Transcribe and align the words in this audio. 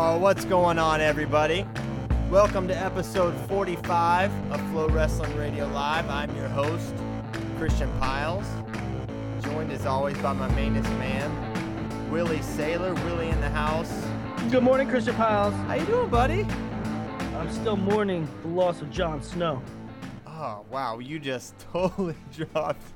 Oh, 0.00 0.16
what's 0.16 0.44
going 0.44 0.78
on, 0.78 1.00
everybody? 1.00 1.66
Welcome 2.30 2.68
to 2.68 2.76
episode 2.76 3.34
45 3.48 4.30
of 4.52 4.60
FloWrestling 4.70 5.36
Radio 5.36 5.66
Live. 5.66 6.08
I'm 6.08 6.32
your 6.36 6.46
host, 6.46 6.94
Christian 7.56 7.90
Pyles, 7.98 8.46
joined 9.42 9.72
as 9.72 9.86
always 9.86 10.16
by 10.18 10.34
my 10.34 10.46
mainest 10.54 10.88
man, 10.90 12.12
Willie 12.12 12.38
Saylor. 12.38 12.94
Willie 13.06 13.28
in 13.28 13.40
the 13.40 13.48
house. 13.48 13.92
Good 14.52 14.62
morning, 14.62 14.88
Christian 14.88 15.16
Pyles. 15.16 15.52
How 15.66 15.74
you 15.74 15.86
doing, 15.86 16.08
buddy? 16.08 16.44
I'm 17.36 17.50
still 17.50 17.76
mourning 17.76 18.28
the 18.42 18.48
loss 18.50 18.80
of 18.80 18.92
Jon 18.92 19.20
Snow. 19.20 19.60
Oh, 20.28 20.64
wow, 20.70 21.00
you 21.00 21.18
just 21.18 21.58
totally 21.72 22.14
dropped. 22.32 22.86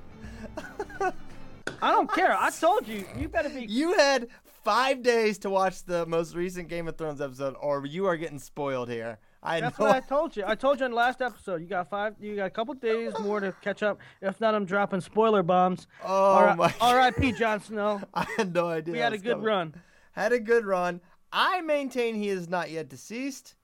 I 1.00 1.91
don't 1.91 2.08
care. 2.12 2.36
I 2.39 2.50
told 2.61 2.86
you. 2.86 3.05
You 3.19 3.28
better 3.28 3.48
be. 3.48 3.67
You 3.67 3.95
had 3.95 4.28
five 4.65 5.03
days 5.03 5.39
to 5.39 5.51
watch 5.51 5.85
the 5.85 6.07
most 6.07 6.35
recent 6.35 6.69
Game 6.69 6.89
of 6.89 6.97
Thrones 6.97 7.21
episode, 7.21 7.55
or 7.61 7.85
you 7.87 8.07
are 8.07 8.17
getting 8.17 8.39
spoiled 8.39 8.89
here. 8.89 9.19
I 9.42 9.61
That's 9.61 9.79
know. 9.79 9.86
what 9.86 9.95
I 9.97 10.01
told 10.01 10.36
you. 10.36 10.45
I 10.47 10.55
told 10.55 10.79
you 10.79 10.86
in 10.86 10.92
the 10.92 10.97
last 10.97 11.20
episode. 11.20 11.61
You 11.61 11.67
got 11.67 11.91
five. 11.91 12.14
You 12.20 12.36
got 12.36 12.47
a 12.47 12.51
couple 12.51 12.75
days 12.75 13.13
more 13.20 13.41
to 13.41 13.53
catch 13.61 13.83
up. 13.83 13.98
If 14.20 14.41
not, 14.41 14.55
I'm 14.55 14.64
dropping 14.64 15.01
spoiler 15.01 15.42
bombs. 15.42 15.89
Oh 16.05 16.35
R- 16.35 16.57
my! 16.57 16.73
R.I.P. 16.81 17.33
Jon 17.33 17.61
Snow. 17.61 18.01
I 18.14 18.27
had 18.36 18.55
no 18.55 18.69
idea. 18.69 18.92
We 18.92 18.98
had 19.01 19.13
a 19.13 19.19
good 19.19 19.33
coming. 19.33 19.45
run. 19.47 19.75
Had 20.13 20.33
a 20.33 20.39
good 20.39 20.65
run. 20.65 21.01
I 21.33 21.61
maintain 21.63 22.15
he 22.15 22.29
is 22.29 22.48
not 22.48 22.70
yet 22.70 22.89
deceased. 22.89 23.57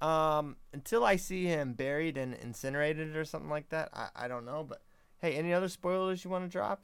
Um, 0.00 0.56
until 0.72 1.04
I 1.04 1.16
see 1.16 1.44
him 1.46 1.72
buried 1.72 2.16
and 2.16 2.32
incinerated 2.34 3.16
or 3.16 3.24
something 3.24 3.50
like 3.50 3.68
that. 3.70 3.90
I, 3.92 4.08
I 4.14 4.28
don't 4.28 4.46
know, 4.46 4.64
but 4.66 4.80
hey, 5.18 5.34
any 5.34 5.52
other 5.52 5.68
spoilers 5.68 6.24
you 6.24 6.30
want 6.30 6.44
to 6.44 6.48
drop? 6.48 6.82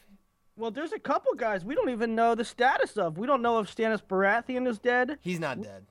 Well, 0.57 0.71
there's 0.71 0.93
a 0.93 0.99
couple 0.99 1.35
guys 1.35 1.65
we 1.65 1.75
don't 1.75 1.91
even 1.91 2.15
know 2.15 2.35
the 2.35 2.45
status 2.45 2.97
of. 2.97 3.19
We 3.19 3.27
don't 3.27 3.43
know 3.43 3.59
if 3.59 3.75
Stannis 3.75 4.01
Baratheon 4.03 4.69
is 4.69 4.79
dead. 4.79 5.19
He's 5.21 5.41
not 5.41 5.61
dead. 5.63 5.87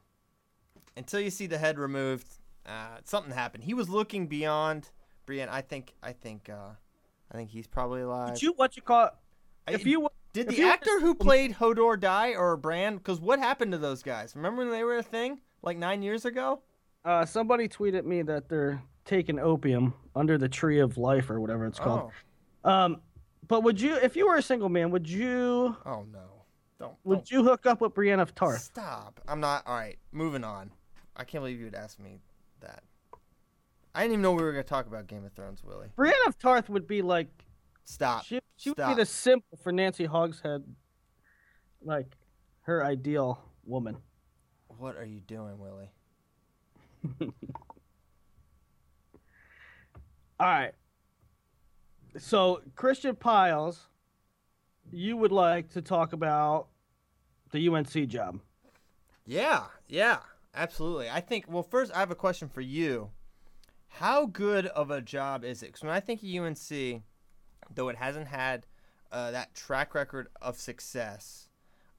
Until 0.96 1.19
you 1.19 1.29
see 1.31 1.47
the 1.47 1.57
head 1.57 1.78
removed, 1.78 2.28
uh, 2.66 2.97
something 3.03 3.34
happened. 3.34 3.63
He 3.66 3.73
was 3.73 3.90
looking 3.90 4.28
beyond 4.28 4.90
Brienne. 5.25 5.50
I 5.50 5.62
think. 5.62 5.94
I 6.02 6.13
think. 6.13 6.50
Uh, 6.50 6.75
I 7.31 7.35
think 7.38 7.50
he's 7.50 7.68
probably 7.68 8.02
alive. 8.02 8.35
Did 8.35 8.44
you 8.44 8.53
what 8.56 8.75
you 8.78 8.84
call? 8.84 9.09
I- 9.68 9.72
If 9.73 9.85
you 9.85 10.07
Did 10.34 10.47
if 10.50 10.56
the 10.56 10.62
you- 10.62 10.69
actor 10.69 11.00
who 11.02 11.13
played 11.16 11.56
Hodor 11.56 12.00
die 12.00 12.34
or 12.35 12.56
Bran? 12.56 12.97
Because 12.97 13.19
what 13.19 13.40
happened 13.40 13.72
to 13.73 13.78
those 13.78 14.02
guys? 14.03 14.35
Remember 14.35 14.63
when 14.63 14.72
they 14.72 14.84
were 14.84 14.97
a 14.97 15.03
thing 15.03 15.41
like 15.62 15.78
nine 15.78 16.03
years 16.03 16.25
ago? 16.25 16.62
Uh, 17.03 17.25
somebody 17.25 17.68
tweeted 17.68 18.06
me 18.06 18.22
that 18.22 18.47
they're 18.47 18.81
taking 19.03 19.40
opium 19.40 19.94
under 20.16 20.38
the 20.38 20.47
tree 20.47 20.79
of 20.79 20.97
life 20.97 21.29
or 21.29 21.41
whatever 21.41 21.66
it's 21.66 21.79
called. 21.79 22.12
Oh, 22.63 22.69
Um, 22.69 23.02
but 23.48 23.64
would 23.64 23.80
you, 23.80 23.96
if 23.96 24.16
you 24.16 24.28
were 24.28 24.36
a 24.36 24.42
single 24.42 24.70
man, 24.70 24.92
would 24.92 25.08
you 25.09 25.76
oh 25.86 26.06
no! 26.12 26.46
Don't. 26.80 26.94
would 27.04 27.16
don't 27.16 27.31
you 27.31 27.44
hook 27.44 27.66
up 27.66 27.81
with 27.81 27.94
Brienne 27.94 28.20
of 28.20 28.36
Tarth? 28.36 28.62
stop. 28.62 29.20
I'm 29.28 29.40
not. 29.40 29.66
All 29.66 29.76
right, 29.76 29.98
moving 30.12 30.44
on. 30.44 30.72
I 31.16 31.24
can't 31.24 31.44
believe 31.44 31.59
you 31.59 31.66
would 31.66 31.76
ask 31.76 32.00
me 32.00 32.20
that. 32.62 32.84
I 33.96 34.02
didn't 34.02 34.14
even 34.14 34.22
know 34.24 34.32
we 34.32 34.44
were 34.44 34.52
gonna 34.52 34.64
talk 34.64 34.88
about 34.88 35.08
Game 35.08 35.26
of 35.26 35.34
Thrones, 35.34 35.64
Willie. 35.64 35.90
Brienne 35.96 36.16
of 36.28 36.38
Tarth 36.40 36.70
would 36.70 36.88
be 36.88 37.02
like 37.02 37.28
Stop. 37.84 38.26
she, 38.26 38.40
she 38.56 38.70
would 38.70 38.78
be 38.78 38.96
the 38.96 39.06
symbol 39.06 39.58
for 39.62 39.72
Nancy 39.72 40.06
Hogshead, 40.06 40.64
like 41.82 42.16
her 42.62 42.84
ideal 42.84 43.40
woman. 43.66 43.98
What 44.78 44.98
are 44.98 45.06
you 45.06 45.20
doing, 45.20 45.59
Willie? 45.59 45.92
All 50.40 50.48
right. 50.48 50.74
So 52.18 52.62
Christian 52.75 53.16
Pyles, 53.16 53.88
you 54.91 55.18
would 55.18 55.31
like 55.31 55.69
to 55.69 55.81
talk 55.81 56.13
about 56.13 56.68
the 57.51 57.68
UNC 57.68 58.07
job. 58.07 58.40
Yeah, 59.25 59.63
yeah, 59.88 60.19
absolutely. 60.53 61.09
I 61.09 61.22
think. 61.22 61.46
Well, 61.47 61.63
first, 61.63 61.91
I 61.94 62.00
have 62.00 62.12
a 62.12 62.16
question 62.16 62.50
for 62.50 62.62
you. 62.62 63.09
How 63.88 64.25
good 64.25 64.66
of 64.68 64.91
a 64.91 65.02
job 65.02 65.44
is 65.44 65.63
it? 65.63 65.68
Because 65.68 65.84
when 65.84 65.91
I 65.91 66.00
think 66.00 66.22
of 66.23 66.29
UNC, 66.29 67.03
though 67.73 67.90
it 67.90 67.96
hasn't 67.96 68.28
had 68.28 68.66
uh, 69.12 69.31
that 69.31 69.53
track 69.53 69.94
record 69.94 70.28
of 70.41 70.57
success, 70.57 71.50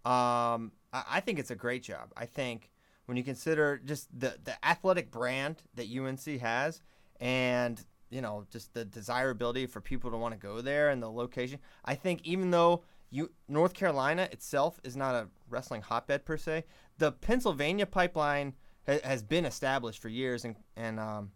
um, 0.04 0.72
I, 0.92 1.04
I 1.12 1.20
think 1.20 1.38
it's 1.38 1.50
a 1.50 1.56
great 1.56 1.82
job. 1.82 2.12
I 2.16 2.26
think 2.26 2.70
when 3.06 3.16
you 3.16 3.24
consider 3.24 3.80
just 3.84 4.08
the 4.19 4.38
the 4.44 4.64
athletic 4.66 5.10
brand 5.10 5.62
that 5.74 5.86
UNC 5.88 6.41
has, 6.41 6.82
and 7.20 7.84
you 8.14 8.20
know 8.20 8.47
just 8.48 8.72
the 8.75 8.84
desirability 8.84 9.66
for 9.66 9.80
people 9.80 10.08
to 10.12 10.16
want 10.16 10.32
to 10.32 10.38
go 10.38 10.60
there 10.60 10.91
and 10.91 11.02
the 11.02 11.10
location, 11.10 11.58
I 11.84 11.97
think 11.97 12.20
even 12.22 12.52
though 12.52 12.84
you 13.10 13.32
North 13.48 13.75
Carolina 13.75 14.28
itself 14.30 14.78
is 14.84 14.97
not 14.97 15.16
a 15.16 15.28
wrestling 15.50 15.82
hotbed 15.82 16.24
per 16.24 16.36
se, 16.36 16.64
the 16.98 17.10
Pennsylvania 17.10 17.86
pipeline 17.86 18.54
ha- 18.86 19.00
has 19.03 19.24
been 19.24 19.44
established 19.44 20.00
for 20.00 20.08
years, 20.08 20.44
and 20.44 20.54
and 20.76 21.00
um, 21.00 21.32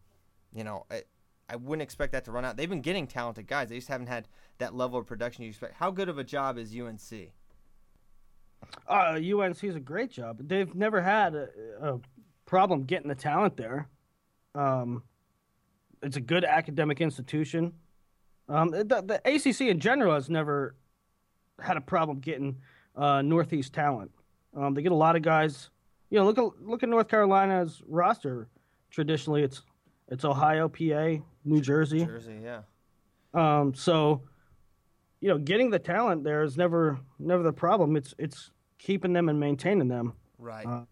you 0.54 0.62
know, 0.62 0.86
I, 0.88 1.02
I 1.50 1.56
wouldn't 1.56 1.82
expect 1.82 2.12
that 2.12 2.24
to 2.26 2.32
run 2.32 2.44
out. 2.44 2.56
They've 2.56 2.70
been 2.70 2.80
getting 2.80 3.08
talented 3.08 3.48
guys. 3.48 3.70
They 3.70 3.76
just 3.76 3.88
haven't 3.88 4.06
had 4.06 4.28
that 4.58 4.72
level 4.72 5.00
of 5.00 5.06
production 5.06 5.42
you 5.42 5.50
expect. 5.50 5.74
How 5.74 5.90
good 5.90 6.08
of 6.08 6.16
a 6.16 6.24
job 6.24 6.58
is 6.58 6.72
UNC? 6.72 7.32
Uh, 8.86 9.18
UNC 9.18 9.64
is 9.64 9.74
a 9.74 9.80
great 9.80 10.12
job. 10.12 10.38
They've 10.40 10.72
never 10.76 11.02
had 11.02 11.34
a, 11.34 11.48
a 11.80 12.00
problem 12.46 12.84
getting 12.84 13.08
the 13.08 13.16
talent 13.16 13.56
there. 13.56 13.88
Um, 14.54 15.02
it's 16.02 16.16
a 16.16 16.20
good 16.20 16.44
academic 16.44 17.00
institution. 17.00 17.72
Um, 18.48 18.70
the, 18.70 18.84
the 18.84 19.20
ACC 19.24 19.62
in 19.62 19.78
general 19.80 20.14
has 20.14 20.30
never 20.30 20.74
had 21.60 21.76
a 21.76 21.80
problem 21.80 22.20
getting 22.20 22.56
uh, 22.96 23.22
Northeast 23.22 23.72
talent. 23.72 24.10
Um, 24.56 24.74
they 24.74 24.82
get 24.82 24.92
a 24.92 24.96
lot 24.96 25.16
of 25.16 25.22
guys. 25.22 25.70
You 26.10 26.18
know, 26.18 26.24
look 26.24 26.38
at 26.38 26.66
look 26.66 26.82
at 26.82 26.88
North 26.88 27.08
Carolina's 27.08 27.82
roster. 27.86 28.48
Traditionally, 28.90 29.42
it's 29.42 29.62
it's 30.08 30.24
Ohio, 30.24 30.68
PA, 30.68 31.22
New 31.44 31.60
Jersey. 31.60 32.04
Jersey, 32.04 32.40
yeah. 32.42 32.62
Um, 33.34 33.74
so, 33.74 34.22
you 35.20 35.28
know, 35.28 35.36
getting 35.36 35.70
the 35.70 35.78
talent 35.78 36.24
there 36.24 36.42
is 36.42 36.56
never 36.56 36.98
never 37.18 37.42
the 37.42 37.52
problem. 37.52 37.96
It's 37.96 38.14
it's 38.18 38.50
keeping 38.78 39.12
them 39.12 39.28
and 39.28 39.38
maintaining 39.38 39.88
them. 39.88 40.14
Right. 40.38 40.66
Uh, 40.66 40.84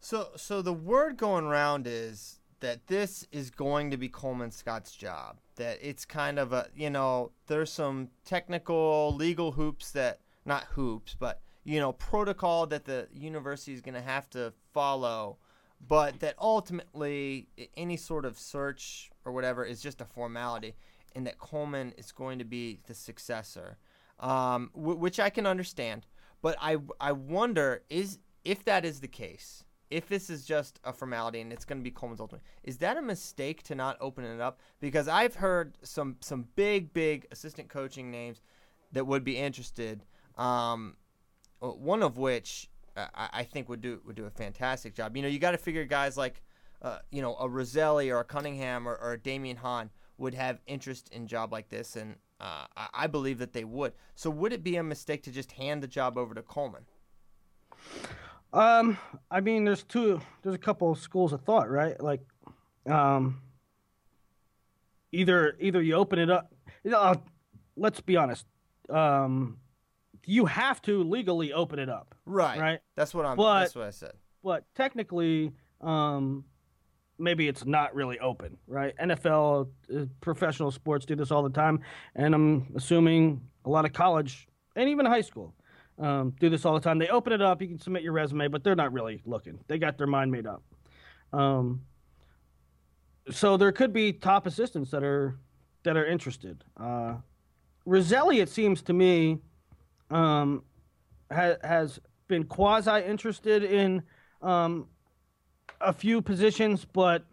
so 0.00 0.30
so 0.36 0.62
the 0.62 0.72
word 0.72 1.16
going 1.16 1.44
around 1.44 1.86
is 1.86 2.40
that 2.60 2.86
this 2.86 3.26
is 3.30 3.50
going 3.50 3.90
to 3.90 3.96
be 3.96 4.08
Coleman 4.08 4.50
Scott's 4.50 4.92
job. 4.92 5.38
That 5.56 5.78
it's 5.82 6.04
kind 6.04 6.38
of 6.38 6.52
a 6.52 6.68
you 6.74 6.90
know 6.90 7.32
there's 7.46 7.72
some 7.72 8.08
technical 8.24 9.14
legal 9.14 9.52
hoops 9.52 9.90
that 9.92 10.20
not 10.44 10.64
hoops 10.64 11.16
but 11.18 11.40
you 11.64 11.80
know 11.80 11.92
protocol 11.92 12.66
that 12.66 12.84
the 12.84 13.08
university 13.12 13.72
is 13.72 13.80
going 13.80 13.94
to 13.94 14.00
have 14.00 14.28
to 14.30 14.52
follow, 14.72 15.38
but 15.86 16.20
that 16.20 16.34
ultimately 16.40 17.48
any 17.76 17.96
sort 17.96 18.24
of 18.24 18.38
search 18.38 19.10
or 19.24 19.32
whatever 19.32 19.64
is 19.64 19.80
just 19.80 20.00
a 20.00 20.04
formality, 20.04 20.74
and 21.14 21.26
that 21.26 21.38
Coleman 21.38 21.92
is 21.98 22.12
going 22.12 22.38
to 22.38 22.44
be 22.44 22.80
the 22.86 22.94
successor, 22.94 23.78
um, 24.20 24.70
w- 24.74 24.96
which 24.96 25.20
I 25.20 25.30
can 25.30 25.46
understand. 25.46 26.06
But 26.40 26.56
I 26.60 26.78
I 27.00 27.12
wonder 27.12 27.82
is 27.90 28.18
if 28.44 28.64
that 28.64 28.84
is 28.84 29.00
the 29.00 29.08
case 29.08 29.64
if 29.90 30.08
this 30.08 30.28
is 30.30 30.44
just 30.44 30.80
a 30.84 30.92
formality 30.92 31.40
and 31.40 31.52
it's 31.52 31.64
going 31.64 31.78
to 31.78 31.84
be 31.84 31.90
Coleman's 31.90 32.20
ultimate, 32.20 32.42
is 32.62 32.78
that 32.78 32.96
a 32.96 33.02
mistake 33.02 33.62
to 33.64 33.74
not 33.74 33.96
open 34.00 34.24
it 34.24 34.40
up? 34.40 34.60
Because 34.80 35.08
I've 35.08 35.36
heard 35.36 35.76
some 35.82 36.16
some 36.20 36.46
big 36.56 36.92
big 36.92 37.26
assistant 37.30 37.68
coaching 37.68 38.10
names 38.10 38.40
that 38.92 39.06
would 39.06 39.24
be 39.24 39.36
interested. 39.36 40.04
Um, 40.36 40.96
one 41.60 42.02
of 42.02 42.16
which 42.18 42.70
uh, 42.96 43.06
I, 43.14 43.28
I, 43.32 43.42
think 43.42 43.68
would 43.68 43.80
do 43.80 44.00
would 44.04 44.14
do 44.16 44.26
a 44.26 44.30
fantastic 44.30 44.94
job. 44.94 45.16
You 45.16 45.22
know, 45.22 45.28
you 45.28 45.38
got 45.38 45.50
to 45.52 45.58
figure 45.58 45.84
guys 45.84 46.16
like 46.16 46.42
uh, 46.82 46.98
you 47.10 47.22
know 47.22 47.36
a 47.36 47.48
Roselli 47.48 48.10
or 48.10 48.20
a 48.20 48.24
Cunningham 48.24 48.88
or, 48.88 48.94
or 48.96 49.12
a 49.14 49.18
Damion 49.18 49.56
Hahn 49.56 49.90
would 50.18 50.34
have 50.34 50.60
interest 50.66 51.08
in 51.12 51.26
job 51.26 51.52
like 51.52 51.68
this, 51.68 51.96
and 51.96 52.16
uh, 52.40 52.66
I, 52.76 52.88
I 52.94 53.06
believe 53.06 53.38
that 53.38 53.52
they 53.52 53.64
would. 53.64 53.92
So 54.14 54.30
would 54.30 54.52
it 54.52 54.62
be 54.62 54.76
a 54.76 54.82
mistake 54.82 55.22
to 55.24 55.30
just 55.30 55.52
hand 55.52 55.82
the 55.82 55.88
job 55.88 56.18
over 56.18 56.34
to 56.34 56.42
Coleman? 56.42 56.84
Um, 58.52 58.98
I 59.30 59.40
mean, 59.40 59.64
there's 59.64 59.82
two, 59.82 60.20
there's 60.42 60.54
a 60.54 60.58
couple 60.58 60.90
of 60.90 60.98
schools 60.98 61.32
of 61.32 61.42
thought, 61.42 61.70
right? 61.70 62.00
Like, 62.00 62.20
um, 62.86 63.42
either 65.12 65.56
either 65.60 65.82
you 65.82 65.94
open 65.94 66.18
it 66.18 66.30
up. 66.30 66.54
You 66.84 66.92
know, 66.92 67.22
let's 67.76 68.00
be 68.00 68.16
honest. 68.16 68.46
Um, 68.88 69.58
you 70.26 70.46
have 70.46 70.82
to 70.82 71.02
legally 71.04 71.52
open 71.52 71.78
it 71.78 71.88
up. 71.88 72.14
Right. 72.26 72.58
Right. 72.58 72.80
That's 72.96 73.14
what 73.14 73.26
I'm. 73.26 73.36
But, 73.36 73.60
that's 73.60 73.74
what 73.74 73.86
I 73.86 73.90
said. 73.90 74.12
But 74.42 74.64
technically, 74.74 75.52
um, 75.80 76.44
maybe 77.18 77.48
it's 77.48 77.64
not 77.64 77.94
really 77.94 78.18
open, 78.18 78.56
right? 78.66 78.94
NFL, 78.96 79.68
uh, 79.94 80.04
professional 80.20 80.70
sports 80.70 81.04
do 81.04 81.16
this 81.16 81.30
all 81.30 81.42
the 81.42 81.50
time, 81.50 81.80
and 82.14 82.34
I'm 82.34 82.68
assuming 82.76 83.42
a 83.64 83.70
lot 83.70 83.84
of 83.84 83.92
college 83.92 84.46
and 84.76 84.88
even 84.88 85.06
high 85.06 85.20
school 85.22 85.54
um, 85.98 86.34
do 86.38 86.48
this 86.48 86.64
all 86.64 86.74
the 86.74 86.80
time. 86.80 86.98
They 86.98 87.08
open 87.08 87.32
it 87.32 87.42
up, 87.42 87.60
you 87.60 87.68
can 87.68 87.80
submit 87.80 88.02
your 88.02 88.12
resume, 88.12 88.48
but 88.48 88.62
they're 88.62 88.76
not 88.76 88.92
really 88.92 89.22
looking. 89.26 89.58
They 89.66 89.78
got 89.78 89.98
their 89.98 90.06
mind 90.06 90.30
made 90.30 90.46
up. 90.46 90.62
Um, 91.32 91.82
so 93.30 93.56
there 93.56 93.72
could 93.72 93.92
be 93.92 94.12
top 94.12 94.46
assistants 94.46 94.90
that 94.90 95.02
are 95.02 95.36
that 95.82 95.96
are 95.96 96.06
interested. 96.06 96.64
Uh, 96.76 97.16
Roselli, 97.84 98.40
it 98.40 98.48
seems 98.48 98.82
to 98.82 98.92
me, 98.92 99.38
um, 100.10 100.62
ha- 101.32 101.56
has 101.62 102.00
been 102.26 102.44
quasi 102.44 103.02
interested 103.04 103.62
in 103.62 104.02
um, 104.42 104.86
a 105.80 105.92
few 105.92 106.20
positions, 106.20 106.84
but 106.84 107.24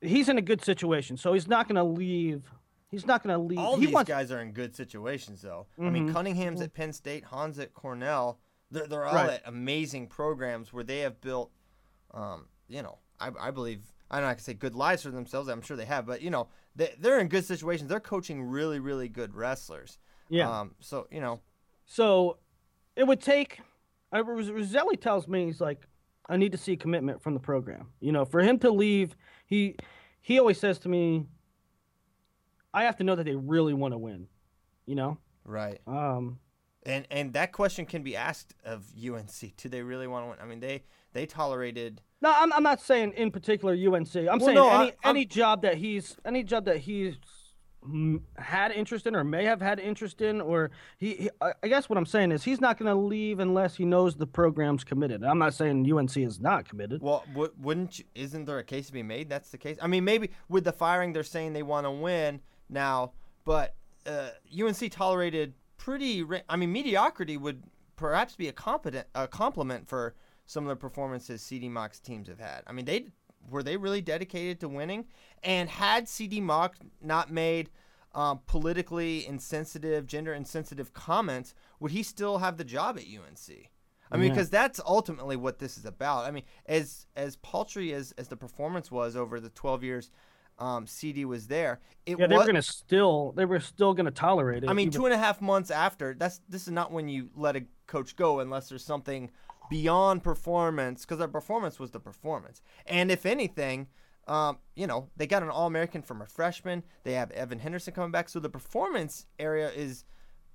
he's 0.00 0.28
in 0.28 0.38
a 0.38 0.42
good 0.42 0.62
situation, 0.62 1.16
so 1.16 1.32
he's 1.32 1.48
not 1.48 1.68
going 1.68 1.76
to 1.76 1.84
leave 1.84 2.42
He's 2.88 3.06
not 3.06 3.22
going 3.22 3.36
to 3.36 3.42
leave. 3.42 3.58
All 3.58 3.76
he 3.76 3.86
these 3.86 3.94
wants... 3.94 4.08
guys 4.08 4.30
are 4.30 4.40
in 4.40 4.52
good 4.52 4.74
situations, 4.74 5.42
though. 5.42 5.66
Mm-hmm. 5.72 5.86
I 5.86 5.90
mean, 5.90 6.12
Cunningham's 6.12 6.60
at 6.60 6.72
Penn 6.72 6.92
State, 6.92 7.24
Hahn's 7.24 7.58
at 7.58 7.74
Cornell. 7.74 8.38
They're, 8.70 8.86
they're 8.86 9.04
all 9.04 9.14
right. 9.14 9.30
at 9.30 9.42
amazing 9.46 10.06
programs 10.08 10.72
where 10.72 10.84
they 10.84 11.00
have 11.00 11.20
built, 11.20 11.50
um, 12.12 12.46
you 12.68 12.82
know, 12.82 12.98
I, 13.18 13.30
I 13.38 13.50
believe, 13.50 13.80
I 14.10 14.16
don't 14.16 14.24
know, 14.24 14.30
I 14.30 14.34
can 14.34 14.42
say 14.42 14.54
good 14.54 14.74
lives 14.74 15.02
for 15.02 15.10
themselves. 15.10 15.48
I'm 15.48 15.62
sure 15.62 15.76
they 15.76 15.84
have, 15.84 16.06
but, 16.06 16.22
you 16.22 16.30
know, 16.30 16.48
they, 16.74 16.94
they're 16.98 17.18
in 17.18 17.28
good 17.28 17.44
situations. 17.44 17.88
They're 17.88 18.00
coaching 18.00 18.42
really, 18.42 18.78
really 18.80 19.08
good 19.08 19.34
wrestlers. 19.34 19.98
Yeah. 20.28 20.50
Um, 20.50 20.74
so, 20.80 21.06
you 21.10 21.20
know. 21.20 21.40
So 21.86 22.38
it 22.96 23.04
would 23.04 23.20
take, 23.20 23.60
uh, 24.12 24.24
Roselli 24.24 24.96
tells 24.96 25.28
me, 25.28 25.46
he's 25.46 25.60
like, 25.60 25.86
I 26.28 26.36
need 26.36 26.50
to 26.52 26.58
see 26.58 26.76
commitment 26.76 27.22
from 27.22 27.34
the 27.34 27.40
program. 27.40 27.88
You 28.00 28.10
know, 28.10 28.24
for 28.24 28.40
him 28.40 28.58
to 28.58 28.70
leave, 28.70 29.14
he 29.46 29.76
he 30.20 30.40
always 30.40 30.58
says 30.58 30.80
to 30.80 30.88
me, 30.88 31.26
I 32.76 32.84
have 32.84 32.96
to 32.96 33.04
know 33.04 33.14
that 33.16 33.24
they 33.24 33.34
really 33.34 33.72
want 33.72 33.94
to 33.94 33.98
win. 33.98 34.28
You 34.84 34.94
know. 34.94 35.18
Right. 35.44 35.80
Um. 35.86 36.38
And 36.84 37.06
and 37.10 37.32
that 37.32 37.50
question 37.50 37.86
can 37.86 38.02
be 38.02 38.14
asked 38.14 38.54
of 38.64 38.84
UNC. 38.96 39.56
Do 39.56 39.68
they 39.68 39.82
really 39.82 40.06
want 40.06 40.26
to 40.26 40.30
win? 40.30 40.38
I 40.40 40.44
mean, 40.44 40.60
they 40.60 40.84
they 41.12 41.26
tolerated. 41.26 42.02
No, 42.20 42.32
I'm 42.36 42.52
I'm 42.52 42.62
not 42.62 42.80
saying 42.80 43.14
in 43.16 43.30
particular 43.30 43.74
UNC. 43.74 44.14
I'm 44.14 44.26
well, 44.26 44.40
saying 44.40 44.54
no, 44.54 44.68
any 44.68 44.92
I, 45.02 45.08
any 45.08 45.24
job 45.24 45.62
that 45.62 45.76
he's 45.76 46.16
any 46.24 46.44
job 46.44 46.66
that 46.66 46.76
he's 46.76 47.16
had 48.36 48.72
interest 48.72 49.06
in 49.06 49.14
or 49.14 49.24
may 49.24 49.44
have 49.44 49.60
had 49.60 49.78
interest 49.78 50.20
in 50.20 50.40
or 50.40 50.70
he, 50.98 51.14
he 51.14 51.30
I 51.40 51.68
guess 51.68 51.88
what 51.88 51.96
I'm 51.96 52.06
saying 52.06 52.32
is 52.32 52.42
he's 52.42 52.60
not 52.60 52.78
going 52.78 52.92
to 52.92 53.00
leave 53.00 53.38
unless 53.38 53.76
he 53.76 53.84
knows 53.84 54.16
the 54.16 54.26
program's 54.26 54.84
committed. 54.84 55.24
I'm 55.24 55.38
not 55.38 55.54
saying 55.54 55.90
UNC 55.90 56.16
is 56.16 56.40
not 56.40 56.68
committed. 56.68 57.00
Well, 57.00 57.24
w- 57.32 57.52
wouldn't 57.58 58.00
you, 58.00 58.04
isn't 58.14 58.44
there 58.44 58.58
a 58.58 58.64
case 58.64 58.88
to 58.88 58.92
be 58.92 59.02
made? 59.02 59.28
That's 59.28 59.50
the 59.50 59.58
case. 59.58 59.76
I 59.80 59.86
mean, 59.86 60.04
maybe 60.04 60.30
with 60.48 60.64
the 60.64 60.72
firing, 60.72 61.12
they're 61.12 61.22
saying 61.22 61.52
they 61.52 61.62
want 61.62 61.86
to 61.86 61.90
win 61.90 62.40
now, 62.68 63.12
but 63.44 63.74
uh, 64.06 64.30
UNC 64.58 64.90
tolerated 64.90 65.54
pretty. 65.76 66.24
I 66.48 66.56
mean, 66.56 66.72
mediocrity 66.72 67.36
would 67.36 67.62
perhaps 67.96 68.36
be 68.36 68.48
a 68.48 68.52
competent 68.52 69.06
a 69.14 69.26
compliment 69.26 69.88
for 69.88 70.14
some 70.46 70.64
of 70.64 70.68
the 70.68 70.76
performances 70.76 71.42
CD 71.42 71.68
Mock's 71.68 71.98
teams 71.98 72.28
have 72.28 72.38
had. 72.38 72.62
I 72.66 72.72
mean, 72.72 72.84
they 72.84 73.06
were 73.50 73.62
they 73.62 73.76
really 73.76 74.00
dedicated 74.00 74.60
to 74.60 74.68
winning, 74.68 75.06
and 75.42 75.68
had 75.68 76.08
CD 76.08 76.40
Mock 76.40 76.76
not 77.02 77.30
made 77.30 77.70
um, 78.14 78.40
politically 78.46 79.26
insensitive, 79.26 80.06
gender 80.06 80.32
insensitive 80.32 80.92
comments, 80.94 81.54
would 81.80 81.92
he 81.92 82.02
still 82.02 82.38
have 82.38 82.56
the 82.56 82.64
job 82.64 82.96
at 82.96 83.04
UNC? 83.04 83.70
I 84.10 84.16
mean, 84.16 84.30
because 84.30 84.52
yeah. 84.52 84.62
that's 84.62 84.80
ultimately 84.86 85.36
what 85.36 85.58
this 85.58 85.76
is 85.76 85.84
about. 85.84 86.24
I 86.24 86.30
mean, 86.30 86.44
as 86.66 87.06
as 87.16 87.36
paltry 87.36 87.92
as 87.92 88.12
as 88.16 88.28
the 88.28 88.36
performance 88.36 88.90
was 88.90 89.16
over 89.16 89.40
the 89.40 89.50
12 89.50 89.82
years 89.82 90.10
um, 90.58 90.86
CD 90.86 91.24
was 91.24 91.46
there. 91.46 91.80
It 92.06 92.18
yeah, 92.18 92.26
they 92.26 92.36
was, 92.36 92.46
were 92.46 92.52
gonna 92.52 92.62
still 92.62 93.32
they 93.36 93.44
were 93.44 93.60
still 93.60 93.94
gonna 93.94 94.10
tolerate 94.10 94.64
it. 94.64 94.70
I 94.70 94.72
mean, 94.72 94.88
even... 94.88 95.00
two 95.00 95.06
and 95.06 95.14
a 95.14 95.18
half 95.18 95.40
months 95.40 95.70
after 95.70 96.14
that's 96.18 96.40
this 96.48 96.62
is 96.62 96.72
not 96.72 96.92
when 96.92 97.08
you 97.08 97.30
let 97.34 97.56
a 97.56 97.64
coach 97.86 98.16
go 98.16 98.40
unless 98.40 98.68
there's 98.68 98.84
something 98.84 99.30
beyond 99.68 100.22
performance 100.22 101.04
because 101.04 101.18
their 101.18 101.28
performance 101.28 101.78
was 101.78 101.90
the 101.90 102.00
performance. 102.00 102.62
And 102.86 103.10
if 103.10 103.26
anything, 103.26 103.88
um, 104.28 104.58
you 104.74 104.86
know, 104.86 105.08
they 105.16 105.26
got 105.26 105.42
an 105.42 105.50
All 105.50 105.66
American 105.66 106.02
from 106.02 106.22
a 106.22 106.26
freshman. 106.26 106.82
They 107.04 107.12
have 107.12 107.30
Evan 107.32 107.58
Henderson 107.58 107.94
coming 107.94 108.10
back, 108.10 108.28
so 108.28 108.40
the 108.40 108.48
performance 108.48 109.26
area 109.38 109.70
is 109.70 110.04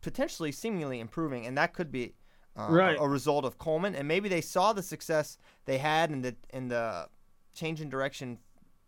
potentially 0.01 0.51
seemingly 0.51 0.99
improving, 0.99 1.45
and 1.45 1.57
that 1.57 1.73
could 1.73 1.91
be 1.91 2.15
uh, 2.57 2.67
right. 2.69 2.97
a, 2.97 3.01
a 3.01 3.07
result 3.07 3.45
of 3.45 3.57
Coleman. 3.57 3.95
And 3.95 4.07
maybe 4.07 4.29
they 4.29 4.41
saw 4.41 4.73
the 4.73 4.83
success 4.83 5.37
they 5.65 5.77
had 5.77 6.11
in 6.11 6.21
the 6.21 6.35
in 6.53 6.67
the 6.67 7.07
change 7.53 7.81
in 7.81 7.89
direction 7.89 8.39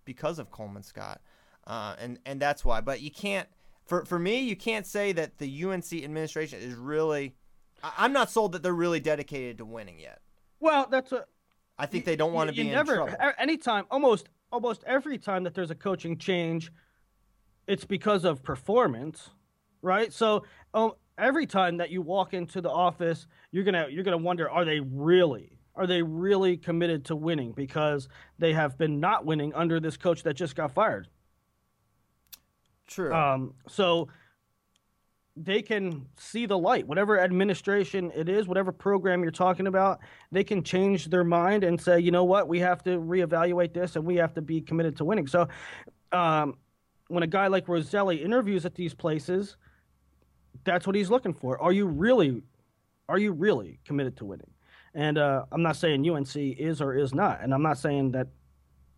because 0.06 0.40
of 0.40 0.52
Coleman 0.52 0.84
Scott, 0.84 1.22
uh, 1.68 1.96
and 2.00 2.20
and 2.26 2.40
that's 2.42 2.64
why. 2.64 2.82
But 2.82 3.02
you 3.02 3.12
can't, 3.12 3.48
for 3.86 4.06
for 4.06 4.20
me, 4.20 4.42
you 4.42 4.56
can't 4.56 4.86
say 4.86 5.12
that 5.14 5.38
the 5.38 5.66
UNC 5.66 5.94
administration 5.94 6.60
is 6.60 6.76
really. 6.76 7.36
I, 7.84 8.06
am 8.06 8.14
not 8.14 8.32
sold 8.32 8.54
that 8.54 8.64
they're 8.64 8.74
really 8.74 9.02
dedicated 9.02 9.58
to 9.58 9.66
winning 9.66 10.00
yet. 10.00 10.22
Well, 10.62 10.88
that's 10.90 11.12
I 11.78 11.86
think 11.86 12.06
they 12.06 12.16
don't 12.16 12.34
want 12.34 12.50
to 12.50 12.56
be 12.56 12.64
never, 12.70 12.94
in 12.94 13.08
trouble. 13.08 13.34
Anytime, 13.38 13.86
almost 13.92 14.30
almost 14.52 14.84
every 14.86 15.18
time 15.18 15.44
that 15.44 15.54
there's 15.54 15.72
a 15.72 15.76
coaching 15.76 16.18
change, 16.18 16.72
it's 17.68 17.86
because 17.86 18.24
of 18.24 18.44
performance, 18.44 19.32
right? 19.82 20.14
So 20.14 20.46
um, 20.74 20.94
every 21.18 21.46
time 21.46 21.78
that 21.78 21.90
you 21.90 22.02
walk 22.02 22.34
into 22.34 22.62
the 22.62 22.70
office, 22.70 23.28
you're 23.52 23.64
gonna 23.64 23.88
you're 23.90 24.04
gonna 24.04 24.18
wonder, 24.18 24.50
are 24.50 24.66
they 24.66 24.80
really 24.80 25.60
are 25.76 25.88
they 25.88 26.02
really 26.02 26.58
committed 26.58 27.06
to 27.06 27.16
winning 27.16 27.52
because 27.52 28.08
they 28.38 28.54
have 28.54 28.78
been 28.78 29.00
not 29.00 29.26
winning 29.26 29.54
under 29.54 29.80
this 29.80 29.98
coach 29.98 30.24
that 30.24 30.36
just 30.36 30.56
got 30.56 30.72
fired? 30.74 31.08
True. 32.88 33.14
Um, 33.14 33.54
so 33.68 34.10
they 35.36 35.64
can 35.64 36.06
see 36.18 36.46
the 36.46 36.58
light. 36.58 36.88
Whatever 36.88 37.20
administration 37.20 38.12
it 38.14 38.30
is, 38.30 38.48
whatever 38.48 38.72
program 38.72 39.24
you're 39.24 39.32
talking 39.32 39.66
about, 39.66 40.00
they 40.32 40.44
can 40.44 40.64
change 40.64 41.10
their 41.10 41.24
mind 41.24 41.64
and 41.64 41.82
say, 41.82 42.00
you 42.00 42.12
know 42.12 42.24
what, 42.24 42.48
we 42.48 42.60
have 42.60 42.84
to 42.84 43.00
reevaluate 43.00 43.74
this 43.74 43.96
and 43.96 44.06
we 44.06 44.16
have 44.18 44.34
to 44.36 44.42
be 44.42 44.62
committed 44.62 44.96
to 44.98 45.06
winning. 45.06 45.26
So 45.26 45.48
um, 46.12 46.58
when 47.08 47.24
a 47.24 47.28
guy 47.28 47.48
like 47.48 47.68
Roselli 47.68 48.18
interviews 48.18 48.66
at 48.66 48.76
these 48.76 48.94
places, 48.94 49.58
that's 50.66 50.86
what 50.86 50.96
he's 50.96 51.10
looking 51.10 51.34
for. 51.34 51.60
Are 51.60 51.72
you 51.72 51.88
really, 51.88 52.44
are 53.10 53.18
you 53.18 53.32
really 53.32 53.80
committed 53.86 54.18
to 54.18 54.26
winning? 54.26 54.53
And 54.94 55.18
uh, 55.18 55.46
I'm 55.52 55.64
not 55.64 55.76
saying 55.76 56.08
UNC 56.08 56.36
is 56.36 56.82
or 56.82 56.96
is 56.96 57.14
not, 57.14 57.42
and 57.42 57.54
I'm 57.54 57.64
not 57.64 57.78
saying 57.78 58.12
that. 58.12 58.28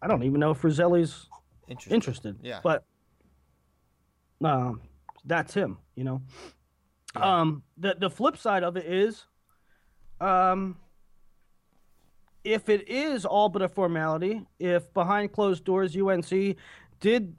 I 0.02 0.08
don't 0.08 0.24
even 0.24 0.40
know 0.40 0.52
if 0.52 0.62
Roselli's 0.62 1.30
interested. 1.68 1.94
interested. 1.96 2.40
Yeah. 2.44 2.60
But 2.62 2.84
um, 4.44 4.82
that's 5.24 5.54
him. 5.54 5.78
You 5.96 6.04
know. 6.04 6.22
Yeah. 7.16 7.40
Um, 7.40 7.64
the 7.78 7.96
the 7.98 8.10
flip 8.10 8.38
side 8.38 8.64
of 8.64 8.76
it 8.76 8.86
is, 8.86 9.26
um, 10.20 10.78
if 12.44 12.70
it 12.70 12.88
is 12.90 13.26
all 13.26 13.50
but 13.50 13.62
a 13.62 13.70
formality, 13.70 14.46
if 14.60 14.94
behind 14.94 15.32
closed 15.32 15.64
doors 15.64 15.96
UNC 15.96 16.58
did 17.00 17.36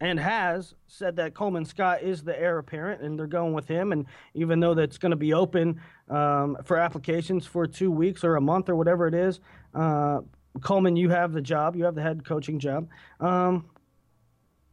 and 0.00 0.20
has 0.20 0.74
said 0.88 1.16
that 1.16 1.34
Coleman 1.34 1.64
Scott 1.64 2.02
is 2.02 2.22
the 2.22 2.38
heir 2.38 2.58
apparent 2.58 3.02
and 3.02 3.18
they're 3.18 3.26
going 3.26 3.52
with 3.52 3.66
him, 3.66 3.92
and 3.92 4.06
even 4.34 4.60
though 4.60 4.74
that's 4.74 4.98
going 4.98 5.10
to 5.10 5.16
be 5.16 5.32
open 5.32 5.80
um, 6.10 6.56
for 6.64 6.76
applications 6.76 7.46
for 7.46 7.66
two 7.66 7.90
weeks 7.90 8.22
or 8.22 8.36
a 8.36 8.40
month 8.40 8.68
or 8.68 8.76
whatever 8.76 9.06
it 9.06 9.14
is, 9.14 9.40
uh, 9.74 10.20
Coleman, 10.60 10.96
you 10.96 11.08
have 11.10 11.32
the 11.32 11.40
job, 11.40 11.76
you 11.76 11.84
have 11.84 11.94
the 11.94 12.02
head 12.02 12.24
coaching 12.24 12.58
job. 12.58 12.88
Um, 13.20 13.66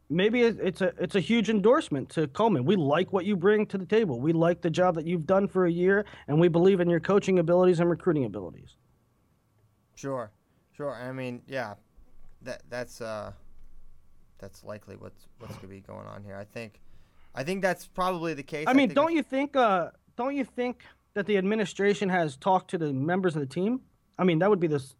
maybe 0.08 0.42
it's 0.42 0.80
a 0.80 0.92
it's 0.98 1.14
a 1.14 1.20
huge 1.20 1.50
endorsement 1.50 2.08
to 2.10 2.26
Coleman. 2.28 2.64
We 2.64 2.76
like 2.76 3.12
what 3.12 3.24
you 3.24 3.36
bring 3.36 3.66
to 3.66 3.78
the 3.78 3.86
table. 3.86 4.20
We 4.20 4.32
like 4.32 4.60
the 4.60 4.70
job 4.70 4.94
that 4.94 5.06
you've 5.06 5.26
done 5.26 5.48
for 5.48 5.66
a 5.66 5.70
year, 5.70 6.04
and 6.28 6.40
we 6.40 6.48
believe 6.48 6.80
in 6.80 6.88
your 6.88 7.00
coaching 7.00 7.38
abilities 7.38 7.80
and 7.80 7.90
recruiting 7.90 8.24
abilities. 8.24 8.76
Sure, 9.94 10.30
sure. 10.76 10.94
I 10.94 11.12
mean, 11.12 11.42
yeah, 11.46 11.74
that 12.42 12.62
that's 12.68 13.00
uh, 13.00 13.32
that's 14.38 14.64
likely 14.64 14.96
what's 14.96 15.26
what's 15.38 15.54
gonna 15.56 15.68
be 15.68 15.80
going 15.80 16.06
on 16.06 16.22
here. 16.24 16.36
I 16.36 16.44
think, 16.44 16.80
I 17.34 17.44
think 17.44 17.62
that's 17.62 17.86
probably 17.86 18.34
the 18.34 18.42
case. 18.42 18.66
I 18.66 18.72
mean, 18.72 18.88
think 18.88 18.96
don't 18.96 19.12
you 19.12 19.22
think? 19.22 19.56
Uh, 19.56 19.90
don't 20.16 20.36
you 20.36 20.44
think 20.44 20.82
that 21.14 21.26
the 21.26 21.36
administration 21.36 22.08
has 22.08 22.36
talked 22.36 22.70
to 22.70 22.78
the 22.78 22.92
members 22.92 23.34
of 23.34 23.40
the 23.40 23.46
team? 23.46 23.80
I 24.18 24.24
mean, 24.24 24.38
that 24.40 24.50
would 24.50 24.60
be 24.60 24.66
this 24.66 24.94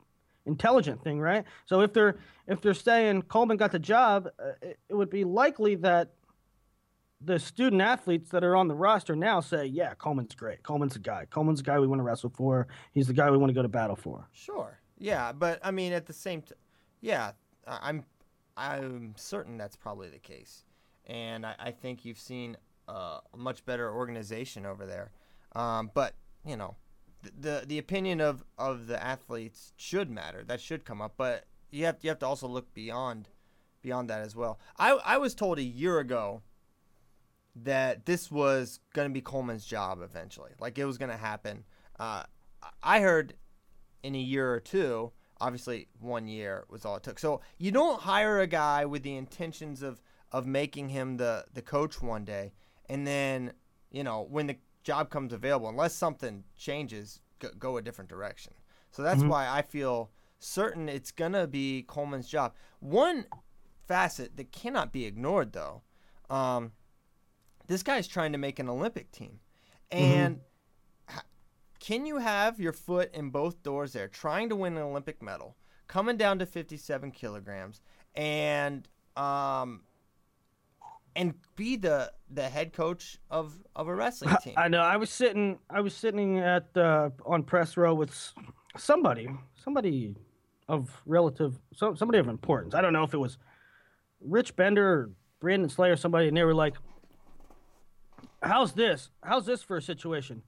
intelligent 0.47 1.03
thing, 1.03 1.21
right? 1.21 1.45
So 1.67 1.81
if 1.81 1.93
they're 1.93 2.17
if 2.47 2.61
they're 2.61 2.75
saying 2.75 3.23
Coleman 3.23 3.57
got 3.57 3.73
the 3.73 3.79
job, 3.79 4.29
uh, 4.39 4.53
it, 4.63 4.79
it 4.89 4.95
would 4.95 5.11
be 5.11 5.25
likely 5.25 5.75
that 5.77 6.13
the 7.21 7.39
student 7.39 7.81
athletes 7.81 8.31
that 8.31 8.45
are 8.45 8.55
on 8.55 8.69
the 8.69 8.75
roster 8.75 9.17
now 9.17 9.41
say, 9.41 9.67
"Yeah, 9.67 9.95
Coleman's 9.95 10.35
great. 10.35 10.63
Coleman's 10.63 10.95
the 10.95 10.99
guy. 10.99 11.27
Coleman's 11.31 11.61
the 11.61 11.65
guy 11.65 11.79
we 11.79 11.87
want 11.87 12.01
to 12.01 12.05
wrestle 12.05 12.31
for. 12.31 12.67
He's 12.93 13.07
the 13.07 13.13
guy 13.13 13.31
we 13.31 13.39
want 13.39 13.51
to 13.51 13.55
go 13.55 13.63
to 13.63 13.69
battle 13.69 13.97
for." 13.97 14.29
Sure. 14.33 14.79
Yeah, 14.99 15.33
but 15.33 15.59
I 15.63 15.71
mean, 15.71 15.93
at 15.93 16.07
the 16.07 16.13
same 16.13 16.43
time, 16.43 16.59
yeah, 17.01 17.33
I'm 17.67 18.05
I'm 18.57 19.15
certain 19.17 19.59
that's 19.59 19.77
probably 19.77 20.09
the 20.09 20.19
case, 20.19 20.65
and 21.07 21.45
I, 21.45 21.55
I 21.59 21.71
think 21.71 22.05
you've 22.05 22.19
seen 22.19 22.57
uh, 22.89 23.19
a 23.33 23.37
much 23.37 23.65
better 23.65 23.93
organization 23.93 24.67
over 24.67 24.87
there. 24.87 25.11
Um, 25.55 25.91
but 25.95 26.15
you 26.47 26.57
know, 26.57 26.77
the, 27.23 27.33
the 27.61 27.67
the 27.67 27.79
opinion 27.79 28.21
of 28.21 28.45
of 28.59 28.87
the 28.87 29.03
athletes 29.03 29.73
should 29.77 30.11
matter. 30.11 30.45
That 30.45 30.61
should 30.61 30.85
come 30.85 31.01
up, 31.03 31.15
but 31.17 31.47
you 31.71 31.85
have 31.85 31.97
you 32.03 32.11
have 32.11 32.19
to 32.21 32.27
also 32.27 32.47
look 32.47 32.73
beyond 32.75 33.29
beyond 33.83 34.09
that 34.11 34.21
as 34.21 34.37
well. 34.37 34.59
I 34.79 34.93
I 35.05 35.19
was 35.19 35.35
told 35.35 35.59
a 35.59 35.63
year 35.63 35.99
ago 35.99 36.43
that 37.57 38.07
this 38.07 38.31
was 38.31 38.81
going 38.95 39.09
to 39.09 39.13
be 39.13 39.21
Coleman's 39.21 39.65
job 39.65 40.01
eventually. 40.03 40.51
Like 40.61 40.79
it 40.79 40.85
was 40.85 40.99
going 40.99 41.11
to 41.11 41.17
happen. 41.17 41.65
Uh, 41.99 42.25
I 42.83 43.01
heard 43.01 43.35
in 44.03 44.15
a 44.15 44.19
year 44.19 44.53
or 44.53 44.61
two. 44.61 45.13
Obviously, 45.41 45.89
one 46.01 46.27
year 46.29 46.65
was 46.69 46.85
all 46.85 46.97
it 46.97 47.03
took. 47.03 47.19
So 47.19 47.41
you 47.59 47.71
don't 47.71 48.01
hire 48.01 48.41
a 48.41 48.47
guy 48.47 48.85
with 48.85 49.03
the 49.03 49.17
intentions 49.17 49.83
of 49.83 50.01
of 50.33 50.47
making 50.47 50.89
him 50.89 51.17
the 51.17 51.45
the 51.53 51.63
coach 51.63 52.01
one 52.03 52.25
day, 52.25 52.53
and 52.89 53.07
then 53.07 53.53
you 53.91 54.05
know 54.05 54.23
when 54.23 54.47
the 54.47 54.57
job 54.83 55.11
comes 55.11 55.33
available, 55.33 55.69
unless 55.69 55.95
something 55.95 56.45
changes, 56.57 57.21
go, 57.39 57.49
go 57.59 57.77
a 57.77 57.83
different 57.83 58.11
direction. 58.11 58.53
So 58.91 59.03
that's 59.03 59.23
why 59.29 59.49
I 59.49 59.63
feel 59.63 60.11
certain 60.39 60.89
it's 60.89 61.11
gonna 61.11 61.47
be 61.47 61.83
Coleman's 61.83 62.29
job. 62.29 62.55
One 62.81 63.27
facet 63.89 64.37
that 64.37 64.53
cannot 64.53 64.93
be 64.93 65.05
ignored, 65.05 65.53
though, 65.53 65.83
um, 66.31 66.73
this 67.67 67.83
guy's 67.83 68.07
trying 68.07 68.33
to 68.33 68.39
make 68.39 68.59
an 68.59 68.69
Olympic 68.69 69.11
team, 69.11 69.41
and 69.91 70.37
h- 70.37 70.43
can 71.85 72.07
you 72.07 72.17
have 72.17 72.59
your 72.59 72.73
foot 72.73 73.15
in 73.15 73.29
both 73.29 73.63
doors 73.63 73.93
there, 73.93 74.09
trying 74.09 74.49
to 74.49 74.57
win 74.57 74.77
an 74.79 74.83
Olympic 74.83 75.23
medal, 75.23 75.55
coming 75.87 76.17
down 76.17 76.39
to 76.39 76.47
57 76.47 77.11
kilograms, 77.11 77.83
and 78.15 78.89
um, 79.17 79.83
and 81.15 81.35
be 81.57 81.77
the 81.77 82.11
the 82.31 82.49
head 82.49 82.73
coach 82.73 83.19
of 83.31 83.55
of 83.77 83.89
a 83.89 83.95
wrestling 83.95 84.35
team? 84.43 84.55
I 84.57 84.69
know. 84.69 84.81
I 84.81 84.97
was 84.97 85.11
sitting. 85.11 85.59
I 85.69 85.83
was 85.83 85.95
sitting 85.95 86.39
at 86.39 86.75
uh, 86.75 87.11
on 87.27 87.43
press 87.43 87.77
row 87.77 87.95
with 87.95 88.33
somebody, 88.79 89.29
somebody 89.63 90.17
of 90.69 91.03
relative, 91.05 91.61
so, 91.75 91.95
somebody 91.95 92.19
of 92.19 92.29
importance. 92.29 92.75
I 92.75 92.81
don't 92.81 92.95
know 92.95 93.05
if 93.05 93.13
it 93.13 93.19
was 93.19 93.37
Rich 94.23 94.57
Bender 94.57 94.91
or 94.91 95.11
Brandon 95.39 95.69
Slayer, 95.69 95.97
somebody, 95.97 96.29
and 96.29 96.37
they 96.37 96.45
were 96.45 96.55
like, 96.55 96.77
"How's 98.43 98.73
this? 98.73 99.11
How's 99.23 99.45
this 99.45 99.63
for 99.63 99.77
a 99.77 99.83
situation?" 99.83 100.43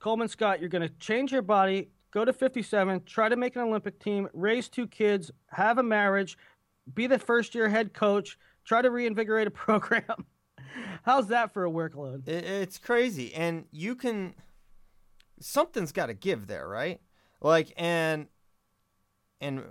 Coleman 0.00 0.28
Scott, 0.28 0.60
you're 0.60 0.68
going 0.68 0.86
to 0.86 0.94
change 0.98 1.30
your 1.30 1.42
body, 1.42 1.90
go 2.10 2.24
to 2.24 2.32
57, 2.32 3.02
try 3.04 3.28
to 3.28 3.36
make 3.36 3.54
an 3.54 3.62
Olympic 3.62 3.98
team, 4.00 4.28
raise 4.32 4.68
two 4.68 4.86
kids, 4.86 5.30
have 5.48 5.78
a 5.78 5.82
marriage, 5.82 6.36
be 6.94 7.06
the 7.06 7.18
first 7.18 7.54
year 7.54 7.68
head 7.68 7.92
coach, 7.92 8.38
try 8.64 8.82
to 8.82 8.90
reinvigorate 8.90 9.46
a 9.46 9.50
program. 9.50 10.24
How's 11.02 11.28
that 11.28 11.52
for 11.52 11.64
a 11.64 11.70
workload? 11.70 12.26
It, 12.28 12.44
it's 12.44 12.78
crazy, 12.78 13.34
and 13.34 13.66
you 13.70 13.94
can. 13.94 14.34
Something's 15.40 15.92
got 15.92 16.06
to 16.06 16.14
give 16.14 16.46
there, 16.46 16.68
right? 16.68 17.00
Like, 17.40 17.72
and 17.76 18.28
and 19.40 19.62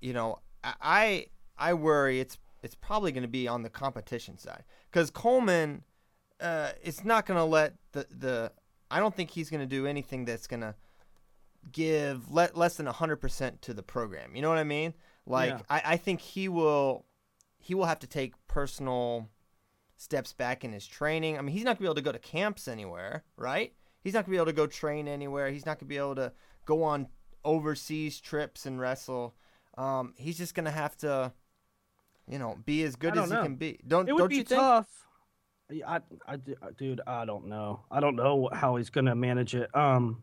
you 0.00 0.12
know, 0.12 0.40
I 0.64 1.26
I 1.58 1.74
worry 1.74 2.20
it's 2.20 2.38
it's 2.62 2.74
probably 2.74 3.12
going 3.12 3.22
to 3.22 3.28
be 3.28 3.46
on 3.46 3.62
the 3.62 3.70
competition 3.70 4.38
side 4.38 4.64
because 4.90 5.10
Coleman, 5.10 5.84
uh, 6.40 6.70
it's 6.82 7.04
not 7.04 7.26
going 7.26 7.38
to 7.38 7.44
let 7.44 7.74
the 7.92 8.06
the. 8.10 8.52
I 8.90 9.00
don't 9.00 9.14
think 9.14 9.30
he's 9.30 9.50
going 9.50 9.60
to 9.60 9.66
do 9.66 9.86
anything 9.86 10.24
that's 10.24 10.46
going 10.46 10.60
to 10.60 10.74
give 11.72 12.30
le- 12.30 12.50
less 12.54 12.76
than 12.76 12.86
hundred 12.86 13.16
percent 13.16 13.62
to 13.62 13.74
the 13.74 13.82
program. 13.82 14.34
You 14.34 14.42
know 14.42 14.48
what 14.48 14.58
I 14.58 14.64
mean? 14.64 14.94
Like, 15.26 15.50
Yeah. 15.50 15.60
I, 15.68 15.82
I 15.84 15.96
think 15.96 16.20
he 16.20 16.48
will 16.48 17.04
he 17.58 17.74
will 17.74 17.84
have 17.84 17.98
to 18.00 18.06
take 18.06 18.32
personal 18.48 19.28
steps 19.96 20.32
back 20.32 20.64
in 20.64 20.72
his 20.72 20.86
training. 20.86 21.38
I 21.38 21.42
mean, 21.42 21.54
he's 21.54 21.64
not 21.64 21.76
gonna 21.76 21.80
be 21.80 21.86
able 21.86 21.94
to 21.96 22.02
go 22.02 22.12
to 22.12 22.18
camps 22.18 22.66
anywhere, 22.68 23.22
right? 23.36 23.72
He's 24.02 24.14
not 24.14 24.24
gonna 24.24 24.32
be 24.32 24.36
able 24.38 24.46
to 24.46 24.52
go 24.54 24.66
train 24.66 25.06
anywhere. 25.06 25.50
He's 25.50 25.66
not 25.66 25.78
gonna 25.78 25.88
be 25.88 25.98
able 25.98 26.14
to 26.16 26.32
go 26.64 26.82
on 26.82 27.08
overseas 27.44 28.18
trips 28.20 28.64
and 28.64 28.80
wrestle. 28.80 29.34
Um, 29.76 30.14
he's 30.16 30.38
just 30.38 30.54
gonna 30.54 30.70
have 30.70 30.96
to, 30.98 31.32
you 32.26 32.38
know, 32.38 32.58
be 32.64 32.82
as 32.82 32.96
good 32.96 33.16
as 33.16 33.30
know. 33.30 33.36
he 33.36 33.42
can 33.42 33.56
be. 33.56 33.78
Don't 33.86 34.08
It 34.08 34.12
would 34.12 34.20
don't 34.20 34.28
be 34.30 34.36
you 34.36 34.44
think? 34.44 34.60
I, 35.86 36.00
I, 36.26 36.36
dude, 36.76 37.00
I 37.06 37.24
don't 37.24 37.46
know. 37.46 37.80
I 37.90 38.00
don't 38.00 38.16
know 38.16 38.48
how 38.52 38.76
he's 38.76 38.90
gonna 38.90 39.14
manage 39.14 39.54
it. 39.54 39.74
Um, 39.74 40.22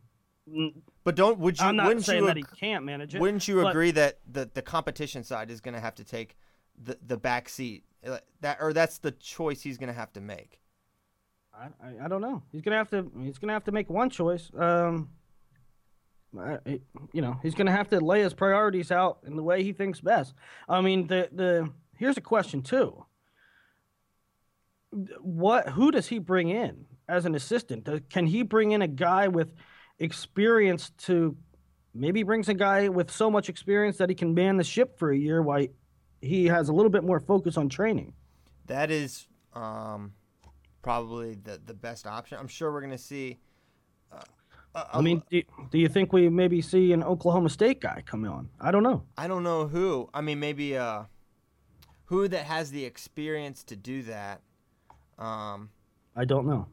But 1.03 1.15
don't 1.15 1.39
would 1.39 1.59
you 1.59 1.65
I'm 1.65 1.75
not 1.75 2.01
saying 2.01 2.21
you 2.21 2.27
that 2.27 2.37
he 2.37 2.43
can't 2.59 2.83
manage 2.85 3.15
it. 3.15 3.21
wouldn't 3.21 3.47
you 3.47 3.61
but- 3.61 3.69
agree 3.69 3.91
that 3.91 4.19
the 4.31 4.49
the 4.53 4.61
competition 4.61 5.23
side 5.23 5.49
is 5.51 5.61
gonna 5.61 5.79
have 5.79 5.95
to 5.95 6.03
take 6.03 6.37
the 6.81 6.97
the 7.05 7.17
back 7.17 7.49
seat 7.49 7.83
Uh, 8.05 8.19
that 8.41 8.57
or 8.61 8.71
that's 8.73 8.99
the 8.99 9.11
choice 9.11 9.61
he's 9.61 9.77
gonna 9.77 9.93
have 9.93 10.11
to 10.13 10.21
make. 10.21 10.59
I, 11.53 11.67
I, 11.81 12.05
I 12.05 12.07
don't 12.07 12.21
know. 12.21 12.43
He's 12.51 12.61
gonna 12.61 12.77
have 12.77 12.89
to. 12.91 13.09
He's 13.23 13.37
gonna 13.39 13.53
have 13.53 13.63
to 13.65 13.71
make 13.71 13.89
one 13.89 14.09
choice. 14.09 14.51
Um, 14.55 15.09
I- 16.37 16.79
you 17.13 17.21
know, 17.21 17.39
he's 17.41 17.55
gonna 17.55 17.71
have 17.71 17.89
to 17.89 17.99
lay 17.99 18.21
his 18.21 18.33
priorities 18.33 18.91
out 18.91 19.19
in 19.25 19.35
the 19.37 19.43
way 19.43 19.63
he 19.63 19.73
thinks 19.73 19.99
best. 20.01 20.33
I 20.69 20.81
mean, 20.81 21.07
the 21.07 21.29
the 21.31 21.71
here's 21.97 22.17
a 22.17 22.21
question 22.21 22.61
too. 22.61 23.05
What? 25.21 25.69
Who 25.69 25.91
does 25.91 26.07
he 26.07 26.19
bring 26.19 26.49
in 26.49 26.85
as 27.09 27.25
an 27.25 27.35
assistant? 27.35 27.83
Does- 27.85 28.01
Can 28.09 28.25
he 28.25 28.43
bring 28.43 28.71
in 28.71 28.81
a 28.81 28.87
guy 28.87 29.27
with 29.27 29.53
experience 29.99 30.91
to? 31.05 31.35
Maybe 31.93 32.21
brings 32.23 32.47
a 32.47 32.53
guy 32.53 32.89
with 32.89 33.09
so 33.09 33.31
much 33.31 33.49
experience 33.49 33.97
that 33.97 34.09
he 34.09 34.15
can 34.15 34.33
man 34.33 34.57
the 34.57 34.63
ship 34.63 34.99
for 34.99 35.11
a 35.11 35.17
year, 35.17 35.41
while 35.41 35.65
he 36.21 36.45
has 36.45 36.69
a 36.69 36.73
little 36.73 36.91
bit 36.91 37.03
more 37.03 37.19
focus 37.19 37.57
on 37.57 37.69
training. 37.69 38.13
That 38.67 38.91
is 38.91 39.27
um, 39.53 40.13
probably 40.81 41.35
the 41.35 41.59
the 41.65 41.73
best 41.73 42.05
option. 42.07 42.37
I'm 42.39 42.47
sure 42.47 42.71
we're 42.71 42.81
gonna 42.81 42.97
see. 42.97 43.39
Uh, 44.11 44.21
a- 44.75 44.97
I 44.97 45.01
mean, 45.01 45.21
do, 45.29 45.41
do 45.71 45.79
you 45.79 45.89
think 45.89 46.13
we 46.13 46.29
maybe 46.29 46.61
see 46.61 46.93
an 46.93 47.03
Oklahoma 47.03 47.49
State 47.49 47.81
guy 47.81 48.03
come 48.05 48.23
on? 48.25 48.49
I 48.61 48.71
don't 48.71 48.83
know. 48.83 49.03
I 49.17 49.27
don't 49.27 49.43
know 49.43 49.67
who. 49.67 50.09
I 50.13 50.21
mean, 50.21 50.39
maybe 50.39 50.77
uh, 50.77 51.03
who 52.05 52.27
that 52.27 52.45
has 52.45 52.71
the 52.71 52.85
experience 52.85 53.63
to 53.65 53.75
do 53.75 54.03
that. 54.03 54.41
Um, 55.17 55.69
I 56.15 56.25
don't 56.25 56.45
know. 56.47 56.67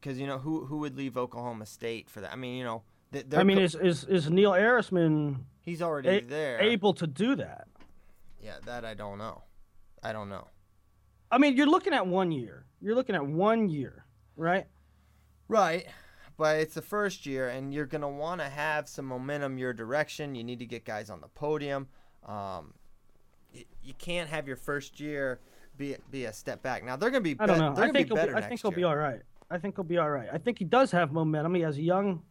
because 0.00 0.18
you 0.18 0.26
know 0.26 0.38
who 0.38 0.64
who 0.66 0.78
would 0.78 0.96
leave 0.96 1.16
Oklahoma 1.16 1.66
State 1.66 2.08
for 2.10 2.20
that? 2.20 2.32
I 2.32 2.36
mean, 2.36 2.56
you 2.56 2.64
know, 2.64 2.82
th- 3.12 3.26
I 3.34 3.42
mean, 3.42 3.58
co- 3.58 3.64
is 3.64 3.74
is, 3.74 4.04
is 4.04 4.30
Neil 4.30 4.52
Arisman 4.52 5.44
he's 5.62 5.82
already 5.82 6.08
a- 6.08 6.20
there. 6.22 6.60
able 6.60 6.94
to 6.94 7.06
do 7.06 7.34
that? 7.36 7.68
Yeah, 8.42 8.56
that 8.64 8.84
I 8.84 8.94
don't 8.94 9.18
know. 9.18 9.42
I 10.02 10.12
don't 10.12 10.28
know. 10.30 10.48
I 11.30 11.38
mean, 11.38 11.56
you're 11.56 11.66
looking 11.68 11.92
at 11.92 12.06
one 12.06 12.32
year. 12.32 12.64
You're 12.80 12.94
looking 12.94 13.14
at 13.14 13.26
one 13.26 13.68
year, 13.68 14.06
right? 14.36 14.66
Right. 15.48 15.86
But 16.38 16.56
it's 16.60 16.72
the 16.74 16.80
first 16.82 17.26
year, 17.26 17.48
and 17.50 17.74
you're 17.74 17.84
going 17.86 18.00
to 18.00 18.08
want 18.08 18.40
to 18.40 18.48
have 18.48 18.88
some 18.88 19.04
momentum 19.04 19.58
your 19.58 19.74
direction. 19.74 20.34
You 20.34 20.42
need 20.42 20.58
to 20.60 20.66
get 20.66 20.86
guys 20.86 21.10
on 21.10 21.20
the 21.20 21.28
podium. 21.28 21.88
Um, 22.24 22.72
y- 23.54 23.66
you 23.82 23.92
can't 23.98 24.30
have 24.30 24.46
your 24.48 24.56
first 24.56 24.98
year 25.00 25.40
be 25.80 25.96
be 26.10 26.26
a 26.26 26.32
step 26.32 26.62
back. 26.62 26.84
Now 26.84 26.94
they're 26.96 27.10
going 27.10 27.24
to 27.24 27.34
be. 27.34 27.40
I 27.40 27.46
don't 27.46 27.58
know. 27.58 27.74
I 27.76 27.90
think 27.90 28.08
be 28.08 28.14
he'll 28.14 28.26
be, 28.26 28.32
I 28.34 28.40
think 28.40 28.60
he'll 28.62 28.70
year. 28.70 28.76
be 28.76 28.84
all 28.84 28.96
right. 28.96 29.20
I 29.50 29.58
think 29.58 29.74
he'll 29.76 29.84
be 29.84 29.98
all 29.98 30.10
right. 30.10 30.28
I 30.32 30.38
think 30.38 30.58
he 30.60 30.64
does 30.64 30.92
have 30.92 31.10
momentum. 31.12 31.54
He 31.56 31.62
has 31.62 31.76
a 31.76 31.82
young, 31.82 32.22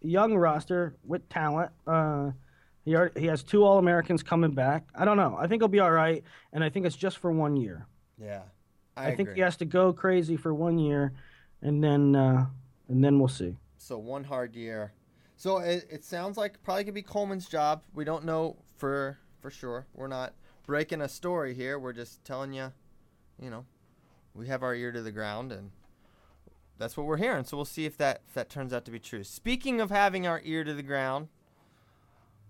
young 0.00 0.34
roster 0.34 0.96
with 1.04 1.28
talent. 1.28 1.70
Uh, 1.86 2.30
He 2.84 2.96
already, 2.96 3.20
he 3.20 3.26
has 3.26 3.42
two 3.42 3.64
All 3.64 3.78
Americans 3.78 4.22
coming 4.22 4.52
back. 4.52 4.88
I 4.94 5.04
don't 5.04 5.16
know. 5.16 5.36
I 5.38 5.46
think 5.46 5.60
he'll 5.62 5.68
be 5.68 5.80
all 5.80 5.92
right, 5.92 6.24
and 6.52 6.64
I 6.64 6.70
think 6.70 6.86
it's 6.86 6.96
just 6.96 7.18
for 7.18 7.30
one 7.30 7.56
year. 7.56 7.86
Yeah, 8.18 8.42
I, 8.96 9.08
I 9.08 9.16
think 9.16 9.34
he 9.34 9.40
has 9.40 9.56
to 9.58 9.64
go 9.64 9.92
crazy 9.92 10.36
for 10.36 10.54
one 10.54 10.78
year, 10.78 11.12
and 11.60 11.82
then 11.84 12.16
uh, 12.16 12.46
and 12.88 13.04
then 13.04 13.18
we'll 13.18 13.28
see. 13.28 13.56
So 13.78 13.98
one 13.98 14.24
hard 14.24 14.56
year. 14.56 14.92
So 15.36 15.58
it, 15.58 15.86
it 15.90 16.04
sounds 16.04 16.36
like 16.36 16.62
probably 16.62 16.84
could 16.84 16.94
be 16.94 17.02
Coleman's 17.02 17.48
job. 17.48 17.82
We 17.94 18.04
don't 18.04 18.24
know 18.24 18.56
for 18.76 19.18
for 19.40 19.50
sure. 19.50 19.86
We're 19.92 20.08
not 20.08 20.34
breaking 20.66 21.02
a 21.02 21.08
story 21.08 21.54
here. 21.54 21.78
We're 21.78 21.92
just 21.92 22.24
telling 22.24 22.52
you, 22.52 22.72
you 23.40 23.50
know, 23.50 23.64
we 24.34 24.48
have 24.48 24.62
our 24.62 24.74
ear 24.74 24.92
to 24.92 25.02
the 25.02 25.12
ground 25.12 25.52
and 25.52 25.70
that's 26.78 26.96
what 26.96 27.06
we're 27.06 27.16
hearing. 27.16 27.44
So 27.44 27.56
we'll 27.56 27.64
see 27.64 27.86
if 27.86 27.96
that 27.98 28.22
if 28.28 28.34
that 28.34 28.50
turns 28.50 28.72
out 28.72 28.84
to 28.86 28.90
be 28.90 28.98
true. 28.98 29.24
Speaking 29.24 29.80
of 29.80 29.90
having 29.90 30.26
our 30.26 30.40
ear 30.44 30.64
to 30.64 30.74
the 30.74 30.82
ground, 30.82 31.28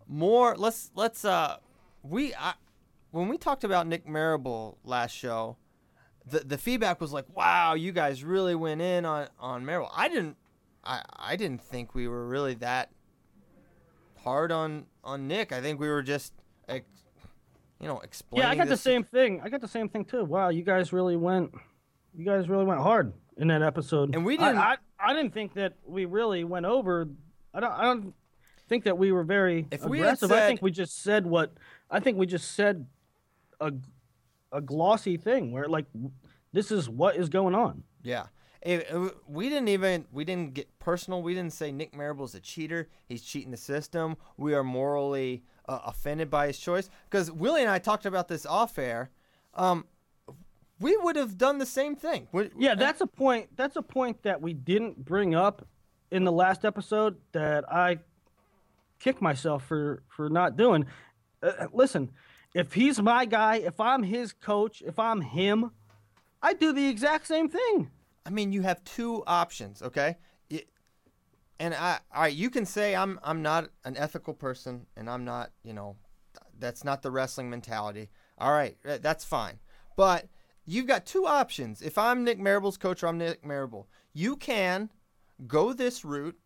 more 0.06 0.56
let's 0.56 0.90
let's 0.94 1.24
uh 1.24 1.56
we 2.02 2.34
I, 2.34 2.54
when 3.10 3.28
we 3.28 3.36
talked 3.36 3.64
about 3.64 3.86
Nick 3.86 4.08
Marable 4.08 4.78
last 4.84 5.12
show, 5.12 5.56
the 6.26 6.40
the 6.40 6.58
feedback 6.58 7.00
was 7.00 7.12
like, 7.12 7.26
"Wow, 7.36 7.74
you 7.74 7.92
guys 7.92 8.24
really 8.24 8.54
went 8.54 8.80
in 8.80 9.04
on 9.04 9.28
on 9.38 9.64
Marable." 9.66 9.90
I 9.94 10.08
didn't 10.08 10.36
I 10.82 11.02
I 11.14 11.36
didn't 11.36 11.62
think 11.62 11.94
we 11.94 12.08
were 12.08 12.26
really 12.26 12.54
that 12.54 12.90
hard 14.22 14.50
on 14.50 14.86
on 15.04 15.28
Nick. 15.28 15.52
I 15.52 15.60
think 15.60 15.78
we 15.78 15.88
were 15.88 16.02
just 16.02 16.32
you 17.82 17.88
know 17.88 18.00
explaining. 18.00 18.46
Yeah, 18.46 18.50
I 18.50 18.54
got 18.54 18.68
the 18.68 18.76
same 18.76 19.04
thing. 19.04 19.40
I 19.44 19.50
got 19.50 19.60
the 19.60 19.68
same 19.68 19.88
thing 19.88 20.04
too. 20.04 20.24
Wow, 20.24 20.48
you 20.48 20.62
guys 20.62 20.92
really 20.92 21.16
went 21.16 21.52
you 22.14 22.24
guys 22.24 22.48
really 22.48 22.64
went 22.64 22.80
hard 22.80 23.12
in 23.36 23.48
that 23.48 23.62
episode. 23.62 24.14
And 24.14 24.24
we 24.24 24.36
didn't. 24.36 24.58
I, 24.58 24.76
I, 24.98 25.10
I 25.10 25.14
didn't 25.14 25.32
think 25.32 25.54
that 25.54 25.74
we 25.84 26.04
really 26.04 26.44
went 26.44 26.66
over. 26.66 27.08
I 27.54 27.60
don't. 27.60 27.72
I 27.72 27.82
don't 27.84 28.14
think 28.68 28.84
that 28.84 28.96
we 28.96 29.12
were 29.12 29.24
very 29.24 29.66
if 29.70 29.84
aggressive. 29.84 30.28
Said, 30.28 30.42
I 30.42 30.46
think 30.46 30.62
we 30.62 30.70
just 30.70 31.02
said 31.02 31.26
what. 31.26 31.52
I 31.90 32.00
think 32.00 32.18
we 32.18 32.26
just 32.26 32.52
said 32.52 32.86
a 33.60 33.72
a 34.50 34.60
glossy 34.60 35.16
thing 35.16 35.52
where 35.52 35.68
like 35.68 35.86
this 36.52 36.70
is 36.70 36.88
what 36.88 37.16
is 37.16 37.28
going 37.28 37.54
on. 37.54 37.84
Yeah. 38.02 38.26
It, 38.60 38.86
it, 38.92 39.16
we 39.26 39.48
didn't 39.48 39.68
even 39.68 40.04
we 40.12 40.24
didn't 40.24 40.54
get 40.54 40.78
personal. 40.78 41.22
We 41.22 41.34
didn't 41.34 41.52
say 41.52 41.72
Nick 41.72 41.94
Marable's 41.94 42.34
a 42.34 42.40
cheater. 42.40 42.88
He's 43.06 43.22
cheating 43.22 43.50
the 43.50 43.56
system. 43.56 44.16
We 44.36 44.54
are 44.54 44.62
morally 44.62 45.42
uh, 45.68 45.78
offended 45.86 46.30
by 46.30 46.48
his 46.48 46.58
choice 46.58 46.90
because 47.08 47.30
Willie 47.30 47.62
and 47.62 47.70
I 47.70 47.78
talked 47.78 48.06
about 48.06 48.28
this 48.28 48.46
off 48.46 48.78
air. 48.78 49.10
Um, 49.54 49.86
we 50.80 50.96
would 50.96 51.16
have 51.16 51.38
done 51.38 51.58
the 51.58 51.66
same 51.66 51.94
thing. 51.94 52.26
yeah, 52.58 52.74
that's 52.74 53.00
a 53.00 53.06
point. 53.06 53.56
That's 53.56 53.76
a 53.76 53.82
point 53.82 54.22
that 54.24 54.42
we 54.42 54.52
didn't 54.52 55.04
bring 55.04 55.34
up 55.34 55.66
in 56.10 56.24
the 56.24 56.32
last 56.32 56.64
episode 56.64 57.16
that 57.32 57.70
I 57.72 57.98
kick 58.98 59.22
myself 59.22 59.64
for 59.64 60.02
for 60.08 60.28
not 60.28 60.56
doing. 60.56 60.86
Uh, 61.42 61.52
uh, 61.58 61.66
listen, 61.72 62.10
if 62.54 62.72
he's 62.72 63.00
my 63.00 63.24
guy, 63.24 63.56
if 63.56 63.80
I'm 63.80 64.02
his 64.02 64.32
coach, 64.32 64.82
if 64.84 64.98
I'm 64.98 65.20
him, 65.20 65.70
I 66.42 66.54
do 66.54 66.72
the 66.72 66.88
exact 66.88 67.26
same 67.26 67.48
thing. 67.48 67.90
I 68.26 68.30
mean, 68.30 68.52
you 68.52 68.62
have 68.62 68.82
two 68.84 69.22
options, 69.26 69.82
okay? 69.82 70.16
And 71.62 71.74
I, 71.74 72.00
all 72.12 72.22
right, 72.22 72.34
you 72.34 72.50
can 72.50 72.66
say 72.66 72.96
I'm 72.96 73.20
I'm 73.22 73.40
not 73.40 73.70
an 73.84 73.96
ethical 73.96 74.34
person, 74.34 74.84
and 74.96 75.08
I'm 75.08 75.24
not, 75.24 75.52
you 75.62 75.72
know, 75.72 75.94
that's 76.58 76.82
not 76.82 77.02
the 77.02 77.10
wrestling 77.12 77.48
mentality. 77.50 78.10
All 78.36 78.50
right, 78.50 78.76
that's 78.82 79.24
fine, 79.24 79.60
but 79.96 80.26
you've 80.64 80.88
got 80.88 81.06
two 81.06 81.24
options. 81.24 81.80
If 81.80 81.96
I'm 81.96 82.24
Nick 82.24 82.40
Marable's 82.40 82.76
coach 82.76 83.04
or 83.04 83.06
I'm 83.06 83.16
Nick 83.16 83.46
Marable, 83.46 83.88
you 84.12 84.34
can 84.34 84.90
go 85.46 85.72
this 85.72 86.04
route 86.04 86.36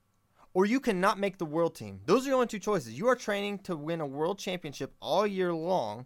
or 0.52 0.66
you 0.66 0.80
cannot 0.80 1.18
make 1.18 1.38
the 1.38 1.46
world 1.46 1.74
team. 1.74 2.00
Those 2.04 2.26
are 2.26 2.28
your 2.28 2.34
only 2.34 2.48
two 2.48 2.58
choices. 2.58 2.98
You 2.98 3.08
are 3.08 3.16
training 3.16 3.60
to 3.60 3.74
win 3.74 4.02
a 4.02 4.06
world 4.06 4.38
championship 4.38 4.92
all 5.00 5.26
year 5.26 5.54
long, 5.54 6.04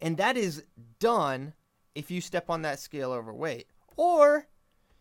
and 0.00 0.16
that 0.16 0.36
is 0.36 0.64
done 0.98 1.52
if 1.94 2.10
you 2.10 2.20
step 2.20 2.50
on 2.50 2.62
that 2.62 2.80
scale 2.80 3.12
overweight. 3.12 3.68
Or 3.96 4.48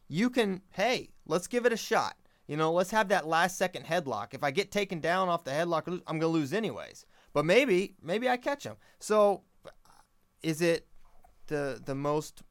you 0.07 0.29
can, 0.29 0.61
hey, 0.73 1.09
let's 1.25 1.47
give 1.47 1.65
it 1.65 1.73
a 1.73 1.77
shot. 1.77 2.15
You 2.49 2.57
know, 2.57 2.73
let's 2.73 2.89
have 2.89 3.09
that 3.09 3.27
last 3.27 3.59
second 3.59 3.85
headlock. 3.85 4.33
If 4.33 4.43
I 4.43 4.49
get 4.49 4.71
taken 4.71 4.99
down 4.99 5.29
off 5.29 5.43
the 5.43 5.51
headlock, 5.51 5.87
I'm 5.87 6.19
going 6.19 6.21
to 6.21 6.27
lose 6.27 6.51
anyways. 6.51 7.05
But 7.31 7.45
maybe, 7.45 7.95
maybe 8.01 8.27
I 8.27 8.37
catch 8.37 8.63
him. 8.63 8.75
So, 8.99 9.43
is 10.41 10.59
it 10.59 10.87
the 11.45 11.79
the 11.85 11.93
most 11.93 12.41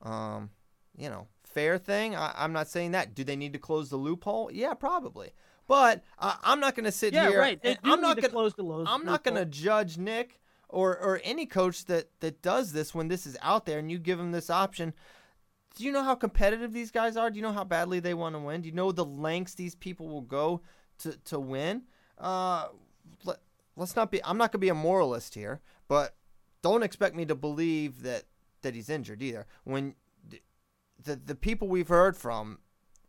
um, 0.00 0.48
you 0.96 1.10
know 1.10 1.26
fair 1.44 1.76
thing. 1.76 2.14
I, 2.14 2.44
am 2.44 2.52
not 2.52 2.68
saying 2.68 2.92
that. 2.92 3.14
Do 3.14 3.24
they 3.24 3.36
need 3.36 3.52
to 3.52 3.58
close 3.58 3.90
the 3.90 3.96
loophole? 3.96 4.50
Yeah, 4.52 4.74
probably. 4.74 5.32
But 5.66 6.02
uh, 6.18 6.36
I'm 6.42 6.60
not 6.60 6.74
going 6.74 6.84
to 6.84 6.92
sit 6.92 7.12
yeah, 7.12 7.28
here. 7.28 7.38
right. 7.38 7.62
They 7.62 7.76
I'm 7.84 8.00
not 8.00 8.16
going 8.16 8.24
to 8.24 8.30
close 8.30 8.54
the 8.54 8.62
loophole. 8.62 8.88
I'm 8.88 9.04
not 9.04 9.24
going 9.24 9.36
to 9.36 9.44
judge 9.44 9.98
Nick 9.98 10.40
or 10.68 10.96
or 10.96 11.20
any 11.24 11.44
coach 11.44 11.84
that 11.86 12.08
that 12.20 12.40
does 12.40 12.72
this 12.72 12.94
when 12.94 13.08
this 13.08 13.26
is 13.26 13.36
out 13.42 13.66
there 13.66 13.78
and 13.78 13.90
you 13.90 13.98
give 13.98 14.18
them 14.18 14.32
this 14.32 14.48
option. 14.48 14.94
Do 15.76 15.84
you 15.84 15.92
know 15.92 16.02
how 16.02 16.14
competitive 16.14 16.72
these 16.72 16.90
guys 16.90 17.16
are? 17.16 17.30
Do 17.30 17.36
you 17.36 17.42
know 17.42 17.52
how 17.52 17.64
badly 17.64 18.00
they 18.00 18.14
want 18.14 18.34
to 18.34 18.40
win? 18.40 18.62
Do 18.62 18.68
you 18.68 18.74
know 18.74 18.90
the 18.90 19.04
lengths 19.04 19.54
these 19.54 19.74
people 19.74 20.08
will 20.08 20.22
go 20.22 20.62
to 20.98 21.16
to 21.26 21.38
win? 21.38 21.82
Uh, 22.18 22.68
let, 23.24 23.38
let's 23.76 23.94
not 23.94 24.10
be. 24.10 24.22
I'm 24.24 24.38
not 24.38 24.52
going 24.52 24.58
to 24.60 24.64
be 24.64 24.70
a 24.70 24.74
moralist 24.74 25.34
here, 25.34 25.60
but 25.86 26.16
don't 26.62 26.82
expect 26.82 27.14
me 27.14 27.24
to 27.26 27.34
believe 27.34 28.02
that 28.02 28.24
that 28.62 28.74
he's 28.74 28.90
injured 28.90 29.22
either. 29.22 29.46
When 29.64 29.94
the 31.02 31.16
the 31.16 31.34
people 31.34 31.68
we've 31.68 31.88
heard 31.88 32.16
from 32.16 32.58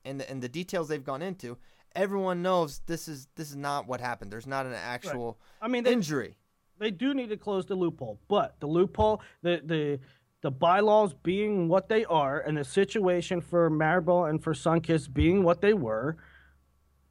and 0.06 0.19
the, 0.19 0.30
and 0.30 0.41
the 0.41 0.50
details 0.50 0.88
they've 0.88 1.04
gone 1.04 1.22
into, 1.22 1.58
everyone 1.95 2.41
knows 2.41 2.82
this 2.86 3.08
is 3.08 3.28
this 3.36 3.50
is 3.50 3.56
not 3.56 3.88
what 3.88 4.00
happened. 4.02 4.32
There's 4.32 4.48
not 4.48 4.65
an 4.65 4.74
actual 4.74 5.39
right. 5.62 5.65
I 5.65 5.67
mean 5.67 5.84
they, 5.84 5.93
injury. 5.93 6.36
They 6.80 6.91
do 6.91 7.13
need 7.13 7.30
to 7.30 7.38
close 7.38 7.65
the 7.65 7.76
loophole, 7.76 8.19
but 8.28 8.60
the 8.60 8.67
loophole 8.67 9.22
the 9.41 9.62
the 9.65 10.00
the 10.41 10.52
bylaws 10.52 11.13
being 11.13 11.67
what 11.67 11.89
they 11.89 12.06
are 12.06 12.39
and 12.39 12.58
the 12.58 12.63
situation 12.63 13.41
for 13.41 13.69
Marable 13.69 14.25
and 14.25 14.41
for 14.41 14.54
Sunkist 14.54 15.13
being 15.13 15.43
what 15.43 15.62
they 15.62 15.73
were, 15.73 16.17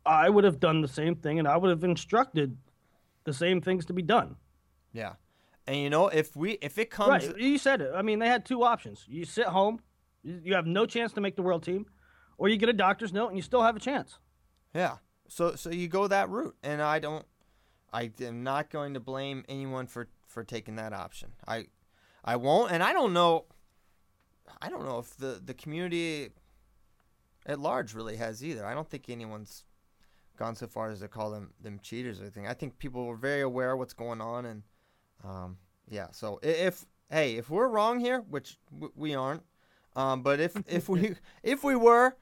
I 0.07 0.31
would 0.31 0.45
have 0.45 0.61
done 0.61 0.81
the 0.81 0.88
same 0.88 1.14
thing 1.14 1.38
and 1.38 1.47
I 1.47 1.57
would 1.57 1.71
have 1.71 1.85
instructed 1.85 2.57
the 3.25 3.35
same 3.35 3.61
things 3.61 3.85
to 3.87 3.93
be 3.93 4.03
done. 4.03 4.37
Yeah. 4.93 5.14
And 5.67 5.77
you 5.77 5.91
know, 5.91 6.09
if 6.09 6.35
we 6.35 6.53
if 6.62 6.79
it 6.79 6.91
comes, 6.91 7.27
right, 7.27 7.38
you 7.38 7.59
said 7.59 7.83
it. 7.83 7.91
I 7.95 8.01
mean, 8.01 8.21
they 8.21 8.29
had 8.29 8.47
two 8.47 8.62
options: 8.62 9.05
you 9.07 9.27
sit 9.27 9.47
home, 9.47 9.81
you 10.23 10.55
have 10.55 10.67
no 10.67 10.87
chance 10.87 11.12
to 11.12 11.21
make 11.21 11.37
the 11.37 11.43
world 11.43 11.62
team, 11.62 11.85
or 12.38 12.49
you 12.49 12.57
get 12.57 12.71
a 12.71 12.73
doctor's 12.73 13.12
note 13.12 13.29
and 13.29 13.37
you 13.37 13.43
still 13.43 13.62
have 13.62 13.77
a 13.77 13.81
chance. 13.81 14.19
Yeah. 14.75 14.97
So 15.29 15.57
so 15.57 15.69
you 15.71 15.87
go 15.88 16.09
that 16.09 16.31
route, 16.31 16.57
and 16.62 16.81
I 16.81 17.01
don't. 17.01 17.27
I 17.93 18.11
am 18.23 18.43
not 18.43 18.71
going 18.71 18.95
to 18.95 19.01
blame 19.01 19.45
anyone 19.47 19.87
for 19.87 20.09
for 20.27 20.43
taking 20.43 20.77
that 20.77 20.95
option. 20.95 21.33
I 21.47 21.67
I 22.24 22.37
won't, 22.37 22.72
and 22.72 22.83
I 22.83 22.92
don't 22.92 23.12
know. 23.12 23.46
I 24.61 24.68
don't 24.68 24.85
know 24.85 24.98
if 24.98 25.16
the 25.16 25.40
the 25.44 25.54
community 25.54 26.31
at 27.46 27.59
large 27.59 27.94
really 27.94 28.16
has 28.16 28.44
either. 28.44 28.64
I 28.66 28.74
don't 28.74 28.88
think 28.88 29.09
anyone's 29.09 29.64
gone 30.37 30.54
so 30.54 30.66
far 30.66 30.90
as 30.90 31.00
to 31.00 31.09
call 31.09 31.31
them 31.31 31.52
them 31.61 31.81
cheaters 31.83 32.20
or 32.20 32.24
anything. 32.24 32.46
I 32.46 32.54
think 32.54 32.78
people 32.78 33.07
were 33.07 33.16
very 33.16 33.42
aware 33.42 33.72
of 33.72 33.78
what's 33.78 33.94
going 33.94 34.20
on 34.20 34.46
and 34.46 34.62
um, 35.24 35.59
yeah. 35.88 36.09
So 36.12 36.38
if 36.42 36.87
hey, 37.11 37.37
if 37.37 37.50
we're 37.50 37.68
wrong 37.68 38.00
here, 38.00 38.20
which 38.28 38.59
we 38.94 39.14
aren't, 39.14 39.42
um, 39.96 40.22
but 40.22 40.40
if 40.40 40.57
if 40.66 40.88
we 40.88 41.16
if 41.42 41.64
we 41.64 41.76
were, 41.76 42.16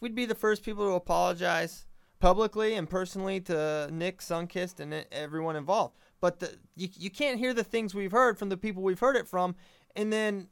we'd 0.00 0.14
be 0.14 0.24
the 0.24 0.34
first 0.34 0.62
people 0.62 0.86
to 0.88 0.94
apologize 0.94 1.86
publicly 2.20 2.74
and 2.74 2.88
personally 2.88 3.40
to 3.40 3.88
Nick 3.90 4.20
Sunkist 4.20 4.80
and 4.80 5.04
everyone 5.10 5.56
involved. 5.56 5.96
But 6.22 6.38
the, 6.38 6.54
you 6.76 6.88
you 6.96 7.10
can't 7.10 7.36
hear 7.38 7.52
the 7.52 7.64
things 7.64 7.94
we've 7.94 8.12
heard 8.12 8.38
from 8.38 8.48
the 8.48 8.56
people 8.56 8.82
we've 8.82 9.00
heard 9.00 9.16
it 9.16 9.26
from, 9.26 9.56
and 9.96 10.10
then 10.10 10.46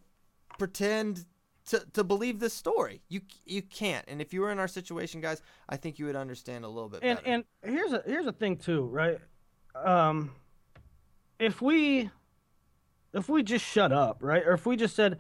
pretend 0.59 1.25
to, 1.67 1.87
to 1.93 2.03
believe 2.03 2.41
this 2.41 2.53
story. 2.53 3.03
You 3.09 3.21
you 3.47 3.63
can't. 3.63 4.05
And 4.09 4.21
if 4.21 4.35
you 4.35 4.41
were 4.41 4.51
in 4.51 4.59
our 4.59 4.67
situation, 4.67 5.21
guys, 5.21 5.43
I 5.69 5.77
think 5.77 6.01
you 6.01 6.07
would 6.07 6.17
understand 6.17 6.65
a 6.65 6.69
little 6.69 6.89
bit. 6.89 7.05
And 7.05 7.19
better. 7.19 7.31
and 7.31 7.45
here's 7.63 7.93
a 7.93 8.03
here's 8.05 8.27
a 8.27 8.33
thing 8.33 8.57
too, 8.57 8.87
right? 8.87 9.19
Um, 9.77 10.33
if 11.39 11.63
we 11.63 12.11
if 13.15 13.29
we 13.29 13.45
just 13.45 13.65
shut 13.65 13.93
up, 13.93 14.19
right? 14.23 14.43
Or 14.45 14.55
if 14.55 14.67
we 14.67 14.77
just 14.77 14.97
said 14.97 15.19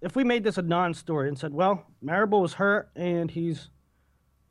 if 0.00 0.14
we 0.14 0.22
made 0.22 0.44
this 0.44 0.56
a 0.56 0.62
non-story 0.62 1.26
and 1.26 1.36
said, 1.36 1.52
well, 1.52 1.84
Marable 2.00 2.42
was 2.42 2.54
hurt 2.54 2.90
and 2.94 3.28
he's 3.28 3.70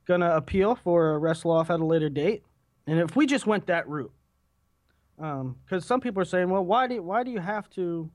gonna 0.05 0.35
appeal 0.35 0.75
for 0.75 1.11
a 1.11 1.17
wrestle 1.17 1.51
off 1.51 1.69
at 1.69 1.79
a 1.79 1.85
later 1.85 2.09
date, 2.09 2.43
and 2.87 2.99
if 2.99 3.15
we 3.15 3.25
just 3.25 3.47
went 3.47 3.67
that 3.67 3.87
route, 3.87 4.11
because 5.17 5.41
um, 5.41 5.81
some 5.81 6.01
people 6.01 6.21
are 6.21 6.25
saying, 6.25 6.49
well, 6.49 6.65
why 6.65 6.87
do 6.87 6.95
you, 6.95 7.03
why 7.03 7.23
do 7.23 7.31
you 7.31 7.39
have 7.39 7.69
to 7.71 8.09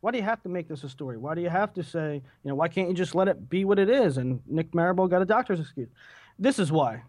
why 0.00 0.12
do 0.12 0.18
you 0.18 0.24
have 0.24 0.42
to 0.42 0.48
make 0.48 0.68
this 0.68 0.84
a 0.84 0.88
story? 0.88 1.16
Why 1.16 1.34
do 1.34 1.40
you 1.40 1.48
have 1.48 1.72
to 1.74 1.82
say, 1.82 2.22
you 2.44 2.48
know, 2.48 2.54
why 2.54 2.68
can't 2.68 2.88
you 2.88 2.94
just 2.94 3.14
let 3.14 3.28
it 3.28 3.48
be 3.48 3.64
what 3.64 3.78
it 3.78 3.90
is? 3.90 4.18
And 4.18 4.40
Nick 4.46 4.74
Marable 4.74 5.08
got 5.08 5.20
a 5.20 5.24
doctor's 5.24 5.58
excuse. 5.58 5.88
This 6.38 6.58
is 6.58 6.70
why. 6.70 7.02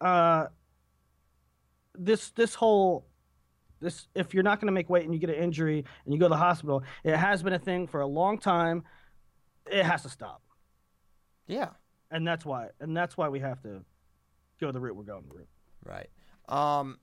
Uh, 0.00 0.48
this 1.94 2.30
this 2.30 2.54
whole 2.54 3.06
this 3.80 4.08
if 4.14 4.34
you're 4.34 4.42
not 4.42 4.60
going 4.60 4.66
to 4.66 4.72
make 4.72 4.90
weight 4.90 5.04
and 5.04 5.14
you 5.14 5.20
get 5.20 5.30
an 5.30 5.36
injury 5.36 5.84
and 6.04 6.12
you 6.12 6.20
go 6.20 6.26
to 6.26 6.30
the 6.30 6.36
hospital, 6.36 6.82
it 7.04 7.16
has 7.16 7.42
been 7.42 7.54
a 7.54 7.58
thing 7.58 7.86
for 7.86 8.00
a 8.00 8.06
long 8.06 8.38
time. 8.38 8.84
It 9.70 9.84
has 9.84 10.02
to 10.02 10.10
stop. 10.10 10.42
Yeah, 11.46 11.70
and 12.10 12.26
that's 12.26 12.44
why, 12.44 12.68
and 12.80 12.96
that's 12.96 13.16
why 13.16 13.28
we 13.28 13.40
have 13.40 13.62
to 13.62 13.82
go 14.60 14.72
the 14.72 14.80
route 14.80 14.96
we're 14.96 15.04
going 15.04 15.24
the 15.26 15.34
route. 15.34 15.48
Right. 15.84 16.10
Um, 16.48 16.98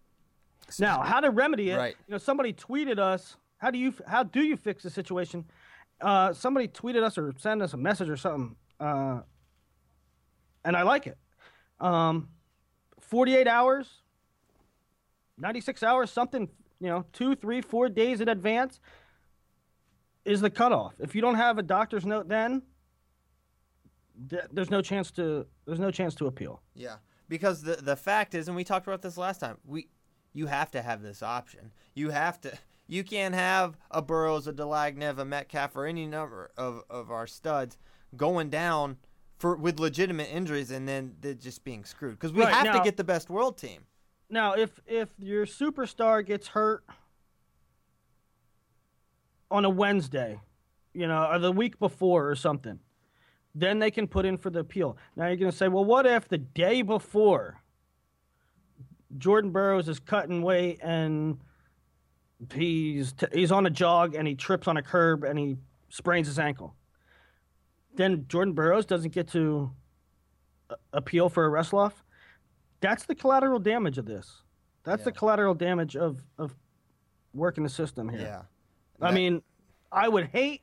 Now, 0.80 1.02
how 1.02 1.19
to 1.19 1.30
remedy 1.30 1.71
it? 1.71 1.78
Right. 1.78 1.95
You 2.08 2.13
know, 2.13 2.17
somebody 2.17 2.54
tweeted 2.54 2.99
us. 2.99 3.38
How 3.58 3.71
do 3.71 3.78
you 3.78 3.93
how 4.08 4.23
do 4.23 4.41
you 4.41 4.58
fix 4.58 4.84
the 4.84 4.89
situation? 4.89 5.45
Uh, 6.02 6.34
somebody 6.34 6.67
tweeted 6.67 7.04
us 7.04 7.17
or 7.17 7.34
sent 7.38 7.62
us 7.62 7.73
a 7.73 7.78
message 7.78 8.10
or 8.10 8.17
something, 8.17 8.56
uh, 8.80 9.21
and 10.65 10.76
I 10.76 10.82
like 10.82 11.08
it. 11.08 11.17
Um, 11.80 12.30
Forty-eight 12.99 13.47
hours, 13.47 14.02
ninety-six 15.38 15.84
hours, 15.84 16.12
something. 16.12 16.49
You 16.80 16.89
know, 16.89 17.06
two, 17.13 17.36
three, 17.36 17.62
four 17.62 17.88
days 17.88 18.19
in 18.19 18.28
advance 18.28 18.82
is 20.26 20.41
the 20.41 20.49
cutoff. 20.49 20.95
If 20.99 21.15
you 21.15 21.21
don't 21.21 21.36
have 21.36 21.58
a 21.58 21.63
doctor's 21.63 22.06
note, 22.06 22.28
then 22.28 22.63
th- 24.30 24.43
there's 24.52 24.71
no 24.71 24.82
chance 24.82 25.12
to 25.12 25.45
there's 25.65 25.80
no 25.80 25.91
chance 25.91 26.15
to 26.15 26.28
appeal. 26.28 26.62
Yeah, 26.76 26.95
because 27.30 27.62
the 27.62 27.76
the 27.76 27.95
fact 27.95 28.36
is, 28.36 28.47
and 28.49 28.58
we 28.58 28.65
talked 28.65 28.88
about 28.88 29.02
this 29.02 29.17
last 29.17 29.39
time, 29.39 29.58
we 29.65 29.88
you 30.34 30.48
have 30.48 30.72
to 30.72 30.82
have 30.82 31.02
this 31.02 31.22
option. 31.24 31.72
You 31.93 32.10
have 32.10 32.41
to. 32.41 32.58
You 32.88 33.04
can't 33.04 33.34
have 33.34 33.78
a 33.91 34.02
Burroughs, 34.02 34.46
a 34.48 34.54
Dlagnev, 34.54 35.17
a 35.17 35.26
Metcalf, 35.26 35.76
or 35.76 35.86
any 35.86 36.06
number 36.06 36.52
of, 36.58 36.84
of 36.89 37.10
our 37.12 37.26
studs 37.28 37.78
going 38.17 38.50
down 38.50 38.98
for 39.39 39.56
with 39.56 39.80
legitimate 39.80 40.30
injuries 40.32 40.69
and 40.72 40.88
then 40.88 41.15
they're 41.22 41.34
just 41.34 41.63
being 41.63 41.84
screwed 41.86 42.13
because 42.13 42.32
we 42.34 42.41
Right, 42.43 42.54
have 42.54 42.65
now- 42.65 42.78
to 42.78 42.84
get 42.84 42.98
the 42.98 43.04
best 43.04 43.30
world 43.30 43.58
team. 43.58 43.86
Now, 44.30 44.54
if 44.54 44.80
if 44.88 45.10
your 45.19 45.46
superstar 45.46 46.26
gets 46.26 46.50
hurt 46.50 46.84
on 49.52 49.65
a 49.65 49.69
Wednesday, 49.69 50.39
you 50.93 51.08
know, 51.08 51.26
or 51.32 51.39
the 51.39 51.52
week 51.52 51.78
before 51.80 52.30
or 52.30 52.36
something, 52.36 52.80
then 53.54 53.80
they 53.80 53.91
can 53.91 54.08
put 54.08 54.26
in 54.26 54.38
for 54.38 54.50
the 54.50 54.60
appeal. 54.60 54.98
Now 55.15 55.28
you're 55.28 55.36
going 55.38 55.52
to 55.52 55.58
say, 55.58 55.67
well, 55.67 55.86
what 55.86 56.06
if 56.06 56.28
the 56.28 56.38
day 56.39 56.82
before 56.82 57.62
Jordan 59.17 59.52
Burroughs 59.52 59.88
is 59.89 59.99
cutting 59.99 60.41
weight 60.41 60.80
and 60.82 61.38
he's 62.54 63.13
t- 63.13 63.28
he's 63.34 63.52
on 63.52 63.65
a 63.65 63.69
jog 63.69 64.15
and 64.15 64.28
he 64.28 64.36
trips 64.36 64.67
on 64.67 64.78
a 64.78 64.82
curb 64.82 65.23
and 65.23 65.38
he 65.38 65.58
sprains 65.89 66.28
his 66.28 66.39
ankle? 66.39 66.76
Then 67.95 68.26
Jordan 68.28 68.54
Burroughs 68.54 68.86
doesn't 68.86 69.13
get 69.13 69.28
to 69.30 69.71
a- 70.69 70.76
appeal 70.93 71.30
for 71.30 71.45
a 71.45 71.49
wrestle 71.49 71.80
off. 71.80 72.04
That's 72.82 73.06
the 73.06 73.15
collateral 73.15 73.60
damage 73.60 73.97
of 73.97 74.06
this. 74.06 74.41
That's 74.84 75.04
the 75.04 75.12
collateral 75.12 75.54
damage 75.54 75.95
of 75.95 76.21
of 76.38 76.54
working 77.34 77.63
the 77.63 77.69
system 77.69 78.10
here. 78.10 78.21
Yeah. 78.21 78.41
I 79.02 79.12
mean, 79.12 79.41
I 79.91 80.08
would 80.10 80.26
hate 80.28 80.62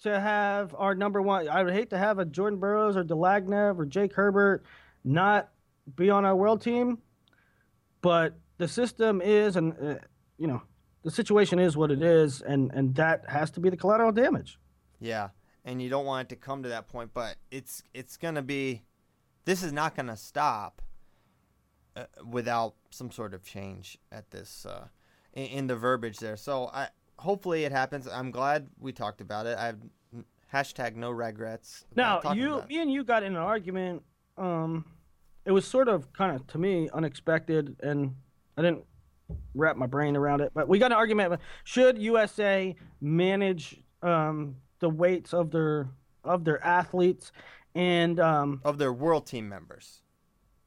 to 0.00 0.18
have 0.20 0.74
our 0.78 0.94
number 0.94 1.20
one. 1.22 1.48
I 1.48 1.62
would 1.62 1.72
hate 1.72 1.90
to 1.90 1.98
have 1.98 2.18
a 2.18 2.24
Jordan 2.24 2.58
Burroughs 2.58 2.96
or 2.96 3.04
Dlagnev 3.04 3.78
or 3.78 3.86
Jake 3.86 4.12
Herbert 4.12 4.64
not 5.04 5.48
be 5.96 6.10
on 6.10 6.24
our 6.24 6.36
world 6.36 6.60
team, 6.60 6.98
but 8.00 8.38
the 8.58 8.68
system 8.68 9.20
is, 9.22 9.56
and 9.56 9.74
uh, 9.80 9.94
you 10.36 10.46
know, 10.46 10.62
the 11.02 11.10
situation 11.10 11.58
is 11.58 11.76
what 11.76 11.90
it 11.90 12.02
is, 12.02 12.40
and 12.42 12.70
and 12.72 12.94
that 12.96 13.28
has 13.28 13.50
to 13.52 13.60
be 13.60 13.70
the 13.70 13.76
collateral 13.76 14.12
damage. 14.12 14.58
Yeah, 15.00 15.28
and 15.64 15.80
you 15.80 15.88
don't 15.88 16.04
want 16.04 16.26
it 16.26 16.34
to 16.34 16.36
come 16.36 16.62
to 16.62 16.68
that 16.68 16.88
point, 16.88 17.10
but 17.14 17.36
it's 17.50 17.82
it's 17.94 18.16
gonna 18.16 18.42
be. 18.42 18.82
This 19.44 19.62
is 19.62 19.72
not 19.72 19.94
gonna 19.94 20.16
stop 20.16 20.82
uh, 21.96 22.04
without 22.30 22.74
some 22.90 23.10
sort 23.10 23.32
of 23.32 23.42
change 23.42 23.96
at 24.12 24.30
this 24.30 24.66
uh, 24.66 24.88
in, 25.32 25.46
in 25.46 25.66
the 25.66 25.76
verbiage 25.76 26.18
there. 26.18 26.36
So 26.36 26.70
I 26.72 26.88
hopefully 27.18 27.64
it 27.64 27.72
happens. 27.72 28.06
I'm 28.06 28.30
glad 28.30 28.68
we 28.78 28.92
talked 28.92 29.20
about 29.20 29.46
it. 29.46 29.56
I 29.58 29.66
have 29.66 29.78
hashtag 30.52 30.96
no 30.96 31.10
regrets. 31.10 31.84
Now, 31.94 32.20
you, 32.34 32.62
me 32.68 32.80
and 32.80 32.92
you 32.92 33.04
got 33.04 33.22
in 33.22 33.34
an 33.34 33.42
argument. 33.42 34.02
Um, 34.36 34.84
it 35.48 35.52
was 35.52 35.66
sort 35.66 35.88
of 35.88 36.12
kind 36.12 36.36
of 36.36 36.46
to 36.48 36.58
me 36.58 36.90
unexpected, 36.92 37.74
and 37.82 38.14
I 38.58 38.62
didn't 38.62 38.84
wrap 39.54 39.76
my 39.76 39.86
brain 39.86 40.14
around 40.14 40.42
it. 40.42 40.52
But 40.54 40.68
we 40.68 40.78
got 40.78 40.92
an 40.92 40.98
argument: 40.98 41.28
about 41.28 41.40
should 41.64 41.96
USA 41.96 42.76
manage 43.00 43.80
um, 44.02 44.56
the 44.80 44.90
weights 44.90 45.32
of 45.32 45.50
their 45.50 45.88
of 46.22 46.44
their 46.44 46.62
athletes? 46.62 47.32
And 47.74 48.20
um, 48.20 48.60
of 48.62 48.76
their 48.76 48.92
world 48.92 49.26
team 49.26 49.48
members. 49.48 50.02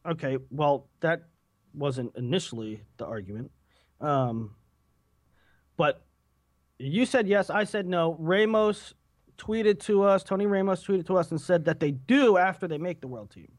okay, 0.03 0.37
well, 0.49 0.87
that 1.01 1.27
wasn't 1.75 2.15
initially 2.15 2.81
the 2.97 3.05
argument, 3.05 3.51
um, 3.99 4.55
but 5.77 6.01
you 6.79 7.05
said 7.05 7.27
yes, 7.27 7.51
I 7.51 7.65
said 7.65 7.85
no. 7.85 8.15
Ramos 8.17 8.95
tweeted 9.37 9.79
to 9.81 10.01
us, 10.01 10.23
Tony 10.23 10.47
Ramos 10.47 10.83
tweeted 10.83 11.05
to 11.05 11.17
us 11.17 11.29
and 11.29 11.39
said 11.39 11.65
that 11.65 11.79
they 11.79 11.91
do 11.91 12.37
after 12.37 12.67
they 12.67 12.79
make 12.79 13.01
the 13.01 13.07
world 13.07 13.29
team. 13.29 13.51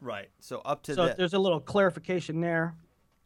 Right. 0.00 0.28
So 0.40 0.60
up 0.64 0.82
to 0.84 0.94
So 0.94 1.06
that, 1.06 1.16
there's 1.16 1.34
a 1.34 1.38
little 1.38 1.60
clarification 1.60 2.40
there. 2.40 2.74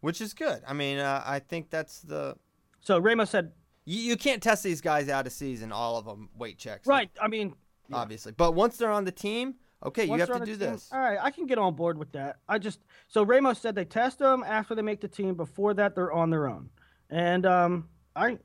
which 0.01 0.21
is 0.21 0.35
good. 0.35 0.63
I 0.67 0.73
mean, 0.73 0.99
uh, 0.99 1.23
I 1.25 1.39
think 1.39 1.71
that's 1.71 2.01
the. 2.01 2.37
So 2.81 2.99
Ramos 2.99 3.31
said, 3.31 3.53
You, 3.85 4.01
you 4.01 4.17
can't 4.17 4.43
test 4.43 4.63
these 4.63 4.81
guys 4.81 5.09
out 5.09 5.27
of 5.27 5.33
season, 5.33 5.73
all 5.73 5.97
of 5.97 6.05
them 6.05 6.29
weight 6.37 6.59
checks. 6.59 6.87
right. 6.87 7.11
I 7.21 7.29
mean, 7.29 7.55
Obviously, 7.93 8.33
but 8.33 8.53
once 8.53 8.77
they're 8.79 8.91
on 8.91 9.05
the 9.05 9.13
team, 9.13 9.55
okay, 9.85 10.07
you 10.07 10.15
have 10.15 10.29
to 10.33 10.39
do 10.41 10.53
team- 10.53 10.59
this. 10.59 10.89
All 10.91 10.99
right, 10.99 11.19
I 11.21 11.31
can 11.31 11.45
get 11.47 11.59
on 11.59 11.75
board 11.75 11.99
with 11.99 12.11
that. 12.13 12.39
I 12.49 12.59
just 12.59 12.81
so 13.09 13.23
Ramos 13.23 13.59
said 13.59 13.75
they 13.75 13.85
test 13.85 14.19
them 14.21 14.43
after 14.43 14.75
they 14.75 14.81
make 14.83 15.03
the 15.03 15.09
team. 15.09 15.35
Before 15.35 15.75
that, 15.75 15.95
they're 15.95 16.11
on 16.13 16.31
their 16.31 16.49
own, 16.49 16.71
and 17.11 17.45
um, 17.45 17.89
I, 18.17 18.39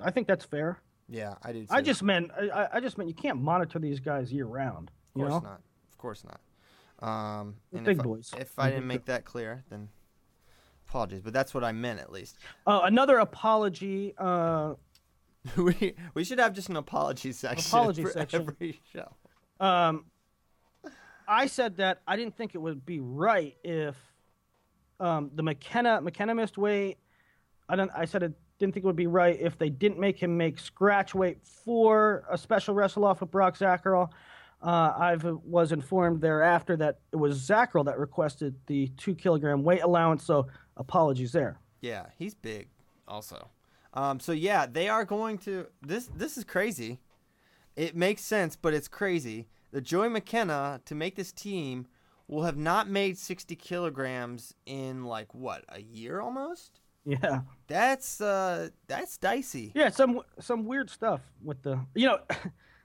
I 0.00 0.10
think 0.10 0.26
that's 0.26 0.46
fair. 0.46 0.80
Yeah, 1.10 1.34
I 1.42 1.52
did. 1.52 1.66
I 1.70 1.82
just 1.82 2.02
meant 2.02 2.30
I- 2.32 2.68
I, 2.72 2.80
just 2.80 2.96
meant 2.96 3.08
you 3.10 3.14
can't 3.14 3.38
monitor 3.40 3.78
these 3.78 4.00
guys 4.00 4.32
year 4.32 4.46
round. 4.46 4.90
Of 5.14 5.20
You 5.20 5.28
course 5.28 5.42
know? 5.42 5.48
not. 5.50 5.60
Of 5.92 5.98
course 5.98 6.24
not. 6.24 6.40
Um, 7.00 7.56
and 7.72 7.84
big 7.84 7.98
if 7.98 8.04
boys. 8.04 8.30
I, 8.34 8.38
if 8.38 8.58
I 8.58 8.70
didn't 8.70 8.86
make 8.86 9.06
that 9.06 9.24
clear, 9.24 9.64
then 9.70 9.88
apologies. 10.88 11.20
But 11.22 11.32
that's 11.32 11.52
what 11.52 11.64
I 11.64 11.72
meant, 11.72 12.00
at 12.00 12.10
least. 12.12 12.38
Uh, 12.66 12.82
another 12.84 13.18
apology. 13.18 14.14
Uh, 14.16 14.74
we 15.56 15.94
we 16.14 16.24
should 16.24 16.38
have 16.38 16.52
just 16.52 16.68
an 16.68 16.76
apology 16.76 17.32
section. 17.32 17.68
Apology 17.68 18.02
for 18.02 18.10
section. 18.10 18.40
every 18.40 18.80
show. 18.92 19.14
um, 19.60 20.06
I 21.26 21.46
said 21.46 21.78
that 21.78 22.00
I 22.06 22.16
didn't 22.16 22.36
think 22.36 22.54
it 22.54 22.58
would 22.58 22.84
be 22.84 23.00
right 23.00 23.56
if 23.64 23.96
um, 25.00 25.30
the 25.34 25.42
McKenna 25.42 26.00
McKenna 26.00 26.34
missed 26.34 26.58
weight. 26.58 26.98
I 27.68 27.76
don't. 27.76 27.90
I 27.94 28.04
said 28.04 28.22
it 28.22 28.32
didn't 28.58 28.74
think 28.74 28.84
it 28.84 28.86
would 28.86 28.96
be 28.96 29.06
right 29.06 29.38
if 29.40 29.58
they 29.58 29.68
didn't 29.68 29.98
make 29.98 30.18
him 30.18 30.36
make 30.36 30.58
scratch 30.58 31.14
weight 31.14 31.38
for 31.42 32.24
a 32.30 32.38
special 32.38 32.74
wrestle 32.74 33.04
off 33.04 33.20
with 33.20 33.30
Brock 33.30 33.58
Zacherl. 33.58 34.10
Uh, 34.64 34.94
I 34.98 35.16
was 35.44 35.72
informed 35.72 36.22
thereafter 36.22 36.74
that 36.78 37.00
it 37.12 37.16
was 37.16 37.38
Zacherl 37.38 37.84
that 37.84 37.98
requested 37.98 38.54
the 38.66 38.88
two 38.96 39.14
kilogram 39.14 39.62
weight 39.62 39.82
allowance. 39.82 40.24
So 40.24 40.46
apologies 40.78 41.32
there. 41.32 41.58
Yeah, 41.82 42.06
he's 42.18 42.34
big, 42.34 42.68
also. 43.06 43.50
Um, 43.92 44.18
so 44.18 44.32
yeah, 44.32 44.64
they 44.64 44.88
are 44.88 45.04
going 45.04 45.36
to 45.38 45.66
this. 45.82 46.08
This 46.16 46.38
is 46.38 46.44
crazy. 46.44 46.98
It 47.76 47.94
makes 47.94 48.22
sense, 48.22 48.56
but 48.56 48.72
it's 48.72 48.88
crazy. 48.88 49.48
The 49.70 49.82
Joey 49.82 50.08
McKenna 50.08 50.80
to 50.86 50.94
make 50.94 51.14
this 51.14 51.30
team 51.30 51.86
will 52.26 52.44
have 52.44 52.56
not 52.56 52.88
made 52.88 53.18
sixty 53.18 53.56
kilograms 53.56 54.54
in 54.64 55.04
like 55.04 55.34
what 55.34 55.64
a 55.68 55.82
year 55.82 56.20
almost. 56.20 56.80
Yeah. 57.04 57.40
That's 57.66 58.18
uh, 58.22 58.70
that's 58.86 59.18
dicey. 59.18 59.72
Yeah, 59.74 59.90
some 59.90 60.22
some 60.40 60.64
weird 60.64 60.88
stuff 60.88 61.20
with 61.42 61.62
the 61.62 61.80
you 61.94 62.06
know. 62.06 62.20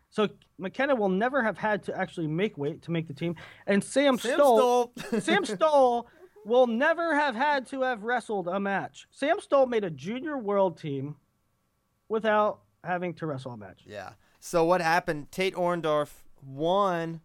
So 0.10 0.30
McKenna 0.58 0.95
will 0.95 1.10
never 1.10 1.43
have 1.43 1.58
had 1.58 1.84
to 1.84 1.98
actually 1.98 2.28
make 2.28 2.58
weight 2.58 2.82
to 2.84 2.91
make 2.91 3.08
the 3.08 3.13
team, 3.13 3.36
and 3.67 3.84
Sam, 3.84 4.17
Sam 4.17 4.36
Stoll, 4.36 4.91
Stoll. 4.98 5.22
Sam 5.22 5.45
Stoll 5.45 6.08
will 6.45 6.67
never 6.67 7.15
have 7.15 7.36
had 7.36 7.67
to 7.67 7.82
have 7.82 8.04
wrestled 8.04 8.48
a 8.48 8.60
match. 8.60 9.08
Sam 9.12 9.39
Stoll 9.39 9.67
made 9.67 9.84
a 9.84 9.89
junior 9.89 10.38
world 10.38 10.80
team 10.80 11.15
without 12.08 12.62
having 12.84 13.13
to 13.15 13.26
wrestle 13.26 13.52
a 13.52 13.58
match. 13.58 13.84
Yeah. 13.86 14.12
So 14.39 14.63
what 14.63 14.82
happened? 14.82 15.32
Tate 15.32 15.54
Orndorff 15.54 16.24
won 16.43 17.22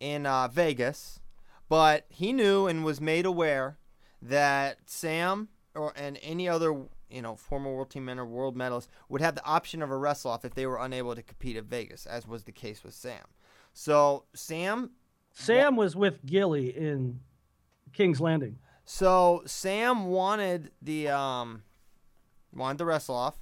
in 0.00 0.26
uh, 0.26 0.48
Vegas, 0.48 1.20
but 1.68 2.06
he 2.08 2.32
knew 2.32 2.66
and 2.66 2.84
was 2.84 3.00
made 3.00 3.26
aware 3.26 3.78
that 4.22 4.78
Sam 4.86 5.48
or 5.74 5.92
and 5.96 6.18
any 6.22 6.48
other 6.48 6.86
you 7.10 7.22
know 7.22 7.36
former 7.36 7.72
world 7.72 7.90
team 7.90 8.04
men 8.04 8.18
or 8.18 8.26
world 8.26 8.56
medalists 8.56 8.88
would 9.08 9.20
have 9.20 9.34
the 9.34 9.44
option 9.44 9.82
of 9.82 9.90
a 9.90 9.96
wrestle 9.96 10.30
off 10.30 10.44
if 10.44 10.54
they 10.54 10.66
were 10.66 10.78
unable 10.78 11.14
to 11.14 11.22
compete 11.22 11.56
at 11.56 11.64
Vegas, 11.64 12.06
as 12.06 12.26
was 12.26 12.44
the 12.44 12.52
case 12.52 12.82
with 12.82 12.94
Sam. 12.94 13.24
So 13.72 14.24
Sam 14.34 14.90
Sam 15.32 15.76
was 15.76 15.94
with 15.94 16.24
Gilly 16.24 16.76
in 16.76 17.20
King's 17.92 18.20
Landing. 18.20 18.58
So 18.84 19.42
Sam 19.46 20.06
wanted 20.06 20.70
the 20.80 21.08
um 21.08 21.62
wanted 22.54 22.78
the 22.78 22.86
wrestle 22.86 23.16
off, 23.16 23.36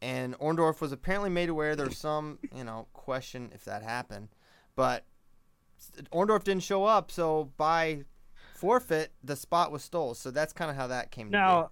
and 0.00 0.38
Orndorff 0.38 0.80
was 0.80 0.92
apparently 0.92 1.30
made 1.30 1.48
aware 1.48 1.74
there's 1.74 1.98
some 1.98 2.38
you 2.54 2.64
know 2.64 2.86
question 2.92 3.50
if 3.54 3.64
that 3.64 3.82
happened, 3.82 4.28
but 4.76 5.04
Orndorff 6.12 6.44
didn't 6.44 6.62
show 6.62 6.84
up, 6.84 7.10
so 7.10 7.50
by 7.56 8.04
forfeit 8.54 9.12
the 9.22 9.36
spot 9.36 9.70
was 9.70 9.82
stole. 9.82 10.14
So 10.14 10.30
that's 10.30 10.52
kind 10.52 10.70
of 10.70 10.76
how 10.76 10.88
that 10.88 11.10
came. 11.10 11.30
Now, 11.30 11.70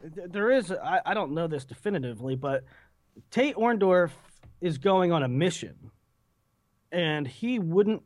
there 0.00 0.50
is 0.50 0.70
I, 0.70 1.00
I 1.04 1.14
don't 1.14 1.32
know 1.32 1.46
this 1.46 1.64
definitively, 1.64 2.36
but 2.36 2.64
Tate 3.30 3.56
Orndorff 3.56 4.10
is 4.60 4.78
going 4.78 5.12
on 5.12 5.22
a 5.22 5.28
mission, 5.28 5.90
and 6.92 7.26
he 7.26 7.58
wouldn't, 7.58 8.02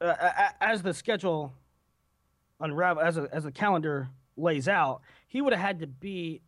uh, 0.00 0.30
as 0.60 0.82
the 0.82 0.94
schedule 0.94 1.52
unravel, 2.60 3.02
as 3.02 3.16
a, 3.16 3.28
as 3.32 3.44
the 3.44 3.52
calendar 3.52 4.08
lays 4.36 4.68
out, 4.68 5.02
he 5.28 5.40
would 5.40 5.52
have 5.52 5.62
had 5.62 5.80
to 5.80 5.86
be 5.86 6.40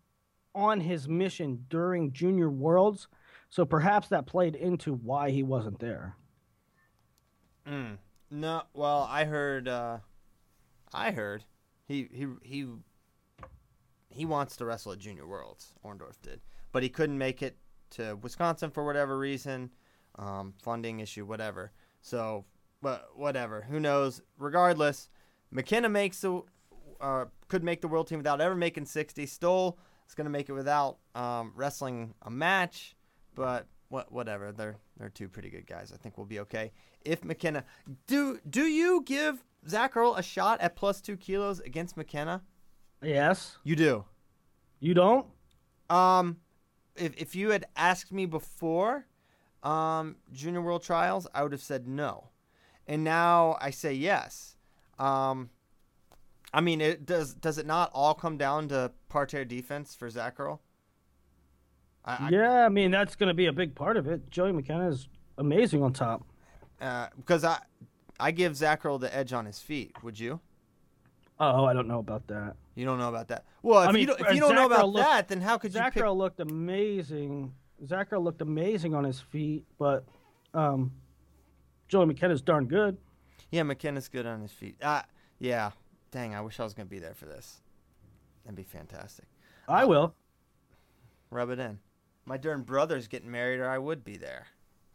on 0.55 0.81
his 0.81 1.09
mission 1.09 1.65
during 1.69 2.13
Junior 2.13 2.51
Worlds. 2.51 3.09
So 3.49 3.65
perhaps 3.65 4.09
that 4.09 4.27
played 4.27 4.57
into 4.57 4.95
why 4.95 5.31
he 5.31 5.43
wasn't 5.43 5.79
there. 5.79 6.17
Mm. 7.69 7.99
No, 8.31 8.63
well, 8.75 9.07
I 9.09 9.25
heard. 9.25 9.69
Uh, 9.69 9.99
I 10.93 11.11
heard 11.11 11.45
he 11.87 12.09
he 12.13 12.27
he 12.43 12.67
he 14.17 14.25
wants 14.25 14.57
to 14.57 14.65
wrestle 14.65 14.93
at 14.93 14.99
Junior 14.99 15.27
Worlds. 15.27 15.75
Orndorff 15.85 16.21
did, 16.23 16.41
but 16.73 16.83
he 16.83 16.89
couldn't 16.89 17.19
make 17.19 17.43
it 17.43 17.57
to 17.91 18.17
Wisconsin 18.17 18.71
for 18.71 18.85
whatever 18.85 19.19
reason, 19.19 19.71
um, 20.17 20.55
funding 20.61 21.01
issue, 21.01 21.25
whatever. 21.25 21.73
So, 22.01 22.45
but 22.83 23.09
whatever. 23.15 23.63
Who 23.63 23.81
knows? 23.81 24.23
Regardless, 24.39 25.09
McKenna 25.51 25.89
makes 25.89 26.21
the 26.21 26.43
uh, 27.01 27.27
could 27.49 27.63
make 27.63 27.81
the 27.81 27.89
world 27.89 28.09
team 28.09 28.19
without 28.19 28.41
ever 28.41 28.55
making 28.55 28.87
60. 28.87 29.27
Stoll 29.27 29.79
is 30.09 30.15
going 30.15 30.25
to 30.25 30.31
make 30.31 30.49
it 30.49 30.53
without 30.53 30.99
um, 31.15 31.53
wrestling 31.55 32.15
a 32.23 32.31
match, 32.31 32.97
but 33.35 33.67
what 33.89 34.11
whatever. 34.11 34.53
They're 34.53 34.77
they're 34.97 35.11
two 35.11 35.29
pretty 35.29 35.51
good 35.51 35.67
guys. 35.67 35.93
I 35.93 35.97
think 35.97 36.17
we'll 36.17 36.27
be 36.27 36.41
okay. 36.41 36.73
If 37.05 37.25
McKenna, 37.25 37.65
do 38.07 38.41
do 38.49 38.65
you 38.65 39.03
give 39.05 39.45
Zacherl 39.69 40.19
a 40.19 40.23
shot 40.23 40.61
at 40.61 40.77
plus 40.77 41.01
two 41.01 41.17
kilos 41.17 41.61
against 41.61 41.97
McKenna? 41.97 42.43
Yes. 43.03 43.59
You 43.65 43.77
do. 43.77 44.05
You 44.81 44.95
don't? 44.95 45.27
Um, 45.89 46.39
if 46.97 47.17
if 47.17 47.37
you 47.37 47.51
had 47.51 47.67
asked 47.77 48.13
me 48.13 48.27
before, 48.27 49.07
um, 49.63 50.17
Junior 50.33 50.61
World 50.61 50.83
Trials, 50.83 51.27
I 51.35 51.43
would 51.43 51.53
have 51.53 51.63
said 51.63 51.87
no, 51.87 52.31
and 52.87 53.05
now 53.05 53.57
I 53.61 53.71
say 53.71 53.93
yes. 53.93 54.57
Um, 54.99 55.51
I 56.53 56.61
mean, 56.61 56.81
it 56.81 57.07
does 57.07 57.35
does 57.35 57.59
it 57.59 57.67
not 57.67 57.91
all 57.93 58.15
come 58.15 58.37
down 58.37 58.69
to 58.69 58.93
parterre 59.09 59.45
defense 59.45 59.95
for 59.95 60.11
Zacherl? 60.11 60.61
I, 62.05 62.29
yeah, 62.31 62.65
I 62.65 62.69
mean 62.69 62.91
that's 62.91 63.17
going 63.17 63.29
to 63.29 63.35
be 63.35 63.47
a 63.47 63.53
big 63.53 63.75
part 63.75 63.97
of 63.97 64.07
it. 64.07 64.31
Joey 64.31 64.53
McKenna 64.53 64.89
is 64.89 65.09
amazing 65.39 65.83
on 65.83 65.93
top. 65.93 66.25
Uh, 66.81 67.09
because 67.17 67.45
I 67.45 67.59
I 68.19 68.31
give 68.31 68.53
Zacherl 68.53 69.01
the 69.01 69.15
edge 69.15 69.33
on 69.33 69.47
his 69.47 69.59
feet. 69.59 70.03
Would 70.03 70.19
you? 70.19 70.41
Oh, 71.39 71.65
I 71.65 71.73
don't 71.73 71.89
know 71.89 71.99
about 71.99 72.27
that. 72.29 72.57
You 72.75 72.85
don't 72.85 72.99
know 72.99 73.09
about 73.09 73.29
that. 73.29 73.45
Well, 73.63 73.83
if 73.83 73.89
I 73.89 73.93
mean, 73.93 74.03
you 74.03 74.07
don't, 74.09 74.21
if 74.21 74.35
you 74.35 74.41
don't 74.41 74.55
know 74.55 74.67
about 74.67 74.89
looked, 74.89 75.07
that, 75.07 75.29
then 75.29 75.41
how 75.41 75.59
could 75.59 75.73
Zach 75.73 75.95
you? 75.95 76.01
Zach 76.01 76.11
looked 76.11 76.41
amazing. 76.41 77.53
Zach 77.87 78.13
looked 78.13 78.41
amazing 78.41 78.95
on 78.95 79.05
his 79.05 79.21
feet, 79.21 79.65
but 79.79 80.05
um, 80.55 80.93
Joey 81.89 82.07
McKenna's 82.07 82.41
darn 82.41 82.67
good. 82.67 82.97
Yeah, 83.51 83.63
McKenna's 83.65 84.09
good 84.09 84.27
on 84.27 84.41
his 84.41 84.53
feet. 84.53 84.77
Uh, 84.83 85.03
yeah. 85.39 85.71
Dang, 86.11 86.35
I 86.35 86.41
wish 86.41 86.59
I 86.59 86.65
was 86.65 86.73
gonna 86.73 86.87
be 86.87 86.99
there 86.99 87.15
for 87.15 87.27
this. 87.27 87.61
That'd 88.45 88.57
be 88.57 88.63
fantastic. 88.63 89.27
I 89.69 89.83
uh, 89.83 89.89
will. 89.89 90.15
Rub 91.31 91.51
it 91.51 91.59
in. 91.59 91.79
My 92.25 92.37
darn 92.37 92.63
brother's 92.63 93.09
getting 93.09 93.31
married, 93.31 93.61
or 93.61 93.69
I 93.69 93.79
would 93.79 94.05
be 94.05 94.17
there. 94.17 94.47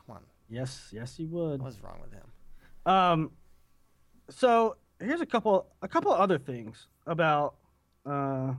Come 0.06 0.16
on. 0.16 0.24
Yes, 0.50 0.90
yes, 0.92 1.20
you 1.20 1.28
would. 1.28 1.62
What's 1.62 1.80
wrong 1.82 2.00
with 2.02 2.14
him? 2.14 2.92
Um, 2.92 3.32
so 4.30 4.78
here's 5.02 5.22
a 5.22 5.26
couple, 5.26 5.68
a 5.82 5.88
couple 5.88 6.12
other 6.12 6.38
things 6.38 6.88
about 7.08 7.56
uh, 8.06 8.54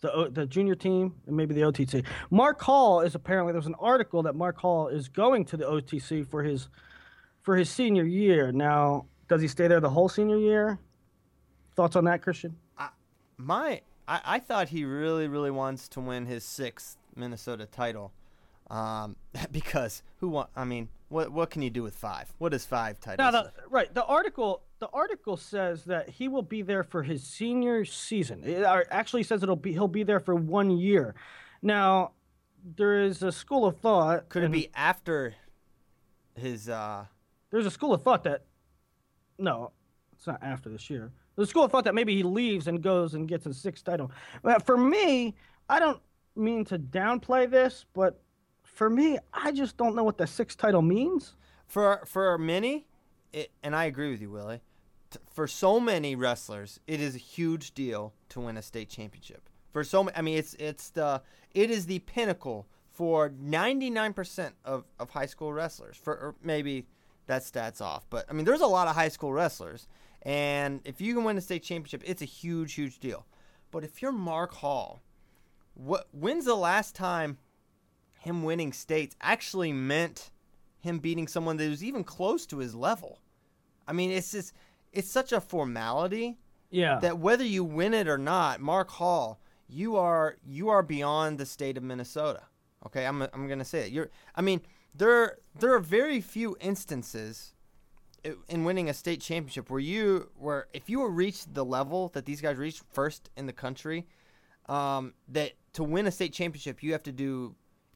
the 0.00 0.30
the 0.32 0.46
junior 0.46 0.74
team 0.74 1.14
and 1.26 1.36
maybe 1.36 1.54
the 1.54 1.62
OTC. 1.62 2.04
Mark 2.30 2.60
Hall 2.60 3.00
is 3.00 3.14
apparently 3.14 3.52
there's 3.52 3.66
an 3.66 3.76
article 3.78 4.22
that 4.24 4.34
Mark 4.34 4.58
Hall 4.58 4.88
is 4.88 5.08
going 5.08 5.44
to 5.46 5.56
the 5.56 5.64
OTC 5.64 6.26
for 6.26 6.42
his 6.42 6.68
for 7.42 7.56
his 7.56 7.70
senior 7.70 8.04
year. 8.04 8.52
Now, 8.52 9.06
does 9.28 9.40
he 9.40 9.48
stay 9.48 9.68
there 9.68 9.80
the 9.80 9.90
whole 9.90 10.08
senior 10.08 10.38
year? 10.38 10.78
Thoughts 11.74 11.96
on 11.96 12.04
that, 12.04 12.22
Christian? 12.22 12.56
I, 12.78 12.88
my, 13.36 13.82
I, 14.08 14.20
I 14.24 14.38
thought 14.38 14.70
he 14.70 14.84
really, 14.84 15.28
really 15.28 15.50
wants 15.50 15.88
to 15.88 16.00
win 16.00 16.26
his 16.26 16.42
sixth 16.42 16.96
Minnesota 17.14 17.66
title, 17.66 18.12
um, 18.70 19.16
because 19.52 20.02
who 20.18 20.28
want? 20.28 20.50
I 20.56 20.64
mean, 20.64 20.88
what 21.08 21.30
what 21.32 21.50
can 21.50 21.62
you 21.62 21.70
do 21.70 21.82
with 21.82 21.94
five? 21.94 22.32
What 22.38 22.52
is 22.52 22.66
five 22.66 23.00
titles? 23.00 23.32
No, 23.32 23.42
the, 23.42 23.52
right. 23.70 23.92
The 23.92 24.04
article 24.04 24.62
the 24.78 24.88
article 24.92 25.36
says 25.36 25.84
that 25.84 26.08
he 26.08 26.28
will 26.28 26.42
be 26.42 26.62
there 26.62 26.82
for 26.82 27.02
his 27.02 27.22
senior 27.22 27.84
season. 27.84 28.42
It 28.44 28.62
actually 28.90 29.22
says 29.22 29.42
it'll 29.42 29.56
be 29.56 29.72
he'll 29.72 29.88
be 29.88 30.02
there 30.02 30.20
for 30.20 30.34
one 30.34 30.70
year. 30.70 31.14
Now, 31.62 32.12
there 32.76 33.00
is 33.00 33.22
a 33.22 33.32
school 33.32 33.64
of 33.64 33.78
thought. 33.78 34.28
Could 34.28 34.42
it 34.44 34.52
be 34.52 34.70
after 34.74 35.34
his? 36.34 36.68
uh 36.68 37.06
There's 37.50 37.66
a 37.66 37.70
school 37.70 37.94
of 37.94 38.02
thought 38.02 38.24
that 38.24 38.44
no, 39.38 39.72
it's 40.14 40.26
not 40.26 40.42
after 40.42 40.68
this 40.68 40.88
year. 40.90 41.12
There's 41.34 41.48
a 41.48 41.50
school 41.50 41.64
of 41.64 41.70
thought 41.70 41.84
that 41.84 41.94
maybe 41.94 42.14
he 42.16 42.22
leaves 42.22 42.66
and 42.66 42.82
goes 42.82 43.14
and 43.14 43.28
gets 43.28 43.44
his 43.44 43.58
sixth 43.58 43.84
title. 43.84 44.10
But 44.42 44.64
for 44.64 44.76
me, 44.76 45.34
I 45.68 45.78
don't 45.78 46.00
mean 46.34 46.64
to 46.66 46.78
downplay 46.78 47.50
this, 47.50 47.84
but 47.92 48.20
for 48.62 48.88
me, 48.88 49.18
I 49.32 49.52
just 49.52 49.76
don't 49.76 49.94
know 49.94 50.04
what 50.04 50.18
the 50.18 50.26
sixth 50.26 50.58
title 50.58 50.82
means. 50.82 51.34
For 51.66 52.02
for 52.06 52.38
many, 52.38 52.86
it, 53.36 53.50
and 53.62 53.76
I 53.76 53.84
agree 53.84 54.10
with 54.10 54.20
you, 54.20 54.30
Willie. 54.30 54.62
T- 55.10 55.18
for 55.32 55.46
so 55.46 55.78
many 55.78 56.16
wrestlers, 56.16 56.80
it 56.86 57.00
is 57.00 57.14
a 57.14 57.18
huge 57.18 57.74
deal 57.74 58.14
to 58.30 58.40
win 58.40 58.56
a 58.56 58.62
state 58.62 58.88
championship. 58.88 59.48
For 59.72 59.84
so, 59.84 60.04
many, 60.04 60.16
I 60.16 60.22
mean, 60.22 60.38
it's 60.38 60.54
it's 60.54 60.88
the 60.90 61.22
it 61.54 61.70
is 61.70 61.86
the 61.86 61.98
pinnacle 62.00 62.66
for 62.90 63.28
99% 63.28 64.52
of, 64.64 64.84
of 64.98 65.10
high 65.10 65.26
school 65.26 65.52
wrestlers. 65.52 65.96
For 65.96 66.12
er, 66.12 66.34
maybe 66.42 66.86
that 67.26 67.42
stats 67.42 67.82
off, 67.82 68.06
but 68.08 68.24
I 68.30 68.32
mean, 68.32 68.46
there's 68.46 68.62
a 68.62 68.66
lot 68.66 68.88
of 68.88 68.94
high 68.94 69.08
school 69.08 69.32
wrestlers, 69.32 69.86
and 70.22 70.80
if 70.84 71.00
you 71.00 71.14
can 71.14 71.24
win 71.24 71.36
a 71.36 71.42
state 71.42 71.62
championship, 71.62 72.02
it's 72.06 72.22
a 72.22 72.26
huge, 72.26 72.72
huge 72.72 72.98
deal. 72.98 73.26
But 73.70 73.84
if 73.84 74.00
you're 74.00 74.12
Mark 74.12 74.54
Hall, 74.54 75.02
what 75.74 76.06
when's 76.10 76.46
the 76.46 76.54
last 76.54 76.94
time 76.94 77.36
him 78.20 78.42
winning 78.42 78.72
states 78.72 79.14
actually 79.20 79.72
meant 79.72 80.30
him 80.80 80.98
beating 80.98 81.28
someone 81.28 81.56
that 81.58 81.68
was 81.68 81.84
even 81.84 82.04
close 82.04 82.46
to 82.46 82.58
his 82.58 82.74
level. 82.74 83.20
I 83.86 83.92
mean, 83.92 84.10
it's 84.10 84.32
just 84.32 84.52
it's 84.92 85.10
such 85.10 85.32
a 85.32 85.40
formality. 85.40 86.38
Yeah. 86.70 86.98
That 87.00 87.18
whether 87.18 87.44
you 87.44 87.64
win 87.64 87.94
it 87.94 88.08
or 88.08 88.18
not, 88.18 88.60
Mark 88.60 88.90
Hall, 88.90 89.40
you 89.68 89.96
are 89.96 90.36
you 90.46 90.68
are 90.68 90.82
beyond 90.82 91.38
the 91.38 91.46
state 91.46 91.76
of 91.76 91.82
Minnesota. 91.82 92.42
Okay, 92.86 93.06
I'm 93.06 93.22
I'm 93.22 93.48
gonna 93.48 93.64
say 93.64 93.86
it. 93.86 93.92
You're. 93.92 94.10
I 94.34 94.42
mean, 94.42 94.60
there 94.94 95.38
there 95.58 95.74
are 95.74 95.80
very 95.80 96.20
few 96.20 96.56
instances 96.60 97.54
in 98.48 98.64
winning 98.64 98.88
a 98.88 98.94
state 98.94 99.20
championship 99.20 99.70
where 99.70 99.80
you 99.80 100.30
where 100.36 100.66
if 100.72 100.88
you 100.90 101.06
reached 101.06 101.54
the 101.54 101.64
level 101.64 102.08
that 102.14 102.26
these 102.26 102.40
guys 102.40 102.56
reached 102.56 102.82
first 102.92 103.30
in 103.36 103.46
the 103.46 103.52
country, 103.52 104.06
um, 104.68 105.14
that 105.28 105.52
to 105.74 105.84
win 105.84 106.06
a 106.06 106.10
state 106.10 106.32
championship 106.32 106.82
you 106.82 106.92
have 106.92 107.02
to 107.04 107.12
do 107.12 107.54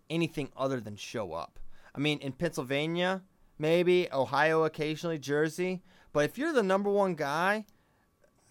anything 0.08 0.50
other 0.56 0.80
than 0.80 0.96
show 0.96 1.32
up. 1.32 1.58
I 1.94 1.98
mean, 1.98 2.18
in 2.20 2.32
Pennsylvania, 2.32 3.22
maybe 3.60 4.08
Ohio 4.10 4.64
occasionally, 4.64 5.18
Jersey, 5.18 5.82
but 6.12 6.24
if 6.24 6.38
you're 6.38 6.52
the 6.52 6.62
number 6.62 6.90
one 6.90 7.14
guy 7.14 7.66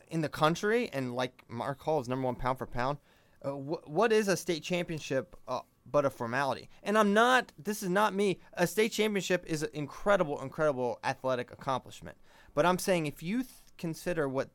in 0.07 0.21
the 0.21 0.29
country 0.29 0.89
and 0.93 1.15
like 1.15 1.43
Mark 1.49 1.81
Hall 1.81 1.99
is 1.99 2.07
number 2.07 2.25
one 2.25 2.35
pound 2.35 2.59
for 2.59 2.67
pound, 2.67 2.99
uh, 3.43 3.49
wh- 3.49 3.89
what 3.89 4.13
is 4.13 4.27
a 4.27 4.37
state 4.37 4.61
championship 4.63 5.35
uh, 5.47 5.61
but 5.91 6.05
a 6.05 6.09
formality? 6.11 6.69
And 6.83 6.97
I'm 6.97 7.13
not. 7.13 7.51
This 7.57 7.81
is 7.81 7.89
not 7.89 8.13
me. 8.13 8.39
A 8.53 8.67
state 8.67 8.91
championship 8.91 9.43
is 9.47 9.63
an 9.63 9.69
incredible, 9.73 10.39
incredible 10.41 10.99
athletic 11.03 11.51
accomplishment. 11.51 12.15
But 12.53 12.67
I'm 12.67 12.77
saying 12.77 13.07
if 13.07 13.23
you 13.23 13.39
th- 13.39 13.49
consider 13.77 14.29
what 14.29 14.51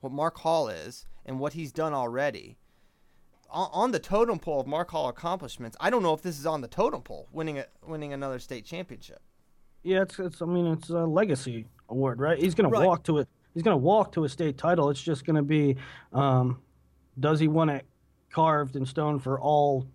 what 0.00 0.12
Mark 0.12 0.38
Hall 0.38 0.68
is 0.68 1.06
and 1.26 1.40
what 1.40 1.54
he's 1.54 1.72
done 1.72 1.94
already, 1.94 2.58
on 3.50 3.90
the 3.90 3.98
totem 3.98 4.38
pole 4.38 4.60
of 4.60 4.66
Mark 4.66 4.90
Hall 4.90 5.08
accomplishments, 5.08 5.76
I 5.80 5.90
don't 5.90 6.02
know 6.02 6.14
if 6.14 6.22
this 6.22 6.38
is 6.38 6.46
on 6.46 6.60
the 6.60 6.68
totem 6.68 7.02
pole, 7.02 7.28
winning 7.32 7.58
a, 7.58 7.66
winning 7.86 8.12
another 8.12 8.38
state 8.38 8.64
championship. 8.64 9.20
Yeah, 9.84 10.02
it's 10.02 10.18
it's. 10.18 10.42
I 10.42 10.46
mean, 10.46 10.66
it's 10.66 10.88
a 10.88 11.04
legacy 11.04 11.66
award, 11.88 12.18
right? 12.18 12.38
He's 12.38 12.54
going 12.54 12.70
right. 12.70 12.80
to 12.80 12.86
walk 12.86 13.04
to 13.04 13.18
it. 13.18 13.28
He's 13.52 13.62
going 13.62 13.74
to 13.74 13.82
walk 13.82 14.12
to 14.12 14.24
a 14.24 14.28
state 14.28 14.58
title. 14.58 14.90
It's 14.90 15.00
just 15.00 15.24
going 15.24 15.36
to 15.36 15.42
be, 15.42 15.76
um, 16.12 16.60
does 17.20 17.38
he 17.38 17.46
want 17.46 17.70
it 17.70 17.86
carved 18.30 18.74
in 18.74 18.84
stone 18.84 19.20
for 19.20 19.38
all 19.38 19.86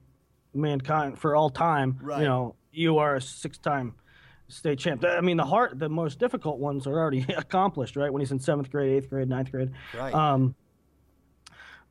mankind 0.54 1.20
for 1.20 1.36
all 1.36 1.50
time? 1.50 2.00
Right. 2.02 2.20
You 2.22 2.26
know, 2.26 2.56
you 2.72 3.00
are 3.00 3.16
a 3.16 3.22
six-time 3.22 3.96
state 4.48 4.80
champ. 4.80 5.04
I 5.04 5.20
mean, 5.20 5.36
the 5.36 5.44
hard, 5.44 5.78
the 5.78 5.90
most 5.90 6.20
difficult 6.20 6.60
ones 6.60 6.88
are 6.88 6.98
already 6.98 7.26
accomplished, 7.38 7.96
right? 7.98 8.14
When 8.14 8.22
he's 8.22 8.32
in 8.32 8.40
seventh 8.40 8.72
grade, 8.72 8.92
eighth 8.92 9.10
grade, 9.10 9.28
ninth 9.28 9.52
grade. 9.52 9.72
Right. 9.94 10.14
Um, 10.14 10.56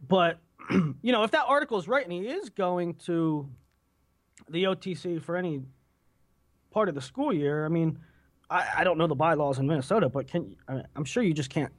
but 0.07 0.39
you 0.71 1.13
know, 1.13 1.25
if 1.25 1.33
that 1.33 1.45
article 1.47 1.79
is 1.79 1.89
right 1.89 2.05
and 2.05 2.13
he 2.13 2.21
is 2.21 2.49
going 2.51 2.95
to 3.07 3.49
the 4.49 4.65
OTC 4.65 5.23
for 5.23 5.37
any 5.37 5.63
part 6.71 6.89
of 6.89 6.95
the 6.95 7.01
school 7.01 7.33
year, 7.33 7.65
I 7.65 7.69
mean, 7.69 7.99
I, 8.51 8.67
I 8.79 8.85
don't 8.85 8.99
know 8.99 9.07
the 9.07 9.15
bylaws 9.15 9.59
in 9.59 9.67
Minnesota, 9.67 10.09
but 10.09 10.29
can 10.29 10.57
I 10.69 10.83
I'm 10.97 11.05
sure 11.05 11.23
you 11.23 11.35
just 11.35 11.51
can't 11.51 11.73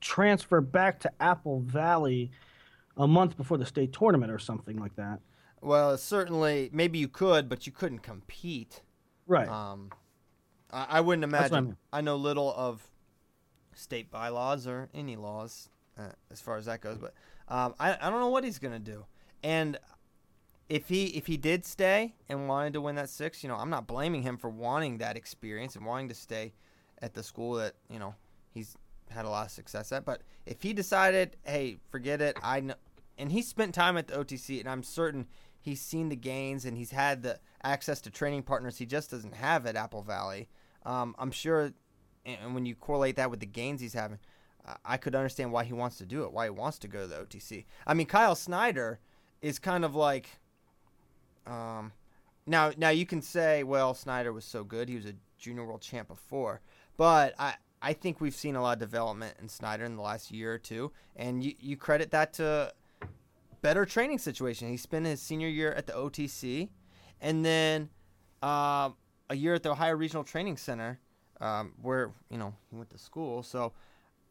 transfer 0.00 0.60
back 0.60 1.00
to 1.00 1.10
Apple 1.20 1.60
Valley 1.60 2.30
a 2.96 3.06
month 3.06 3.36
before 3.36 3.58
the 3.58 3.66
state 3.66 3.92
tournament 3.92 4.32
or 4.32 4.38
something 4.38 4.76
like 4.76 4.96
that. 4.96 5.20
Well, 5.60 5.96
certainly, 5.98 6.70
maybe 6.72 6.98
you 6.98 7.08
could, 7.08 7.48
but 7.48 7.66
you 7.66 7.72
couldn't 7.72 8.00
compete. 8.00 8.82
Right. 9.26 9.48
Um, 9.48 9.90
I, 10.70 10.86
I 10.90 11.00
wouldn't 11.00 11.24
imagine. 11.24 11.54
I, 11.54 11.60
mean. 11.60 11.76
I 11.92 12.00
know 12.00 12.16
little 12.16 12.54
of 12.56 12.88
state 13.74 14.10
bylaws 14.10 14.66
or 14.66 14.88
any 14.94 15.16
laws 15.16 15.68
uh, 15.98 16.12
as 16.30 16.40
far 16.40 16.56
as 16.56 16.66
that 16.66 16.80
goes. 16.80 16.98
But 16.98 17.14
um, 17.48 17.74
I 17.80 17.96
I 18.00 18.10
don't 18.10 18.20
know 18.20 18.28
what 18.28 18.44
he's 18.44 18.58
gonna 18.58 18.78
do. 18.78 19.04
And 19.42 19.78
if 20.68 20.88
he 20.88 21.06
if 21.06 21.26
he 21.26 21.36
did 21.36 21.64
stay 21.64 22.14
and 22.28 22.48
wanted 22.48 22.72
to 22.74 22.80
win 22.80 22.96
that 22.96 23.08
six, 23.08 23.42
you 23.42 23.48
know, 23.48 23.56
I'm 23.56 23.70
not 23.70 23.86
blaming 23.86 24.22
him 24.22 24.36
for 24.36 24.50
wanting 24.50 24.98
that 24.98 25.16
experience 25.16 25.76
and 25.76 25.86
wanting 25.86 26.08
to 26.08 26.14
stay 26.14 26.52
at 27.00 27.14
the 27.14 27.22
school 27.22 27.54
that 27.54 27.74
you 27.90 27.98
know 27.98 28.14
he's 28.52 28.76
had 29.10 29.24
a 29.24 29.30
lot 29.30 29.46
of 29.46 29.52
success 29.52 29.92
at. 29.92 30.04
But 30.04 30.22
if 30.44 30.62
he 30.62 30.72
decided, 30.72 31.36
hey, 31.44 31.78
forget 31.90 32.20
it, 32.20 32.36
I 32.42 32.60
know, 32.60 32.74
and 33.18 33.30
he 33.30 33.42
spent 33.42 33.74
time 33.74 33.96
at 33.96 34.08
the 34.08 34.14
OTC, 34.14 34.60
and 34.60 34.68
I'm 34.68 34.82
certain 34.82 35.26
he's 35.66 35.80
seen 35.80 36.08
the 36.08 36.16
gains 36.16 36.64
and 36.64 36.76
he's 36.76 36.92
had 36.92 37.24
the 37.24 37.40
access 37.64 38.00
to 38.00 38.10
training 38.10 38.44
partners 38.44 38.78
he 38.78 38.86
just 38.86 39.10
doesn't 39.10 39.34
have 39.34 39.66
at 39.66 39.74
Apple 39.74 40.00
Valley. 40.00 40.48
Um, 40.84 41.16
I'm 41.18 41.32
sure, 41.32 41.72
and 42.24 42.54
when 42.54 42.64
you 42.66 42.76
correlate 42.76 43.16
that 43.16 43.30
with 43.30 43.40
the 43.40 43.46
gains 43.46 43.80
he's 43.80 43.94
having, 43.94 44.20
I 44.84 44.96
could 44.96 45.14
understand 45.14 45.52
why 45.52 45.64
he 45.64 45.72
wants 45.72 45.98
to 45.98 46.06
do 46.06 46.24
it, 46.24 46.32
why 46.32 46.44
he 46.44 46.50
wants 46.50 46.78
to 46.80 46.88
go 46.88 47.02
to 47.02 47.06
the 47.06 47.16
OTC. 47.16 47.64
I 47.86 47.94
mean, 47.94 48.06
Kyle 48.06 48.34
Snyder 48.34 49.00
is 49.42 49.58
kind 49.58 49.84
of 49.84 49.94
like, 49.94 50.38
um, 51.46 51.92
now 52.46 52.72
now 52.76 52.90
you 52.90 53.06
can 53.06 53.22
say, 53.22 53.62
well, 53.62 53.94
Snyder 53.94 54.32
was 54.32 54.44
so 54.44 54.64
good, 54.64 54.88
he 54.88 54.96
was 54.96 55.06
a 55.06 55.14
junior 55.38 55.64
world 55.64 55.82
champ 55.82 56.08
before, 56.08 56.60
but 56.96 57.34
I 57.38 57.54
I 57.82 57.92
think 57.92 58.20
we've 58.20 58.34
seen 58.34 58.56
a 58.56 58.62
lot 58.62 58.74
of 58.74 58.78
development 58.78 59.36
in 59.40 59.48
Snyder 59.48 59.84
in 59.84 59.96
the 59.96 60.02
last 60.02 60.30
year 60.30 60.54
or 60.54 60.58
two, 60.58 60.92
and 61.14 61.42
you 61.42 61.54
you 61.58 61.76
credit 61.76 62.10
that 62.10 62.32
to 62.34 62.72
better 63.62 63.84
training 63.84 64.18
situation. 64.18 64.68
He 64.68 64.76
spent 64.76 65.06
his 65.06 65.20
senior 65.20 65.48
year 65.48 65.72
at 65.72 65.86
the 65.86 65.92
OTC, 65.92 66.68
and 67.20 67.44
then 67.44 67.90
uh, 68.42 68.90
a 69.28 69.34
year 69.34 69.54
at 69.54 69.62
the 69.62 69.70
Ohio 69.70 69.94
Regional 69.94 70.24
Training 70.24 70.56
Center, 70.56 71.00
um, 71.40 71.72
where 71.82 72.12
you 72.30 72.38
know 72.38 72.54
he 72.70 72.76
went 72.76 72.90
to 72.90 72.98
school. 72.98 73.42
So 73.42 73.72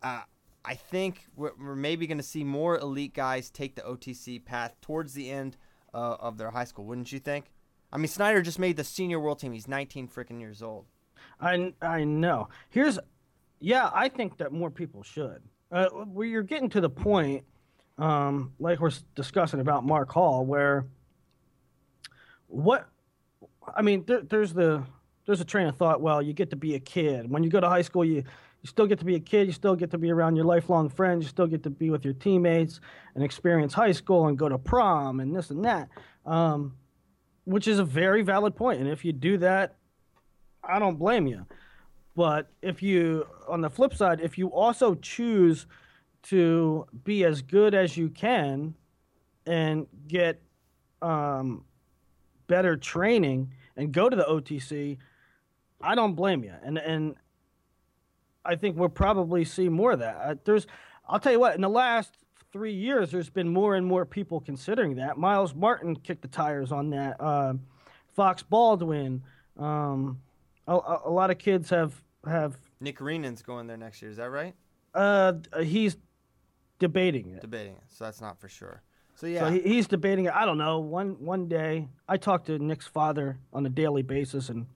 uh, 0.02 0.22
I 0.64 0.76
think 0.76 1.26
we're, 1.36 1.52
we're 1.60 1.76
maybe 1.76 2.08
going 2.08 2.18
to 2.18 2.24
see 2.24 2.44
more 2.44 2.78
elite 2.80 3.14
guys 3.14 3.50
take 3.50 3.76
the 3.76 3.82
OTC 3.82 4.44
path 4.44 4.76
towards 4.82 5.14
the 5.14 5.30
end 5.30 5.58
uh, 5.96 6.18
of 6.20 6.38
their 6.38 6.52
high 6.52 6.66
school. 6.66 6.86
Wouldn't 6.86 7.12
you 7.12 7.20
think? 7.20 7.46
I 7.92 7.98
mean, 7.98 8.08
Snyder 8.08 8.42
just 8.42 8.60
made 8.60 8.76
the 8.76 8.84
senior 8.84 9.20
world 9.20 9.40
team. 9.40 9.54
He's 9.54 9.68
19 9.68 10.10
freaking 10.10 10.40
years 10.40 10.62
old. 10.62 10.86
I 11.40 11.74
I 11.82 12.04
know. 12.04 12.50
Here's, 12.70 13.00
yeah, 13.60 13.90
I 13.94 14.10
think 14.10 14.38
that 14.38 14.52
more 14.52 14.70
people 14.70 15.02
should. 15.02 15.42
Uh, 15.72 15.88
where 15.90 16.28
you're 16.28 16.44
getting 16.44 16.70
to 16.70 16.82
the 16.82 16.90
point, 16.90 17.44
um, 17.98 18.54
like 18.60 18.80
we're 18.80 18.92
discussing 19.16 19.62
about 19.62 19.86
Mark 19.86 20.12
Hall, 20.12 20.46
where 20.46 20.86
what, 22.48 22.88
I 23.76 23.82
mean, 23.82 24.04
there, 24.06 24.22
there's 24.22 24.54
the 24.54 24.84
there's 25.26 25.42
a 25.42 25.46
train 25.46 25.68
of 25.68 25.76
thought. 25.76 26.02
Well, 26.02 26.22
you 26.22 26.34
get 26.34 26.50
to 26.52 26.56
be 26.56 26.76
a 26.76 26.80
kid 26.80 27.30
when 27.30 27.44
you 27.44 27.50
go 27.50 27.60
to 27.60 27.70
high 27.70 27.82
school. 27.82 28.06
You 28.06 28.24
you 28.66 28.70
still 28.70 28.88
get 28.88 28.98
to 28.98 29.06
be 29.06 29.14
a 29.14 29.20
kid. 29.20 29.46
You 29.46 29.54
still 29.54 29.76
get 29.76 29.92
to 29.92 30.00
be 30.00 30.10
around 30.10 30.36
your 30.36 30.46
lifelong 30.46 30.90
friends. 30.90 31.24
You 31.24 31.30
still 31.30 31.46
get 31.46 31.62
to 31.62 31.70
be 31.70 31.92
with 31.92 32.04
your 32.04 32.16
teammates 32.16 32.82
and 33.14 33.24
experience 33.24 33.76
high 33.76 33.92
school 33.92 34.26
and 34.26 34.40
go 34.40 34.50
to 34.50 34.58
prom 34.58 35.20
and 35.20 35.36
this 35.36 35.52
and 35.52 35.64
that, 35.66 35.88
um, 36.26 36.76
which 37.44 37.68
is 37.68 37.78
a 37.78 37.84
very 37.84 38.24
valid 38.24 38.56
point. 38.56 38.80
And 38.80 38.90
if 38.90 39.06
you 39.06 39.14
do 39.14 39.38
that, 39.38 39.76
I 40.64 40.80
don't 40.80 40.96
blame 40.96 41.28
you. 41.28 41.46
But 42.16 42.50
if 42.64 42.82
you, 42.82 43.28
on 43.48 43.62
the 43.62 43.70
flip 43.70 43.94
side, 43.94 44.20
if 44.20 44.36
you 44.36 44.48
also 44.48 44.96
choose 44.96 45.68
to 46.24 46.88
be 47.04 47.24
as 47.24 47.44
good 47.44 47.76
as 47.76 47.96
you 47.96 48.10
can 48.10 48.74
and 49.46 49.86
get 50.08 50.42
um, 51.04 51.66
better 52.48 52.78
training 52.78 53.52
and 53.78 53.92
go 53.92 54.10
to 54.10 54.16
the 54.16 54.24
OTC, 54.24 54.98
I 55.80 55.94
don't 55.94 56.16
blame 56.16 56.44
you. 56.44 56.54
And 56.64 56.80
and 56.80 57.16
I 58.46 58.56
think 58.56 58.78
we'll 58.78 58.90
probably 58.90 59.44
see 59.46 59.70
more 59.70 59.94
of 59.94 60.00
that. 60.00 60.16
Uh, 60.18 60.36
there's, 60.44 60.68
I'll 61.08 61.20
tell 61.20 61.32
you 61.32 61.40
what, 61.40 61.56
in 61.56 61.62
the 61.62 61.70
last 61.70 62.14
three 62.52 62.74
years, 62.74 63.12
there's 63.12 63.30
been 63.30 63.50
more 63.50 63.76
and 63.76 63.86
more 63.86 64.06
people 64.06 64.40
considering 64.40 64.96
that. 64.96 65.18
Myles 65.18 65.54
Martin 65.54 65.96
kicked 65.96 66.22
the 66.22 66.28
tires 66.28 66.72
on 66.72 66.90
that. 66.92 67.20
Uh, 67.20 67.56
Fox 68.16 68.44
Baldwin. 68.44 69.24
Um, 69.58 70.22
a, 70.68 70.80
a, 71.06 71.10
lot 71.10 71.32
of 71.32 71.38
kids 71.38 71.70
have 71.70 72.02
have. 72.26 72.56
Nick 72.80 73.00
Reenan's 73.00 73.42
going 73.42 73.68
there 73.68 73.78
next 73.78 74.02
year. 74.02 74.10
Is 74.10 74.18
that 74.18 74.30
right? 74.30 74.56
Uh, 74.94 75.34
he's 75.62 75.98
debating 76.80 77.32
it. 77.32 77.42
Debating 77.42 77.74
it. 77.74 77.84
So 77.90 78.06
that's 78.06 78.22
not 78.22 78.40
for 78.40 78.48
sure. 78.48 78.82
So 79.16 79.28
yeah, 79.28 79.42
so 79.42 79.52
he, 79.52 79.62
he's 79.62 79.88
debating 79.88 80.26
it. 80.26 80.34
I 80.34 80.46
don't 80.46 80.58
know. 80.58 80.80
One 80.80 81.24
one 81.24 81.48
day, 81.48 81.88
I 82.08 82.18
talk 82.18 82.46
to 82.46 82.60
Nick's 82.60 82.88
father 82.88 83.38
on 83.54 83.66
a 83.66 83.70
daily 83.70 84.02
basis, 84.02 84.50
and 84.50 84.68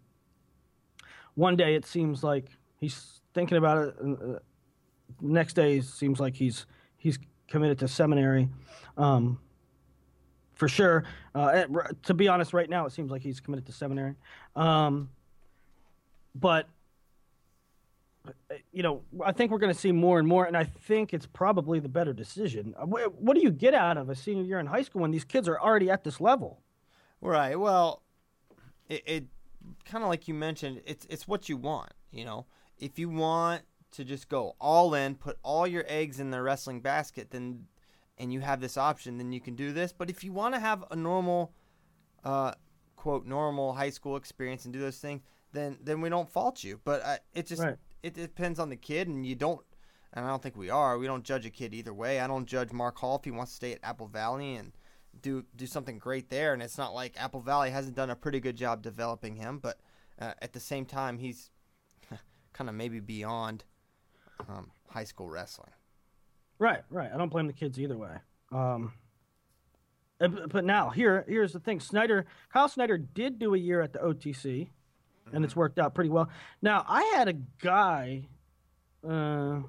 one 1.35 1.55
day 1.55 1.75
it 1.75 1.85
seems 1.85 2.23
like 2.23 2.49
he's 2.77 3.18
thinking 3.33 3.57
about 3.57 3.77
it. 3.77 3.95
Uh, 4.01 4.39
next 5.21 5.53
day 5.53 5.81
seems 5.81 6.19
like 6.19 6.35
he's 6.35 6.65
he's 6.97 7.19
committed 7.47 7.79
to 7.79 7.87
seminary, 7.87 8.49
um, 8.97 9.39
for 10.53 10.67
sure. 10.67 11.03
Uh, 11.33 11.63
to 12.03 12.13
be 12.13 12.27
honest, 12.27 12.53
right 12.53 12.69
now 12.69 12.85
it 12.85 12.91
seems 12.91 13.11
like 13.11 13.21
he's 13.21 13.39
committed 13.39 13.65
to 13.65 13.71
seminary, 13.71 14.15
um, 14.55 15.09
but 16.35 16.67
uh, 18.27 18.55
you 18.71 18.83
know, 18.83 19.01
I 19.23 19.31
think 19.31 19.51
we're 19.51 19.59
going 19.59 19.73
to 19.73 19.79
see 19.79 19.91
more 19.91 20.19
and 20.19 20.27
more, 20.27 20.45
and 20.45 20.55
I 20.55 20.63
think 20.63 21.13
it's 21.13 21.25
probably 21.25 21.79
the 21.79 21.89
better 21.89 22.13
decision. 22.13 22.75
Uh, 22.77 22.85
what 22.85 23.35
do 23.35 23.41
you 23.41 23.51
get 23.51 23.73
out 23.73 23.97
of 23.97 24.09
a 24.09 24.15
senior 24.15 24.43
year 24.43 24.59
in 24.59 24.65
high 24.65 24.81
school 24.81 25.01
when 25.01 25.11
these 25.11 25.23
kids 25.23 25.47
are 25.47 25.59
already 25.59 25.89
at 25.89 26.03
this 26.03 26.19
level? 26.19 26.61
Right. 27.21 27.59
Well, 27.59 28.01
it, 28.87 29.03
it 29.05 29.23
kind 29.85 30.03
of 30.03 30.09
like 30.09 30.27
you 30.27 30.33
mentioned, 30.33 30.81
it's 30.85 31.05
it's 31.09 31.27
what 31.27 31.49
you 31.49 31.57
want. 31.57 31.91
You 32.11 32.25
know, 32.25 32.45
if 32.79 32.97
you 32.97 33.09
want 33.09 33.63
to 33.91 34.03
just 34.03 34.29
go 34.29 34.55
all 34.59 34.93
in, 34.93 35.15
put 35.15 35.37
all 35.43 35.67
your 35.67 35.83
eggs 35.87 36.19
in 36.19 36.31
the 36.31 36.41
wrestling 36.41 36.81
basket, 36.81 37.31
then 37.31 37.65
and 38.17 38.33
you 38.33 38.41
have 38.41 38.59
this 38.59 38.77
option, 38.77 39.17
then 39.17 39.31
you 39.31 39.39
can 39.39 39.55
do 39.55 39.71
this. 39.71 39.93
But 39.93 40.09
if 40.09 40.23
you 40.23 40.33
want 40.33 40.53
to 40.53 40.59
have 40.59 40.83
a 40.91 40.95
normal, 40.95 41.53
uh, 42.23 42.51
quote 42.97 43.25
normal 43.25 43.73
high 43.73 43.89
school 43.89 44.17
experience 44.17 44.65
and 44.65 44.73
do 44.73 44.79
those 44.79 44.97
things, 44.97 45.21
then 45.53 45.77
then 45.81 46.01
we 46.01 46.09
don't 46.09 46.29
fault 46.29 46.63
you. 46.63 46.79
But 46.83 47.01
uh, 47.03 47.17
it 47.33 47.47
just 47.47 47.61
right. 47.61 47.77
it 48.03 48.13
depends 48.13 48.59
on 48.59 48.69
the 48.69 48.75
kid, 48.75 49.07
and 49.07 49.25
you 49.25 49.35
don't. 49.35 49.61
And 50.13 50.25
I 50.25 50.29
don't 50.29 50.41
think 50.41 50.57
we 50.57 50.71
are. 50.71 50.97
We 50.97 51.05
don't 51.05 51.23
judge 51.23 51.45
a 51.45 51.51
kid 51.51 51.73
either 51.73 51.93
way. 51.93 52.19
I 52.19 52.25
don't 52.25 52.47
judge 52.47 52.71
Mark 52.71 52.97
Hall 52.97 53.17
if 53.17 53.23
he 53.23 53.31
wants 53.31 53.51
to 53.51 53.55
stay 53.57 53.73
at 53.73 53.79
Apple 53.83 54.07
Valley 54.07 54.55
and 54.55 54.71
do 55.21 55.45
do 55.55 55.65
something 55.65 55.97
great 55.97 56.29
there. 56.29 56.53
And 56.53 56.61
it's 56.61 56.77
not 56.77 56.93
like 56.93 57.21
Apple 57.21 57.41
Valley 57.41 57.69
hasn't 57.69 57.95
done 57.95 58.09
a 58.09 58.15
pretty 58.15 58.39
good 58.39 58.55
job 58.55 58.81
developing 58.81 59.35
him, 59.35 59.59
but 59.59 59.79
uh, 60.19 60.33
at 60.41 60.53
the 60.53 60.59
same 60.59 60.85
time, 60.85 61.19
he's 61.19 61.51
kind 62.59 62.69
of 62.69 62.75
maybe 62.75 62.99
beyond 62.99 63.63
um, 64.49 64.69
high 64.89 65.05
school 65.05 65.29
wrestling. 65.29 65.71
Right, 66.59 66.81
right. 66.89 67.09
I 67.11 67.17
don't 67.17 67.29
blame 67.29 67.47
the 67.47 67.53
kids 67.53 67.79
either 67.79 67.97
way. 67.97 68.17
Um, 68.51 68.91
but 70.19 70.65
now 70.65 70.89
here, 70.89 71.23
here's 71.25 71.53
the 71.53 71.61
thing: 71.61 71.79
Snyder, 71.79 72.25
Kyle 72.51 72.67
Snyder 72.67 72.97
did 72.97 73.39
do 73.39 73.55
a 73.55 73.57
year 73.57 73.81
at 73.81 73.93
the 73.93 73.99
OTC, 73.99 74.43
mm-hmm. 74.43 75.35
and 75.35 75.45
it's 75.45 75.53
mm-hmm. 75.53 75.61
worked 75.61 75.79
out 75.79 75.95
pretty 75.95 76.09
well. 76.09 76.27
Now 76.61 76.83
I 76.85 77.03
had 77.15 77.29
a 77.29 77.33
guy. 77.61 78.27
Uh, 79.07 79.61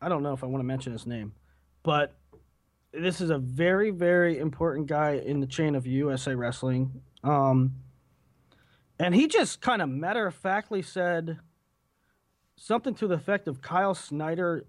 I 0.00 0.08
don't 0.08 0.22
know 0.22 0.32
if 0.32 0.42
I 0.42 0.46
want 0.46 0.60
to 0.60 0.66
mention 0.66 0.92
his 0.92 1.06
name, 1.06 1.34
but 1.82 2.14
this 2.92 3.20
is 3.20 3.28
a 3.28 3.36
very, 3.36 3.90
very 3.90 4.38
important 4.38 4.86
guy 4.86 5.16
in 5.16 5.40
the 5.40 5.46
chain 5.46 5.74
of 5.74 5.86
USA 5.86 6.34
Wrestling. 6.34 7.02
Um, 7.22 7.74
and 9.02 9.14
he 9.14 9.26
just 9.26 9.60
kind 9.60 9.82
of 9.82 9.88
matter 9.88 10.26
of 10.26 10.34
factly 10.34 10.80
said 10.80 11.38
something 12.56 12.94
to 12.94 13.06
the 13.08 13.14
effect 13.14 13.48
of 13.48 13.60
Kyle 13.60 13.94
Snyder 13.94 14.64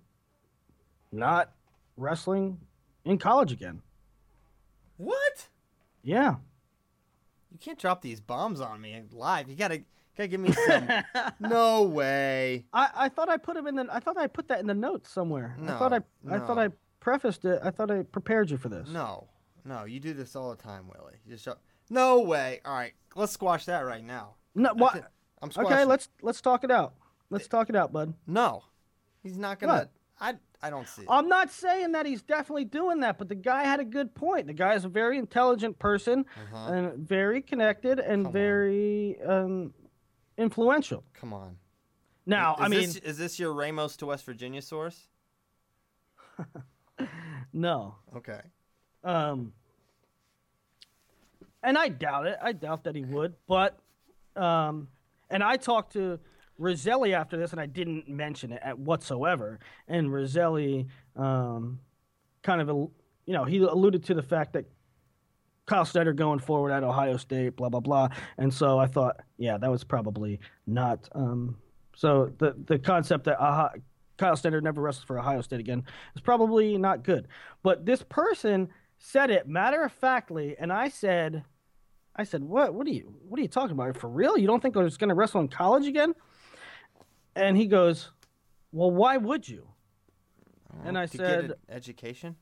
not 1.12 1.52
wrestling 1.96 2.58
in 3.06 3.20
college 3.20 3.52
again. 3.52 3.82
What? 4.98 5.50
Yeah. 6.02 6.36
You 7.52 7.60
can't 7.60 7.78
drop 7.78 8.02
these 8.02 8.20
bombs 8.20 8.60
on 8.60 8.82
me 8.82 9.04
live. 9.12 9.48
You 9.48 9.56
gotta 9.56 9.84
gotta 10.18 10.28
give 10.28 10.40
me 10.40 10.52
some. 10.52 10.88
no 11.40 11.84
way. 11.84 12.66
I, 12.74 12.90
I 12.96 13.10
thought 13.10 13.30
I 13.30 13.38
put 13.38 13.56
him 13.56 13.68
in 13.68 13.76
the. 13.76 13.88
I 13.92 14.00
thought 14.00 14.18
I 14.18 14.26
put 14.26 14.48
that 14.48 14.60
in 14.60 14.66
the 14.66 14.74
notes 14.74 15.12
somewhere. 15.12 15.56
No, 15.60 15.76
I 15.76 15.78
thought 15.78 15.94
I 15.94 16.00
no. 16.24 16.36
I 16.36 16.40
thought 16.40 16.58
I 16.58 16.70
prefaced 17.00 17.46
it. 17.46 17.60
I 17.64 17.70
thought 17.70 17.92
I 17.92 18.02
prepared 18.02 18.50
you 18.50 18.58
for 18.58 18.70
this. 18.70 18.90
No, 18.90 19.28
no, 19.64 19.86
you 19.86 20.00
do 20.00 20.14
this 20.14 20.36
all 20.36 20.50
the 20.50 20.62
time, 20.62 20.88
Willie. 20.88 21.18
You 21.26 21.34
just 21.34 21.46
show, 21.46 21.56
no 21.90 22.22
way. 22.22 22.62
All 22.66 22.74
right, 22.74 22.94
let's 23.16 23.34
squash 23.34 23.66
that 23.66 23.82
right 23.82 24.04
now. 24.04 24.36
No, 24.56 24.74
what? 24.74 25.12
I'm 25.42 25.52
squashing. 25.52 25.74
Okay, 25.74 25.86
let's 25.86 26.10
let's 26.22 26.42
talk 26.42 26.64
it 26.64 26.72
out. 26.72 26.94
Let's 27.30 27.48
talk 27.48 27.70
it 27.70 27.76
out, 27.76 27.92
bud. 27.92 28.14
No, 28.28 28.64
he's 29.22 29.38
not 29.38 29.60
gonna. 29.60 29.74
What? 29.74 29.92
I 30.20 30.36
I 30.62 30.70
don't 30.70 30.88
see. 30.88 31.02
It. 31.02 31.08
I'm 31.12 31.28
not 31.28 31.52
saying 31.52 31.92
that 31.92 32.06
he's 32.06 32.22
definitely 32.22 32.64
doing 32.64 33.02
that, 33.02 33.18
but 33.18 33.28
the 33.28 33.36
guy 33.36 33.66
had 33.66 33.82
a 33.82 33.86
good 33.86 34.16
point. 34.16 34.48
The 34.48 34.54
guy 34.54 34.76
is 34.76 34.86
a 34.86 34.90
very 34.90 35.18
intelligent 35.18 35.78
person 35.78 36.26
uh-huh. 36.38 36.72
and 36.72 36.98
very 36.98 37.42
connected 37.42 38.00
and 38.00 38.24
Come 38.24 38.34
very 38.34 39.22
um, 39.28 39.74
influential. 40.38 41.04
Come 41.14 41.34
on. 41.34 41.58
Now, 42.26 42.56
is 42.56 42.62
I 42.62 42.68
mean, 42.70 42.80
this, 42.82 42.96
is 42.96 43.18
this 43.18 43.40
your 43.40 43.54
Ramos 43.54 43.98
to 43.98 44.06
West 44.06 44.26
Virginia 44.26 44.62
source? 44.62 45.08
no. 47.54 47.96
Okay. 48.16 48.40
Um, 49.04 49.52
and 51.64 51.78
I 51.78 51.88
doubt 51.90 52.28
it. 52.28 52.38
I 52.42 52.52
doubt 52.52 52.84
that 52.84 52.96
he 52.96 53.06
would. 53.06 53.34
But, 53.48 53.80
um, 54.36 54.88
and 55.30 55.44
I 55.44 55.58
talked 55.58 55.94
to 55.94 56.20
Roselli 56.58 57.14
after 57.14 57.38
this, 57.38 57.52
and 57.52 57.62
I 57.62 57.66
didn't 57.66 58.08
mention 58.08 58.52
it 58.52 58.62
at 58.64 58.78
whatsoever. 58.78 59.60
And 59.88 60.12
Roselli, 60.12 60.88
um, 61.16 61.80
kind 62.44 62.62
of, 62.62 62.68
you 62.68 63.34
know, 63.34 63.46
he 63.46 63.58
alluded 63.58 64.04
to 64.06 64.14
the 64.14 64.22
fact 64.22 64.54
that 64.54 64.66
Kyle 65.66 65.86
Snyder 65.86 66.14
going 66.14 66.40
forward 66.40 66.72
at 66.72 66.84
Ohio 66.84 67.18
State, 67.18 67.56
blah 67.56 67.70
blah 67.70 67.80
blah. 67.80 68.10
And 68.38 68.54
so 68.54 68.78
I 68.78 68.86
thought, 68.86 69.22
yeah, 69.38 69.58
that 69.58 69.72
was 69.72 69.84
probably 69.84 70.40
not. 70.68 71.08
Um, 71.14 71.58
so 71.96 72.34
the 72.38 72.56
the 72.66 72.78
concept 72.78 73.26
that 73.26 73.42
uh, 73.42 73.70
Kyle 74.18 74.36
Snyder 74.36 74.62
never 74.62 74.82
wrestled 74.82 75.08
for 75.08 75.20
Ohio 75.20 75.42
State 75.42 75.60
again 75.60 75.84
is 76.16 76.22
probably 76.22 76.78
not 76.78 77.04
good. 77.04 77.28
But 77.64 77.86
this 77.86 78.04
person 78.04 78.70
said 78.98 79.32
it 79.32 79.48
matter 79.48 79.84
of 79.84 79.92
factly, 79.92 80.56
and 80.60 80.72
I 80.72 80.90
said, 80.90 81.44
I 82.16 82.24
said, 82.24 82.44
what? 82.44 82.74
What 82.74 82.86
are 82.88 82.92
you? 82.92 83.14
What 83.28 83.40
are 83.40 83.42
you 83.42 83.48
talking 83.48 83.72
about? 83.72 83.98
For 83.98 84.08
real? 84.08 84.38
You 84.38 84.48
don't 84.48 84.62
think 84.62 84.78
I 84.78 84.84
was 84.84 84.98
going 84.98 85.10
to 85.10 85.16
wrestle 85.16 85.42
in 85.42 85.48
college 85.48 85.88
again? 85.88 86.14
And 87.36 87.58
he 87.58 87.66
goes, 87.66 88.12
well, 88.72 88.92
why 88.92 89.18
would 89.18 89.48
you? 89.50 89.68
And 90.86 90.98
I 90.98 91.06
said, 91.08 91.46
an 91.46 91.54
education. 91.70 92.36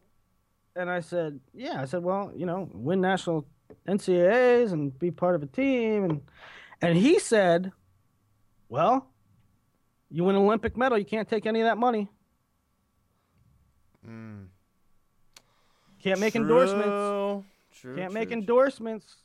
and 0.75 0.89
I 0.89 0.99
said, 1.01 1.39
yeah. 1.53 1.81
I 1.81 1.85
said, 1.85 2.03
well, 2.03 2.31
you 2.35 2.45
know, 2.45 2.69
win 2.73 3.01
national 3.01 3.45
NCAAs 3.87 4.71
and 4.71 4.97
be 4.97 5.11
part 5.11 5.35
of 5.35 5.43
a 5.43 5.47
team, 5.47 6.03
and 6.05 6.21
and 6.81 6.97
he 6.97 7.19
said, 7.19 7.71
well, 8.69 9.07
you 10.09 10.23
win 10.23 10.35
an 10.35 10.41
Olympic 10.43 10.75
medal, 10.77 10.97
you 10.97 11.05
can't 11.05 11.27
take 11.27 11.45
any 11.45 11.61
of 11.61 11.65
that 11.65 11.77
money. 11.77 12.09
Mm. 14.07 14.47
Can't 16.01 16.19
make 16.19 16.35
endorsements. 16.35 16.85
True, 16.87 17.43
True, 17.73 17.95
Can't 17.95 18.11
true, 18.11 18.19
make 18.19 18.29
true. 18.29 18.37
endorsements. 18.37 19.15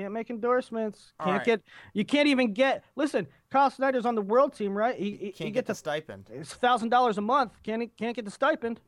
Can't 0.00 0.14
make 0.14 0.30
endorsements. 0.30 1.12
All 1.20 1.26
Can't 1.26 1.38
right. 1.38 1.44
get. 1.46 1.62
You 1.92 2.06
can't 2.06 2.26
even 2.26 2.54
get. 2.54 2.84
Listen, 2.96 3.26
Kyle 3.50 3.70
Snyder's 3.70 4.06
on 4.06 4.14
the 4.14 4.22
world 4.22 4.54
team, 4.54 4.74
right? 4.74 4.96
He, 4.96 5.10
he, 5.10 5.16
Can't 5.32 5.48
he 5.48 5.50
get 5.50 5.66
the 5.66 5.72
a 5.72 5.74
stipend. 5.74 6.30
it's 6.32 6.54
thousand 6.54 6.88
dollars 6.88 7.18
a 7.18 7.20
month. 7.20 7.52
Can't 7.62 7.94
can't 7.98 8.16
get 8.16 8.24
the 8.24 8.30
stipend. 8.30 8.80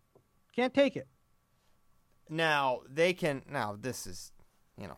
Can't 0.57 0.73
take 0.73 0.97
it. 0.97 1.07
Now 2.31 2.81
they 2.89 3.13
can. 3.13 3.43
Now 3.51 3.77
this 3.79 4.07
is, 4.07 4.33
you 4.81 4.87
know, 4.87 4.97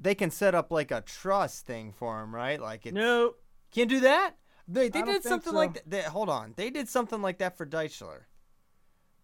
they 0.00 0.14
can 0.14 0.30
set 0.30 0.54
up 0.54 0.70
like 0.72 0.90
a 0.90 1.02
trust 1.02 1.66
thing 1.66 1.92
for 1.92 2.22
him, 2.22 2.34
right? 2.34 2.58
Like 2.58 2.86
it's, 2.86 2.94
No. 2.94 3.34
can't 3.70 3.90
do 3.90 4.00
that. 4.00 4.36
They 4.66 4.88
they 4.88 5.02
did 5.02 5.22
something 5.24 5.52
so. 5.52 5.58
like 5.58 5.74
that. 5.74 5.90
They, 5.90 6.00
hold 6.02 6.30
on, 6.30 6.54
they 6.56 6.70
did 6.70 6.88
something 6.88 7.20
like 7.20 7.36
that 7.38 7.58
for 7.58 7.66
Deichler 7.66 8.20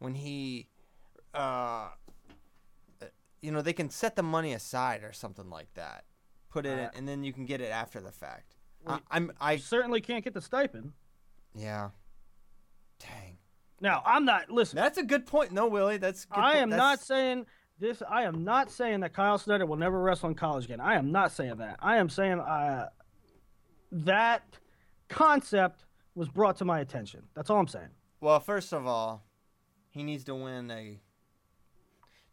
when 0.00 0.14
he, 0.14 0.68
uh, 1.32 1.88
you 3.45 3.53
know, 3.53 3.61
they 3.62 3.72
can 3.74 3.90
set 3.90 4.16
the 4.16 4.22
money 4.22 4.55
aside 4.55 5.05
or 5.05 5.12
something 5.12 5.51
like 5.51 5.72
that. 5.74 6.05
Put 6.51 6.64
it, 6.66 6.70
in, 6.70 6.78
Uh, 6.78 6.90
and 6.97 7.07
then 7.07 7.22
you 7.24 7.32
can 7.32 7.45
get 7.45 7.61
it 7.61 7.70
after 7.70 8.01
the 8.01 8.11
fact. 8.12 8.57
I, 8.86 9.01
I'm 9.11 9.32
I 9.40 9.57
Certainly 9.59 10.01
can't 10.01 10.24
get 10.24 10.34
the 10.34 10.40
stipend. 10.40 10.92
yeah. 11.55 11.90
Dang, 13.01 13.36
Now 13.80 14.03
I'm 14.07 14.24
not. 14.24 14.51
Listen, 14.51 14.76
that's 14.76 14.99
a 14.99 15.03
good 15.03 15.26
point. 15.26 15.53
No, 15.53 15.66
Willie, 15.66 15.99
that's. 15.99 16.24
Good 16.24 16.38
I 16.38 16.53
point. 16.53 16.62
am 16.62 16.70
not 16.70 17.01
saying 17.01 17.47
this. 17.78 18.03
I 18.09 18.22
am 18.22 18.45
not 18.45 18.70
saying 18.70 19.01
that 19.01 19.12
Kyle 19.12 19.36
Snyder 19.36 19.66
will 19.66 19.76
never 19.76 20.01
wrestle 20.01 20.28
in 20.30 20.34
college 20.36 20.64
again. 20.64 20.80
I 20.80 20.95
am 20.95 21.11
not 21.12 21.32
saying 21.32 21.57
that. 21.57 21.76
I 21.80 21.97
am 21.97 22.09
saying 22.09 22.40
uh, 22.40 22.88
that 23.92 24.59
concept 25.09 25.84
was 26.14 26.28
brought 26.28 26.57
to 26.59 26.64
my 26.64 26.80
attention. 26.80 27.24
That's 27.34 27.51
all 27.51 27.59
I'm 27.59 27.68
saying. 27.68 27.90
Well, 28.20 28.40
first 28.40 28.72
of 28.72 28.86
all, 28.86 29.24
he 29.90 30.03
needs 30.03 30.24
to 30.24 30.34
win 30.34 30.70
a. 30.70 31.01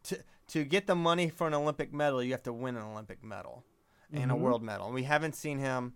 To 0.04 0.18
to 0.48 0.64
get 0.64 0.86
the 0.86 0.94
money 0.94 1.28
for 1.28 1.46
an 1.46 1.54
Olympic 1.54 1.92
medal, 1.92 2.22
you 2.22 2.32
have 2.32 2.42
to 2.44 2.52
win 2.52 2.76
an 2.76 2.82
Olympic 2.82 3.22
medal 3.24 3.64
and 4.12 4.30
a 4.30 4.36
world 4.36 4.62
medal. 4.62 4.86
And 4.86 4.94
we 4.94 5.04
haven't 5.04 5.34
seen 5.34 5.58
him 5.58 5.94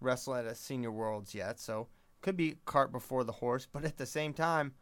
wrestle 0.00 0.34
at 0.34 0.46
a 0.46 0.54
senior 0.54 0.90
worlds 0.90 1.34
yet, 1.34 1.60
so 1.60 1.88
could 2.22 2.36
be 2.36 2.56
cart 2.64 2.90
before 2.92 3.24
the 3.24 3.32
horse. 3.32 3.66
But 3.70 3.84
at 3.84 3.96
the 3.98 4.06
same 4.06 4.32
time, 4.32 4.74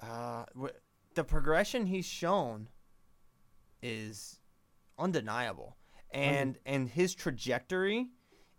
uh, 0.00 0.44
the 1.14 1.24
progression 1.24 1.86
he's 1.86 2.06
shown 2.06 2.68
is 3.82 4.40
undeniable, 4.98 5.76
and 6.10 6.58
and 6.64 6.88
his 6.88 7.14
trajectory 7.14 8.08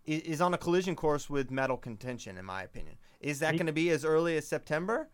i- 0.06 0.10
is 0.24 0.40
on 0.40 0.54
a 0.54 0.58
collision 0.58 0.94
course 0.94 1.28
with 1.28 1.50
medal 1.50 1.76
contention, 1.76 2.38
in 2.38 2.44
my 2.44 2.62
opinion. 2.62 2.96
Is 3.20 3.40
that 3.40 3.52
going 3.56 3.66
to 3.66 3.72
be 3.72 3.90
as 3.90 4.04
early 4.04 4.36
as 4.36 4.46
September? 4.46 5.10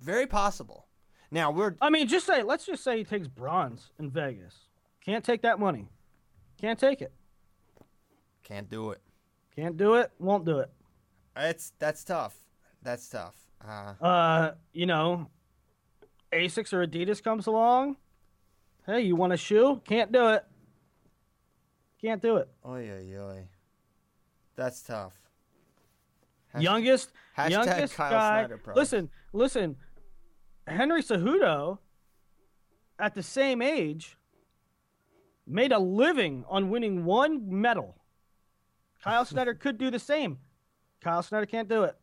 Very 0.00 0.26
possible. 0.26 0.88
Now 1.32 1.50
we're 1.50 1.74
I 1.80 1.88
mean, 1.90 2.06
just 2.06 2.26
say. 2.26 2.42
Let's 2.42 2.66
just 2.66 2.84
say 2.84 2.98
he 2.98 3.04
takes 3.04 3.26
bronze 3.26 3.90
in 3.98 4.10
Vegas. 4.10 4.54
Can't 5.04 5.24
take 5.24 5.42
that 5.42 5.58
money. 5.58 5.88
Can't 6.60 6.78
take 6.78 7.00
it. 7.00 7.12
can't 8.44 8.68
do 8.68 8.90
it. 8.90 9.00
Can't 9.56 9.76
do 9.76 9.94
it. 9.94 10.10
Won't 10.18 10.44
do 10.44 10.58
it. 10.58 10.70
It's 11.36 11.72
that's 11.78 12.04
tough. 12.04 12.36
That's 12.82 13.08
tough. 13.08 13.34
Uh, 13.66 13.94
Uh, 14.00 14.52
you 14.74 14.84
know, 14.86 15.30
Asics 16.32 16.72
or 16.72 16.86
Adidas 16.86 17.22
comes 17.22 17.46
along. 17.46 17.96
Hey, 18.86 19.00
you 19.00 19.16
want 19.16 19.32
a 19.32 19.36
shoe? 19.38 19.80
Can't 19.84 20.12
do 20.12 20.28
it. 20.28 20.44
Can't 22.00 22.20
do 22.20 22.36
it. 22.36 22.48
oy 22.66 22.90
oy 22.90 23.18
oy. 23.18 23.48
That's 24.54 24.82
tough. 24.82 25.14
Hasht- 26.54 26.62
youngest 26.62 27.12
hashtag 27.38 27.50
youngest 27.50 27.94
Kyle 27.94 28.10
guy. 28.10 28.40
Snyder 28.42 28.58
Pro. 28.58 28.74
Listen, 28.74 29.08
listen. 29.32 29.76
Henry 30.66 31.02
Cejudo, 31.02 31.78
at 32.98 33.14
the 33.14 33.22
same 33.22 33.60
age, 33.60 34.16
made 35.46 35.72
a 35.72 35.78
living 35.78 36.44
on 36.48 36.70
winning 36.70 37.04
one 37.04 37.60
medal. 37.60 37.96
Kyle 39.02 39.24
Snyder 39.26 39.54
could 39.54 39.78
do 39.78 39.90
the 39.90 39.98
same. 39.98 40.38
Kyle 41.00 41.22
Snyder 41.22 41.46
can't 41.46 41.68
do 41.68 41.82
it 41.82 41.96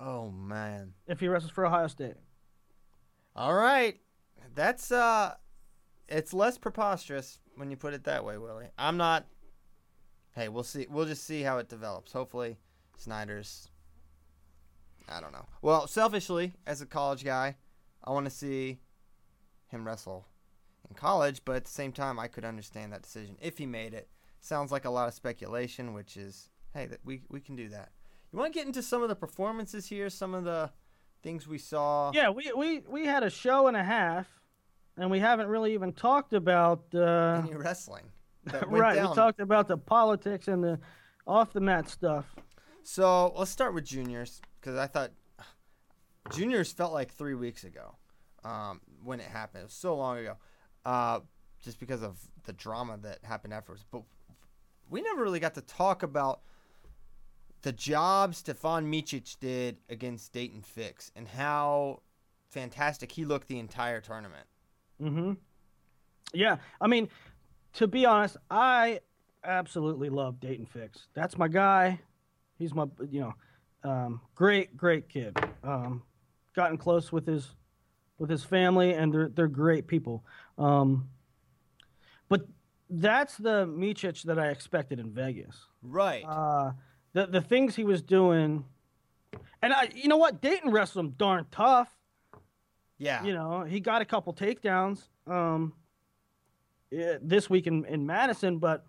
Oh 0.00 0.30
man. 0.30 0.94
if 1.06 1.20
he 1.20 1.28
wrestles 1.28 1.52
for 1.52 1.66
Ohio 1.66 1.86
State. 1.88 2.14
All 3.36 3.54
right. 3.54 4.00
That's 4.54 4.90
uh 4.90 5.34
it's 6.08 6.32
less 6.32 6.56
preposterous 6.58 7.38
when 7.56 7.70
you 7.70 7.76
put 7.76 7.92
it 7.94 8.04
that 8.04 8.24
way, 8.24 8.38
Willie. 8.38 8.68
I'm 8.78 8.96
not 8.96 9.26
Hey, 10.34 10.48
we'll 10.48 10.62
see 10.64 10.86
we'll 10.88 11.04
just 11.06 11.24
see 11.24 11.42
how 11.42 11.58
it 11.58 11.68
develops. 11.68 12.12
Hopefully 12.12 12.56
Snyder's 12.96 13.68
I 15.06 15.20
don't 15.20 15.32
know. 15.32 15.46
Well, 15.60 15.86
selfishly, 15.86 16.54
as 16.66 16.80
a 16.80 16.86
college 16.86 17.24
guy, 17.24 17.56
I 18.04 18.12
want 18.12 18.26
to 18.26 18.30
see 18.30 18.80
him 19.68 19.86
wrestle 19.86 20.26
in 20.88 20.94
college, 20.94 21.42
but 21.44 21.56
at 21.56 21.64
the 21.64 21.70
same 21.70 21.92
time 21.92 22.18
I 22.18 22.28
could 22.28 22.44
understand 22.44 22.92
that 22.92 23.02
decision 23.02 23.36
if 23.40 23.58
he 23.58 23.66
made 23.66 23.94
it. 23.94 24.08
Sounds 24.40 24.70
like 24.70 24.84
a 24.84 24.90
lot 24.90 25.08
of 25.08 25.14
speculation, 25.14 25.94
which 25.94 26.16
is 26.16 26.50
hey, 26.74 26.86
that 26.86 27.00
we 27.04 27.22
we 27.30 27.40
can 27.40 27.56
do 27.56 27.68
that. 27.70 27.90
You 28.32 28.38
want 28.38 28.52
to 28.52 28.58
get 28.58 28.66
into 28.66 28.82
some 28.82 29.02
of 29.02 29.08
the 29.08 29.14
performances 29.14 29.86
here, 29.86 30.10
some 30.10 30.34
of 30.34 30.44
the 30.44 30.70
things 31.22 31.46
we 31.46 31.58
saw? 31.58 32.10
Yeah, 32.12 32.30
we, 32.30 32.52
we, 32.56 32.82
we 32.88 33.06
had 33.06 33.22
a 33.22 33.30
show 33.30 33.68
and 33.68 33.76
a 33.76 33.82
half, 33.82 34.28
and 34.96 35.10
we 35.10 35.20
haven't 35.20 35.46
really 35.46 35.72
even 35.72 35.92
talked 35.92 36.32
about. 36.32 36.84
Uh, 36.92 37.42
any 37.44 37.54
wrestling. 37.54 38.04
right, 38.66 38.96
down. 38.96 39.10
we 39.10 39.14
talked 39.14 39.40
about 39.40 39.68
the 39.68 39.76
politics 39.76 40.48
and 40.48 40.62
the 40.62 40.78
off 41.26 41.52
the 41.52 41.60
mat 41.60 41.88
stuff. 41.88 42.26
So 42.82 43.32
let's 43.36 43.50
start 43.50 43.72
with 43.72 43.84
juniors 43.84 44.42
because 44.60 44.76
I 44.76 44.86
thought 44.86 45.12
juniors 46.30 46.72
felt 46.72 46.92
like 46.92 47.12
three 47.12 47.34
weeks 47.34 47.64
ago 47.64 47.96
um, 48.44 48.80
when 49.02 49.20
it 49.20 49.26
happened. 49.26 49.62
It 49.62 49.66
was 49.66 49.72
so 49.72 49.96
long 49.96 50.18
ago, 50.18 50.36
uh, 50.84 51.20
just 51.62 51.80
because 51.80 52.02
of 52.02 52.18
the 52.44 52.52
drama 52.52 52.98
that 53.02 53.18
happened 53.22 53.54
afterwards. 53.54 53.84
But 53.90 54.02
we 54.90 55.02
never 55.02 55.22
really 55.22 55.40
got 55.40 55.54
to 55.54 55.62
talk 55.62 56.02
about 56.02 56.40
the 57.62 57.72
job 57.72 58.34
Stevan 58.34 58.90
Micic 58.90 59.38
did 59.40 59.78
against 59.88 60.32
Dayton 60.32 60.62
Fix 60.62 61.10
and 61.16 61.26
how 61.26 62.02
fantastic 62.50 63.10
he 63.10 63.24
looked 63.24 63.48
the 63.48 63.58
entire 63.58 64.00
tournament. 64.00 64.46
Mm-hmm. 65.02 65.32
Yeah, 66.32 66.56
I 66.80 66.86
mean, 66.86 67.08
to 67.74 67.86
be 67.86 68.04
honest, 68.04 68.36
I 68.50 69.00
absolutely 69.42 70.10
love 70.10 70.40
Dayton 70.40 70.66
Fix. 70.66 71.08
That's 71.14 71.38
my 71.38 71.48
guy. 71.48 72.00
He's 72.58 72.74
my, 72.74 72.86
you 73.10 73.20
know, 73.20 73.34
um, 73.82 74.20
great, 74.34 74.76
great 74.76 75.08
kid. 75.08 75.36
Um, 75.62 76.02
gotten 76.54 76.78
close 76.78 77.12
with 77.12 77.26
his, 77.26 77.48
with 78.18 78.30
his 78.30 78.44
family, 78.44 78.94
and 78.94 79.12
they're 79.12 79.28
they're 79.28 79.48
great 79.48 79.86
people. 79.86 80.24
Um, 80.56 81.08
but 82.28 82.46
that's 82.88 83.36
the 83.36 83.66
Micic 83.66 84.22
that 84.22 84.38
I 84.38 84.48
expected 84.48 85.00
in 85.00 85.10
Vegas. 85.10 85.56
Right. 85.82 86.22
Uh, 86.24 86.72
the 87.12 87.26
the 87.26 87.40
things 87.40 87.74
he 87.74 87.84
was 87.84 88.02
doing, 88.02 88.64
and 89.62 89.72
I, 89.72 89.88
you 89.94 90.08
know 90.08 90.16
what, 90.16 90.40
Dayton 90.40 90.70
wrestled 90.70 91.04
him 91.06 91.10
darn 91.16 91.46
tough. 91.50 91.90
yeah. 92.98 93.24
You 93.24 93.32
know, 93.32 93.64
he 93.64 93.80
got 93.80 94.02
a 94.02 94.04
couple 94.04 94.32
takedowns 94.32 95.08
um, 95.26 95.72
this 96.90 97.50
week 97.50 97.66
in, 97.66 97.84
in 97.86 98.06
Madison, 98.06 98.58
but 98.58 98.86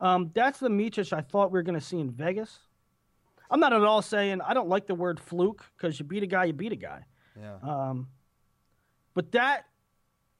um, 0.00 0.30
that's 0.34 0.60
the 0.60 0.68
Micic 0.68 1.12
I 1.12 1.20
thought 1.22 1.50
we 1.50 1.58
were 1.58 1.64
going 1.64 1.78
to 1.78 1.84
see 1.84 1.98
in 1.98 2.10
Vegas. 2.10 2.60
I'm 3.50 3.60
not 3.60 3.72
at 3.72 3.82
all 3.82 4.02
saying 4.02 4.40
I 4.42 4.54
don't 4.54 4.68
like 4.68 4.86
the 4.86 4.94
word 4.94 5.18
fluke 5.18 5.64
because 5.76 5.98
you 5.98 6.04
beat 6.04 6.22
a 6.22 6.26
guy, 6.26 6.44
you 6.46 6.52
beat 6.52 6.72
a 6.72 6.76
guy. 6.76 7.04
yeah. 7.38 7.56
Um, 7.62 8.08
but 9.14 9.32
that 9.32 9.64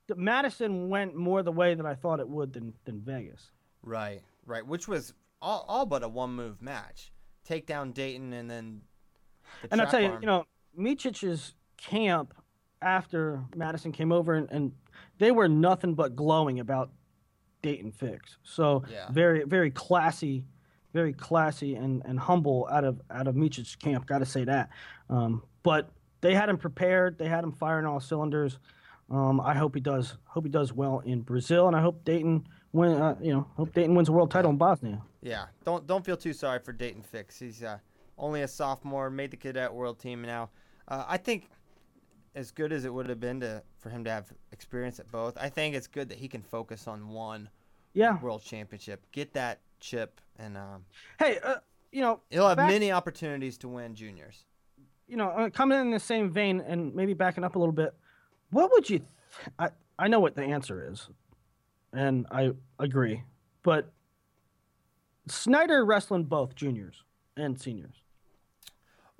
the 0.07 0.15
Madison 0.15 0.89
went 0.89 1.15
more 1.15 1.43
the 1.43 1.53
way 1.53 1.75
that 1.75 1.85
I 1.87 1.95
thought 1.95 2.21
it 2.21 2.29
would 2.29 2.53
than 2.53 2.75
than 2.85 3.01
Vegas. 3.01 3.51
Right, 3.83 4.23
right. 4.47 4.67
Which 4.67 4.89
was 4.89 5.15
all, 5.41 5.65
all 5.69 5.87
but 5.87 6.03
a 6.03 6.09
one 6.09 6.31
move 6.35 6.61
match. 6.63 7.13
take 7.45 7.67
down 7.67 7.93
Dayton 7.93 8.33
and 8.33 8.51
then. 8.51 8.83
The 9.63 9.69
and 9.73 9.81
I'll 9.81 9.87
tell 9.91 10.01
you, 10.01 10.09
arm. 10.09 10.23
you 10.23 10.27
know, 10.27 10.45
Micic's 10.77 11.55
camp 11.79 12.35
after 12.83 13.43
Madison 13.57 13.91
came 13.93 14.13
over, 14.13 14.35
and, 14.35 14.49
and 14.51 14.73
they 15.19 15.31
were 15.31 15.49
nothing 15.49 15.95
but 15.95 16.15
glowing 16.15 16.61
about 16.61 16.91
Dayton 17.63 17.91
Fix. 17.93 18.37
So 18.43 18.85
Yeah. 18.91 19.11
very, 19.11 19.45
very 19.45 19.71
classy, 19.71 20.45
very 20.99 21.13
classy 21.13 21.77
and, 21.77 22.03
and 22.05 22.19
humble 22.19 22.67
out 22.73 22.83
of 22.83 23.01
out 23.09 23.29
of 23.29 23.37
Micic's 23.37 23.77
camp. 23.77 24.05
Got 24.07 24.19
to 24.19 24.27
say 24.27 24.43
that. 24.45 24.69
Um, 25.09 25.43
but 25.63 25.91
they 26.23 26.35
had 26.35 26.49
him 26.49 26.59
prepared. 26.59 27.17
They 27.19 27.29
had 27.29 27.45
him 27.45 27.53
firing 27.53 27.87
all 27.87 28.01
cylinders. 28.01 28.59
Um, 29.09 29.41
I 29.41 29.55
hope 29.55 29.77
he 29.77 29.81
does. 29.81 30.17
Hope 30.25 30.45
he 30.45 30.51
does 30.51 30.73
well 30.73 30.99
in 31.07 31.21
Brazil, 31.23 31.69
and 31.69 31.77
I 31.77 31.81
hope 31.81 32.05
Dayton 32.05 32.49
win. 32.73 32.93
Uh, 33.01 33.15
you 33.23 33.33
know, 33.33 33.47
hope 33.57 33.73
Dayton 33.73 33.95
wins 33.95 34.09
a 34.09 34.13
world 34.13 34.31
title 34.33 34.51
in 34.51 34.57
Bosnia. 34.59 35.01
Yeah, 35.23 35.47
don't 35.65 35.87
don't 35.87 36.05
feel 36.05 36.17
too 36.17 36.33
sorry 36.33 36.59
for 36.59 36.73
Dayton 36.73 37.03
Fix. 37.03 37.39
He's 37.39 37.63
uh, 37.63 37.79
only 38.19 38.43
a 38.43 38.49
sophomore, 38.49 39.09
made 39.09 39.31
the 39.31 39.37
cadet 39.37 39.73
world 39.73 40.01
team 40.01 40.23
now. 40.23 40.51
Uh, 40.89 41.05
I 41.07 41.17
think 41.17 41.49
as 42.35 42.51
good 42.51 42.73
as 42.73 42.85
it 42.85 42.93
would 42.93 43.09
have 43.09 43.21
been 43.21 43.39
to 43.41 43.63
for 43.79 43.91
him 43.91 44.03
to 44.05 44.11
have 44.11 44.27
experience 44.51 44.99
at 44.99 45.11
both, 45.13 45.39
I 45.39 45.49
think 45.49 45.77
it's 45.77 45.87
good 45.87 46.09
that 46.09 46.19
he 46.19 46.27
can 46.29 46.43
focus 46.43 46.89
on 46.89 47.09
one 47.11 47.49
Yeah. 47.95 48.21
world 48.21 48.43
championship, 48.43 49.07
get 49.13 49.33
that 49.35 49.61
chip, 49.81 50.21
and 50.39 50.57
um, 50.57 50.85
Hey, 51.19 51.39
uh, 51.43 51.57
you 51.93 52.01
know, 52.03 52.21
he'll 52.31 52.49
have 52.49 52.57
back- 52.57 52.71
many 52.71 52.93
opportunities 52.93 53.57
to 53.59 53.69
win 53.69 53.95
juniors. 53.95 54.45
you 55.07 55.17
know, 55.17 55.31
uh, 55.31 55.49
coming 55.51 55.81
in 55.81 55.91
the 55.91 55.99
same 56.01 56.31
vein 56.31 56.61
and 56.61 56.95
maybe 56.95 57.15
backing 57.15 57.43
up 57.45 57.57
a 57.57 57.59
little 57.59 57.73
bit, 57.73 57.95
what 58.51 58.71
would 58.73 58.89
you? 58.91 58.99
Th- 58.99 59.09
I 59.59 59.71
I 59.99 60.09
know 60.09 60.21
what 60.21 60.35
the 60.37 60.43
answer 60.45 60.91
is, 60.91 61.09
and 61.93 62.27
I 62.31 62.51
agree, 62.79 63.23
but 63.63 63.91
Snyder 65.29 65.85
wrestling 65.85 66.25
both 66.25 66.55
juniors 66.55 67.03
and 67.37 67.61
seniors. 67.61 68.03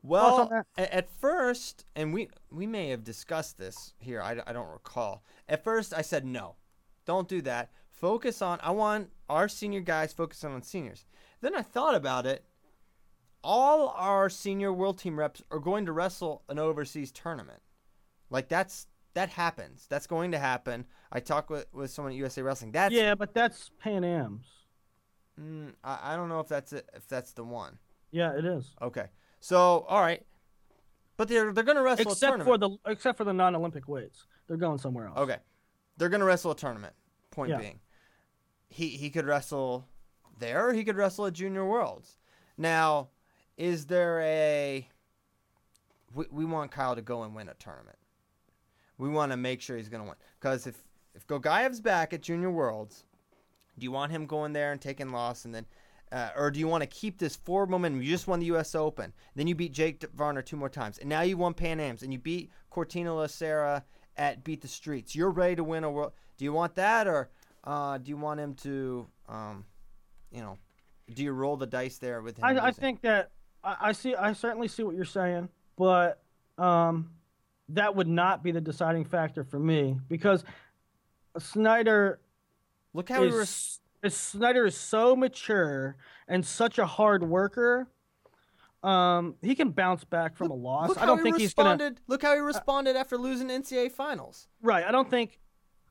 Well, 0.03 0.43
on 0.43 0.49
that? 0.51 0.67
a- 0.79 0.95
at 0.95 1.11
first, 1.11 1.85
and 1.97 2.15
we 2.15 2.29
we 2.51 2.67
may 2.67 2.89
have 2.89 3.05
discussed 3.05 3.59
this 3.59 3.95
here. 3.99 4.23
I, 4.23 4.41
I 4.47 4.53
don't 4.53 4.69
recall. 4.71 5.23
At 5.49 5.65
first, 5.65 5.93
I 5.93 6.03
said 6.03 6.25
no, 6.25 6.57
don't 7.05 7.29
do 7.29 7.43
that. 7.43 7.71
Focus 8.01 8.43
on. 8.43 8.59
I 8.63 8.71
want 8.71 9.11
our 9.29 9.49
senior 9.49 9.81
guys 9.81 10.13
focusing 10.13 10.51
on 10.53 10.63
seniors. 10.63 11.05
Then 11.41 11.55
I 11.55 11.63
thought 11.63 11.95
about 11.95 12.27
it. 12.27 12.45
All 13.43 13.89
our 13.97 14.29
senior 14.29 14.73
world 14.73 14.99
team 14.99 15.19
reps 15.19 15.43
are 15.51 15.59
going 15.61 15.87
to 15.87 15.93
wrestle 15.93 16.43
an 16.49 16.59
overseas 16.59 17.11
tournament. 17.13 17.61
Like 18.31 18.49
that's 18.49 18.87
that 19.15 19.31
happens. 19.31 19.87
That's 19.89 20.07
going 20.07 20.33
to 20.33 20.39
happen. 20.39 20.87
I 21.11 21.21
talked 21.21 21.51
with 21.51 21.67
with 21.73 21.91
someone 21.91 22.13
at 22.13 22.19
USA 22.19 22.43
Wrestling. 22.43 22.73
That's 22.73 22.95
yeah, 22.95 23.15
but 23.15 23.35
that's 23.35 23.71
Pan 23.81 24.05
Am's. 24.05 24.47
mm, 25.41 25.73
I, 25.83 26.13
I 26.13 26.17
don't 26.17 26.29
know 26.29 26.41
if 26.41 26.49
that's 26.49 26.73
it, 26.73 26.89
if 26.95 27.07
that's 27.09 27.33
the 27.33 27.45
one. 27.45 27.79
Yeah, 28.11 28.37
it 28.37 28.45
is. 28.45 28.75
Okay. 28.83 29.07
So 29.41 29.87
all 29.89 30.01
right. 30.01 30.25
But 31.17 31.29
they're 31.29 31.53
they're 31.53 31.65
going 31.65 31.77
to 31.77 31.83
wrestle 31.83 32.09
a 32.09 32.13
Except 32.13 32.31
tournament. 32.39 32.49
for 32.49 32.59
the 32.59 32.91
except 32.93 33.19
for 33.19 33.25
the 33.25 33.33
non-Olympic 33.33 33.89
weights, 33.89 34.25
they're 34.47 34.57
going 34.57 34.79
somewhere 34.79 35.07
else. 35.09 35.19
Okay. 35.19 35.37
They're 35.97 36.09
going 36.09 36.21
to 36.21 36.27
wrestle 36.27 36.51
a 36.53 36.57
tournament. 36.57 36.95
Point 37.31 37.51
Yeah. 37.51 37.59
being, 37.59 37.81
he 38.69 38.89
he 38.89 39.11
could 39.11 39.27
wrestle 39.27 39.87
there 40.39 40.73
he 40.73 40.85
could 40.85 40.97
wrestle 40.97 41.27
at 41.27 41.33
Junior 41.33 41.65
Worlds. 41.65 42.19
Now, 42.57 43.09
is 43.57 43.87
there 43.87 44.21
a 44.21 44.89
we, 46.15 46.25
we 46.31 46.45
want 46.45 46.71
Kyle 46.71 46.95
to 46.95 47.03
go 47.03 47.23
and 47.23 47.35
win 47.35 47.49
a 47.49 47.55
tournament. 47.55 47.99
We 48.97 49.09
want 49.09 49.33
to 49.33 49.37
make 49.37 49.61
sure 49.61 49.77
he's 49.77 49.89
going 49.89 50.03
to 50.03 50.09
win 50.09 50.17
cuz 50.41 50.67
if 50.67 50.85
if 51.15 51.27
Gogaev's 51.27 51.81
back 51.81 52.13
at 52.13 52.23
Junior 52.23 52.51
Worlds, 52.51 53.05
do 53.79 53.85
you 53.85 53.91
want 53.91 54.13
him 54.13 54.27
going 54.27 54.53
there 54.53 54.73
and 54.73 54.81
taking 54.81 55.11
loss 55.11 55.45
and 55.45 55.55
then 55.55 55.67
uh, 56.11 56.31
or 56.37 56.51
do 56.51 56.59
you 56.59 56.69
want 56.69 56.83
to 56.83 56.87
keep 56.87 57.19
this 57.19 57.37
forward 57.37 57.71
momentum? 57.71 58.01
You 58.01 58.09
just 58.09 58.27
won 58.27 58.41
the 58.41 58.47
U.S. 58.47 58.75
Open, 58.75 59.13
then 59.35 59.47
you 59.47 59.55
beat 59.55 59.73
Jake 59.73 60.03
Varner 60.15 60.43
two 60.43 60.57
more 60.57 60.71
times, 60.71 60.99
and 60.99 61.09
now 61.09 61.21
you 61.21 61.37
won 61.37 61.55
Pan 61.55 61.81
Am's, 61.81 62.03
and 62.03 62.13
you 62.13 62.19
beat 62.19 62.51
Cortina 62.71 63.11
Lacera 63.11 63.83
at 64.17 64.43
Beat 64.43 64.63
the 64.63 64.69
Streets. 64.69 65.15
You're 65.15 65.31
ready 65.31 65.57
to 65.57 65.65
win 65.65 65.85
a 65.85 65.91
world. 65.91 66.13
Do 66.37 66.45
you 66.45 66.53
want 66.53 66.75
that, 66.77 67.07
or 67.07 67.29
uh, 67.69 67.99
do 67.99 68.09
you 68.09 68.17
want 68.17 68.41
him 68.41 68.55
to, 68.55 69.07
um, 69.29 69.65
you 70.33 70.41
know, 70.41 70.57
do 71.13 71.23
you 71.23 71.33
roll 71.33 71.57
the 71.57 71.67
dice 71.67 71.99
there 71.99 72.23
with 72.23 72.39
him? 72.39 72.45
I, 72.45 72.67
I 72.69 72.71
think 72.71 73.03
that 73.03 73.31
I, 73.63 73.77
I 73.81 73.93
see. 73.93 74.15
I 74.15 74.33
certainly 74.33 74.69
see 74.69 74.83
what 74.83 74.95
you're 74.95 75.05
saying, 75.05 75.49
but 75.77 76.23
um, 76.57 77.11
that 77.69 77.95
would 77.95 78.09
not 78.09 78.43
be 78.43 78.53
the 78.53 78.61
deciding 78.61 79.05
factor 79.05 79.45
for 79.45 79.59
me 79.59 79.99
because 80.09 80.45
Snyder 81.39 82.21
Look 82.95 83.11
how 83.11 83.23
he 83.23 83.29
is, 83.29 83.35
was. 83.35 83.81
is 84.03 84.17
Snyder 84.17 84.67
is 84.67 84.77
so 84.77 85.15
mature 85.15 85.97
and 86.27 86.45
such 86.45 86.79
a 86.79 86.87
hard 86.87 87.23
worker. 87.23 87.89
Um, 88.83 89.35
he 89.43 89.55
can 89.55 89.71
bounce 89.71 90.05
back 90.05 90.37
from 90.37 90.51
a 90.51 90.55
loss. 90.55 90.97
I 90.97 91.05
don't 91.05 91.23
think 91.23 91.39
he's 91.39 91.53
gonna. 91.53 91.95
Look 92.07 92.23
how 92.23 92.35
he 92.35 92.41
responded 92.41 92.97
after 92.97 93.19
losing 93.19 93.49
NCAA 93.49 93.93
finals. 93.93 94.49
Right. 94.63 94.85
I 94.85 94.91
don't 94.91 95.11
think. 95.11 95.39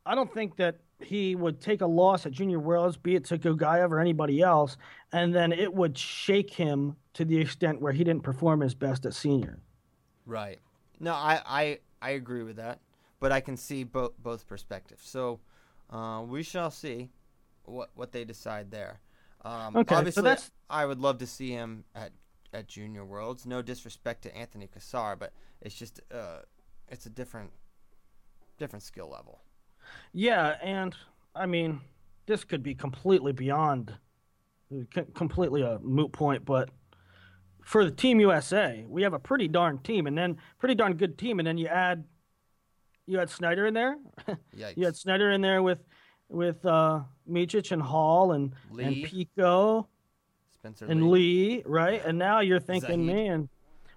I 0.08 0.16
don't 0.16 0.34
think 0.34 0.56
that 0.58 0.78
he 1.00 1.36
would 1.36 1.60
take 1.62 1.82
a 1.82 1.86
loss 1.86 2.26
at 2.26 2.32
Junior 2.32 2.60
Worlds, 2.60 2.98
be 2.98 3.16
it 3.16 3.26
to 3.26 3.38
Gogaev 3.38 3.92
or 3.92 4.00
anybody 4.00 4.42
else, 4.42 4.78
and 5.12 5.34
then 5.36 5.52
it 5.52 5.72
would 5.74 5.98
shake 5.98 6.50
him 6.52 6.96
to 7.14 7.26
the 7.26 7.38
extent 7.38 7.82
where 7.82 7.94
he 7.94 8.04
didn't 8.04 8.24
perform 8.24 8.62
his 8.62 8.74
best 8.74 9.06
at 9.06 9.14
senior. 9.14 9.60
Right. 10.26 10.60
No, 11.00 11.14
I, 11.14 11.42
I, 11.46 11.80
I 12.02 12.10
agree 12.12 12.44
with 12.44 12.56
that, 12.56 12.80
but 13.20 13.32
I 13.32 13.42
can 13.42 13.58
see 13.58 13.84
both 13.84 14.14
both 14.18 14.48
perspectives. 14.48 15.08
So 15.08 15.40
uh, 15.92 16.24
we 16.26 16.42
shall 16.42 16.72
see 16.72 17.10
what 17.66 17.90
what 17.96 18.12
they 18.12 18.24
decide 18.26 18.72
there. 18.72 19.00
Um, 19.46 19.76
Okay, 19.78 19.94
so 19.94 20.00
obviously, 20.00 20.24
that's- 20.24 20.52
I 20.70 20.86
would 20.86 21.00
love 21.00 21.18
to 21.20 21.28
see 21.28 21.52
him 21.52 21.84
at 21.94 22.12
at 22.54 22.68
Junior 22.68 23.06
Worlds. 23.06 23.46
No 23.46 23.62
disrespect 23.62 24.24
to 24.24 24.36
Anthony 24.36 24.68
Cassar, 24.68 25.16
but 25.16 25.32
it's 25.62 25.76
just 25.76 26.02
uh, 26.12 26.40
it's 26.90 27.06
a 27.06 27.10
different 27.10 27.52
different 28.58 28.84
skill 28.84 29.10
level. 29.10 29.42
Yeah, 30.14 30.56
and 30.62 30.96
I 31.36 31.46
mean, 31.46 31.82
this 32.26 32.44
could 32.44 32.64
be 32.64 32.76
completely 32.76 33.32
beyond, 33.32 33.94
completely 35.14 35.62
a 35.62 35.80
moot 35.80 36.12
point, 36.12 36.46
but 36.46 36.70
for 37.64 37.84
the 37.84 37.92
Team 37.92 38.20
USA, 38.20 38.86
we 38.88 39.04
have 39.04 39.14
a 39.14 39.20
pretty 39.20 39.48
darn 39.48 39.80
team, 39.80 40.08
and 40.08 40.18
then 40.18 40.38
pretty 40.60 40.76
darn 40.76 40.94
good 40.94 41.18
team, 41.18 41.40
and 41.40 41.48
then 41.48 41.58
you 41.58 41.68
add, 41.68 42.06
you 43.06 43.18
had 43.18 43.30
Snyder 43.30 43.66
in 43.66 43.74
there, 43.74 43.98
you 44.76 44.86
had 44.86 44.96
Snyder 44.96 45.32
in 45.32 45.42
there 45.42 45.62
with, 45.62 45.80
with 46.30 46.66
uh, 46.66 47.02
Micic 47.30 47.72
and 47.72 47.82
Hall 47.82 48.32
and 48.32 48.54
Lee. 48.72 48.84
and 48.84 49.04
Pico 49.04 49.88
Spencer 50.54 50.86
and 50.86 51.12
Lee. 51.12 51.58
Lee, 51.58 51.64
right? 51.66 52.04
And 52.06 52.18
now 52.18 52.40
you're 52.40 52.60
thinking, 52.60 53.06
Zahid. 53.06 53.28
man, 53.28 53.50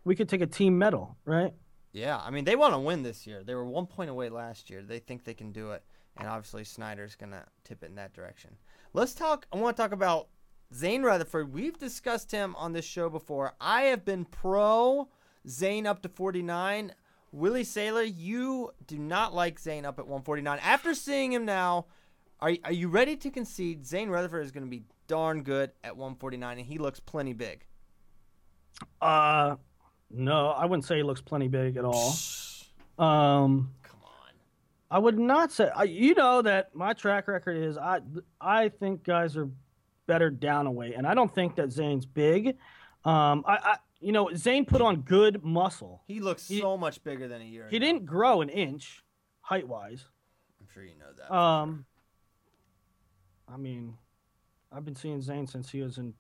we 0.05 0.15
could 0.15 0.29
take 0.29 0.41
a 0.41 0.47
team 0.47 0.79
medal, 0.79 1.17
right? 1.25 1.53
Yeah, 1.93 2.19
I 2.19 2.31
mean 2.31 2.45
they 2.45 2.57
want 2.57 2.75
to 2.75 2.79
win 2.79 3.03
this 3.03 3.27
year. 3.27 3.43
They 3.43 3.55
were 3.55 3.65
one 3.65 3.87
point 3.87 4.11
away 4.11 4.29
last 4.29 4.71
year. 4.71 4.83
They 4.83 4.99
think 4.99 5.25
they 5.25 5.35
can 5.35 5.53
do 5.53 5.73
it, 5.73 5.83
and 6.17 6.29
obviously 6.29 6.65
Snyder's 6.65 7.17
gonna 7.17 7.45
tip 7.65 7.83
it 7.83 7.87
in 7.87 7.97
that 7.97 8.13
direction. 8.13 8.57
Let's 8.93 9.15
talk. 9.15 9.47
I 9.53 9.57
want 9.57 9.77
to 9.77 9.83
talk 9.83 9.93
about 9.93 10.29
Zain 10.75 11.03
Retherford. 11.03 11.51
We've 11.51 11.79
discussed 11.79 12.31
him 12.31 12.55
on 12.57 12.73
this 12.73 12.85
show 12.85 13.09
before. 13.09 13.55
I 13.61 13.83
have 13.83 14.05
been 14.05 14.25
pro 14.25 15.09
Zain 15.49 15.87
up 15.87 16.03
to 16.03 16.09
49. 16.09 16.95
Willie 17.33 17.65
Saylor, 17.65 18.13
you 18.13 18.71
do 18.87 18.99
not 18.99 19.35
like 19.35 19.59
Zain 19.59 19.85
up 19.85 19.99
at 19.99 20.07
149. 20.07 20.59
After 20.63 20.95
seeing 20.95 21.33
him 21.33 21.45
now, 21.45 21.87
are 22.41 22.53
are 22.65 22.73
you 22.73 22.89
ready 22.89 23.17
to 23.17 23.31
concede 23.31 23.87
Zain 23.87 24.09
Retherford 24.09 24.45
is 24.45 24.51
going 24.51 24.65
to 24.65 24.71
be 24.71 24.85
darn 25.07 25.43
good 25.43 25.73
at 25.83 25.97
149, 25.97 26.59
and 26.59 26.67
he 26.67 26.79
looks 26.79 27.01
plenty 27.01 27.33
big. 27.33 27.67
Uh, 29.01 29.57
no, 30.11 30.49
I 30.49 30.65
wouldn't 30.67 30.85
say 30.85 30.97
he 30.99 31.03
looks 31.03 31.21
plenty 31.21 31.49
big 31.49 31.77
at 31.77 31.85
all. 31.85 32.15
Um, 32.99 33.73
Come 33.83 34.01
on. 34.05 34.33
I 34.91 34.99
would 34.99 35.19
not 35.19 35.53
say. 35.53 35.71
I, 35.75 35.85
you 35.85 36.15
know 36.15 36.43
that 36.43 36.75
my 36.75 36.93
track 36.93 37.29
record 37.29 37.57
is 37.57 37.79
I 37.79 38.01
I 38.41 38.69
think 38.69 39.05
guys 39.05 39.37
are 39.37 39.49
better 40.07 40.31
down 40.31 40.67
a 40.67 40.71
weight, 40.73 40.95
and 40.97 41.07
I 41.07 41.15
don't 41.15 41.33
think 41.35 41.55
that 41.57 41.71
Zain's 41.73 42.05
big. 42.07 42.57
Um, 43.05 43.45
I, 43.47 43.59
I 43.63 43.77
you 44.01 44.13
know 44.13 44.31
Zain 44.35 44.65
put 44.65 44.81
on 44.83 45.03
good 45.03 45.43
muscle. 45.45 46.03
He 46.07 46.21
looks 46.21 46.49
He- 46.49 46.61
so 46.61 46.77
much 46.77 47.03
bigger 47.05 47.29
than 47.29 47.41
a 47.41 47.45
year 47.45 47.67
He 47.71 47.77
ago. 47.77 47.87
didn't 47.87 48.07
grow 48.07 48.41
an 48.43 48.49
inch 48.49 49.03
height 49.41 49.67
wise. 49.69 50.05
I'm 50.61 50.67
sure 50.75 50.83
you 50.85 50.97
know 50.99 51.13
that. 51.17 51.35
Um, 51.35 51.87
I 53.49 53.57
mean, 53.57 53.95
I've 54.73 54.85
been 54.85 54.95
seeing 54.95 55.21
Zain 55.23 55.47
since 55.47 55.71
he 55.71 55.81
was 55.83 55.99
in 55.99 56.15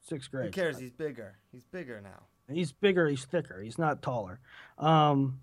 sixth 0.00 0.30
grade. 0.30 0.46
Who 0.46 0.50
cares? 0.50 0.78
He's 0.78 0.90
bigger. 0.90 1.36
He's 1.52 1.64
bigger 1.64 2.00
now. 2.00 2.22
He's 2.48 2.72
bigger. 2.72 3.08
He's 3.08 3.24
thicker. 3.24 3.60
He's 3.60 3.78
not 3.78 4.02
taller. 4.02 4.40
Um, 4.78 5.40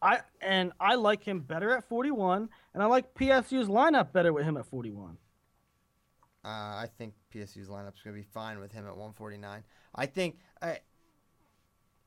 I 0.00 0.20
and 0.40 0.72
I 0.80 0.96
like 0.96 1.22
him 1.22 1.40
better 1.40 1.70
at 1.70 1.88
41, 1.88 2.48
and 2.74 2.82
I 2.82 2.86
like 2.86 3.14
PSU's 3.14 3.68
lineup 3.68 4.12
better 4.12 4.32
with 4.32 4.44
him 4.44 4.56
at 4.56 4.66
41. 4.66 5.16
Uh, 6.44 6.48
I 6.48 6.88
think 6.98 7.14
PSU's 7.32 7.68
lineup's 7.68 8.02
going 8.02 8.16
to 8.16 8.20
be 8.20 8.22
fine 8.22 8.58
with 8.58 8.72
him 8.72 8.84
at 8.84 8.96
149. 8.96 9.62
I 9.94 10.06
think 10.06 10.38
I, 10.60 10.80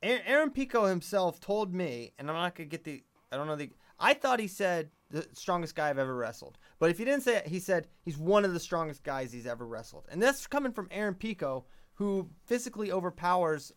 Aaron 0.03 0.21
Aaron 0.25 0.49
Pico 0.51 0.85
himself 0.85 1.39
told 1.39 1.73
me, 1.73 2.11
and 2.19 2.29
I'm 2.29 2.35
not 2.35 2.55
going 2.55 2.69
to 2.69 2.71
get 2.71 2.83
the. 2.83 3.03
I 3.31 3.37
don't 3.37 3.47
know 3.47 3.55
the. 3.55 3.71
I 3.97 4.13
thought 4.13 4.41
he 4.41 4.47
said 4.47 4.89
the 5.09 5.25
strongest 5.31 5.75
guy 5.75 5.89
I've 5.89 5.97
ever 5.97 6.15
wrestled. 6.15 6.57
But 6.79 6.89
if 6.89 6.97
he 6.97 7.05
didn't 7.05 7.23
say 7.23 7.37
it, 7.37 7.47
he 7.47 7.59
said 7.59 7.87
he's 8.03 8.17
one 8.17 8.43
of 8.43 8.53
the 8.53 8.59
strongest 8.59 9.03
guys 9.03 9.31
he's 9.31 9.47
ever 9.47 9.65
wrestled. 9.65 10.05
And 10.11 10.21
that's 10.21 10.47
coming 10.47 10.73
from 10.73 10.89
Aaron 10.91 11.15
Pico, 11.15 11.65
who 11.93 12.29
physically 12.45 12.91
overpowers 12.91 13.71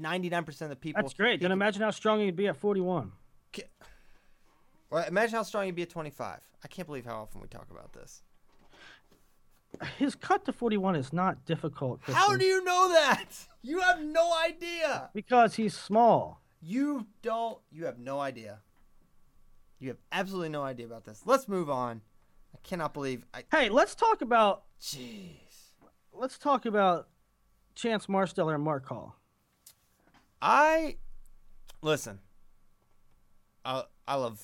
99% 0.00 0.60
of 0.62 0.68
the 0.68 0.76
people. 0.76 1.02
That's 1.02 1.14
great. 1.14 1.40
Then 1.40 1.52
imagine 1.52 1.82
how 1.82 1.90
strong 1.90 2.20
he'd 2.20 2.36
be 2.36 2.48
at 2.48 2.56
41. 2.56 3.12
Well, 4.90 5.04
imagine 5.06 5.34
how 5.34 5.42
strong 5.42 5.64
he'd 5.64 5.74
be 5.74 5.82
at 5.82 5.90
25. 5.90 6.40
I 6.62 6.68
can't 6.68 6.86
believe 6.86 7.04
how 7.04 7.16
often 7.22 7.40
we 7.40 7.48
talk 7.48 7.68
about 7.70 7.92
this. 7.92 8.22
His 9.98 10.14
cut 10.14 10.44
to 10.46 10.52
41 10.52 10.96
is 10.96 11.12
not 11.12 11.44
difficult. 11.44 12.00
How 12.02 12.36
do 12.36 12.44
you 12.44 12.62
know 12.64 12.88
that? 12.90 13.26
You 13.62 13.80
have 13.80 14.00
no 14.00 14.32
idea. 14.44 15.10
Because 15.12 15.56
he's 15.56 15.76
small. 15.76 16.40
You 16.62 17.06
don't. 17.22 17.58
You 17.70 17.84
have 17.84 17.98
no 17.98 18.20
idea. 18.20 18.60
You 19.78 19.88
have 19.88 19.98
absolutely 20.12 20.48
no 20.48 20.62
idea 20.62 20.86
about 20.86 21.04
this. 21.04 21.22
Let's 21.26 21.48
move 21.48 21.68
on. 21.68 22.00
I 22.54 22.58
cannot 22.62 22.94
believe. 22.94 23.26
I. 23.34 23.44
Hey, 23.50 23.68
let's 23.68 23.94
talk 23.94 24.22
about 24.22 24.62
Jeez. 24.80 25.34
let's 26.12 26.38
talk 26.38 26.64
about 26.64 27.08
Chance 27.74 28.06
Marsteller 28.06 28.54
and 28.54 28.64
Mark 28.64 28.86
Hall. 28.86 29.16
I 30.40 30.96
listen. 31.82 32.20
I 33.64 33.84
I 34.06 34.14
love 34.16 34.40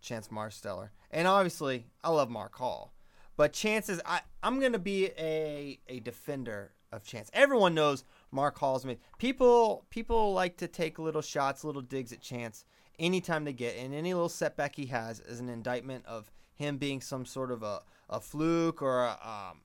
Chance 0.00 0.28
Marsteller, 0.28 0.90
and 1.10 1.28
obviously 1.28 1.86
I 2.02 2.10
love 2.10 2.30
Mark 2.30 2.54
Hall. 2.56 2.92
But 3.36 3.52
chances, 3.52 4.00
I 4.04 4.20
I'm 4.42 4.60
gonna 4.60 4.78
be 4.78 5.10
a 5.18 5.78
a 5.88 6.00
defender 6.00 6.72
of 6.92 7.04
Chance. 7.04 7.30
Everyone 7.32 7.74
knows 7.74 8.04
Mark 8.30 8.58
Hall's 8.58 8.84
me. 8.84 8.98
People 9.18 9.86
people 9.90 10.32
like 10.32 10.56
to 10.58 10.68
take 10.68 10.98
little 10.98 11.22
shots, 11.22 11.64
little 11.64 11.82
digs 11.82 12.12
at 12.12 12.20
Chance 12.20 12.64
anytime 12.98 13.44
they 13.44 13.52
get, 13.52 13.76
and 13.76 13.94
any 13.94 14.14
little 14.14 14.28
setback 14.28 14.76
he 14.76 14.86
has 14.86 15.20
is 15.20 15.40
an 15.40 15.48
indictment 15.48 16.04
of 16.06 16.30
him 16.54 16.78
being 16.78 17.00
some 17.00 17.26
sort 17.26 17.50
of 17.50 17.62
a, 17.62 17.82
a 18.08 18.20
fluke 18.20 18.80
or 18.80 19.04
a, 19.04 19.18
um, 19.22 19.60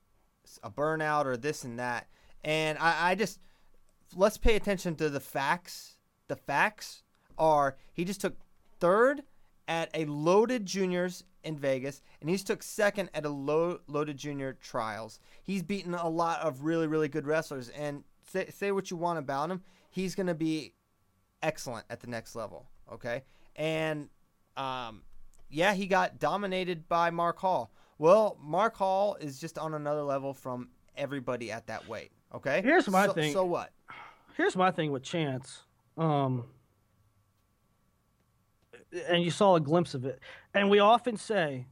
a 0.62 0.70
burnout 0.70 1.24
or 1.24 1.36
this 1.36 1.64
and 1.64 1.78
that. 1.78 2.06
And 2.44 2.78
I, 2.78 3.10
I 3.10 3.14
just 3.14 3.40
let's 4.16 4.38
pay 4.38 4.56
attention 4.56 4.94
to 4.96 5.10
the 5.10 5.20
facts. 5.20 5.96
The 6.28 6.36
facts 6.36 7.02
are 7.38 7.76
he 7.92 8.04
just 8.04 8.20
took 8.20 8.36
third 8.80 9.22
at 9.68 9.90
a 9.94 10.04
loaded 10.06 10.66
juniors 10.66 11.24
in 11.44 11.58
Vegas, 11.58 12.02
and 12.20 12.30
he's 12.30 12.44
took 12.44 12.62
second 12.62 13.10
at 13.14 13.24
a 13.24 13.28
low, 13.28 13.80
loaded 13.86 14.16
junior 14.16 14.56
trials. 14.60 15.18
He's 15.42 15.62
beaten 15.62 15.94
a 15.94 16.08
lot 16.08 16.40
of 16.40 16.62
really, 16.62 16.86
really 16.86 17.08
good 17.08 17.26
wrestlers, 17.26 17.68
and 17.70 18.04
say, 18.30 18.48
say 18.50 18.72
what 18.72 18.90
you 18.90 18.96
want 18.96 19.18
about 19.18 19.50
him, 19.50 19.62
he's 19.90 20.14
going 20.14 20.28
to 20.28 20.34
be 20.34 20.74
excellent 21.42 21.86
at 21.90 22.00
the 22.00 22.06
next 22.06 22.34
level. 22.34 22.66
Okay, 22.92 23.22
and 23.56 24.08
um, 24.56 25.02
yeah, 25.50 25.74
he 25.74 25.86
got 25.86 26.18
dominated 26.18 26.88
by 26.88 27.10
Mark 27.10 27.38
Hall. 27.38 27.72
Well, 27.98 28.36
Mark 28.40 28.76
Hall 28.76 29.16
is 29.20 29.38
just 29.38 29.58
on 29.58 29.74
another 29.74 30.02
level 30.02 30.34
from 30.34 30.68
everybody 30.96 31.50
at 31.50 31.66
that 31.68 31.88
weight. 31.88 32.10
Okay, 32.34 32.62
Here's 32.62 32.88
my 32.88 33.06
so, 33.06 33.12
thing. 33.12 33.32
So 33.32 33.44
what? 33.44 33.70
Here's 34.36 34.56
my 34.56 34.70
thing 34.70 34.90
with 34.90 35.02
Chance. 35.02 35.62
Um, 35.98 36.44
and 39.08 39.22
you 39.22 39.30
saw 39.30 39.56
a 39.56 39.60
glimpse 39.60 39.94
of 39.94 40.04
it. 40.04 40.20
And 40.54 40.70
we 40.70 40.78
often 40.78 41.16
say, 41.16 41.66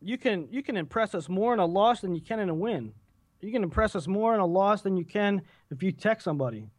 you 0.00 0.16
can 0.16 0.48
you 0.50 0.62
can 0.62 0.76
impress 0.76 1.14
us 1.14 1.28
more 1.28 1.52
in 1.52 1.58
a 1.58 1.66
loss 1.66 2.00
than 2.00 2.14
you 2.14 2.20
can 2.20 2.40
in 2.40 2.48
a 2.48 2.54
win. 2.54 2.92
You 3.40 3.52
can 3.52 3.62
impress 3.62 3.94
us 3.94 4.06
more 4.06 4.34
in 4.34 4.40
a 4.40 4.46
loss 4.46 4.82
than 4.82 4.96
you 4.96 5.04
can 5.04 5.42
if 5.70 5.82
you 5.82 5.92
text 5.92 6.24
somebody. 6.24 6.70